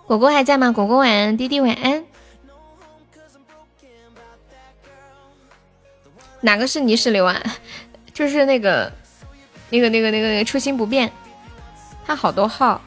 [0.05, 0.71] 果果还在吗？
[0.71, 2.05] 果果晚安，弟弟晚安。
[6.41, 7.41] 哪个是泥石流啊？
[8.13, 8.91] 就是那个，
[9.71, 11.11] 那个，那个，那个，初心不变。
[12.05, 12.79] 他好多号。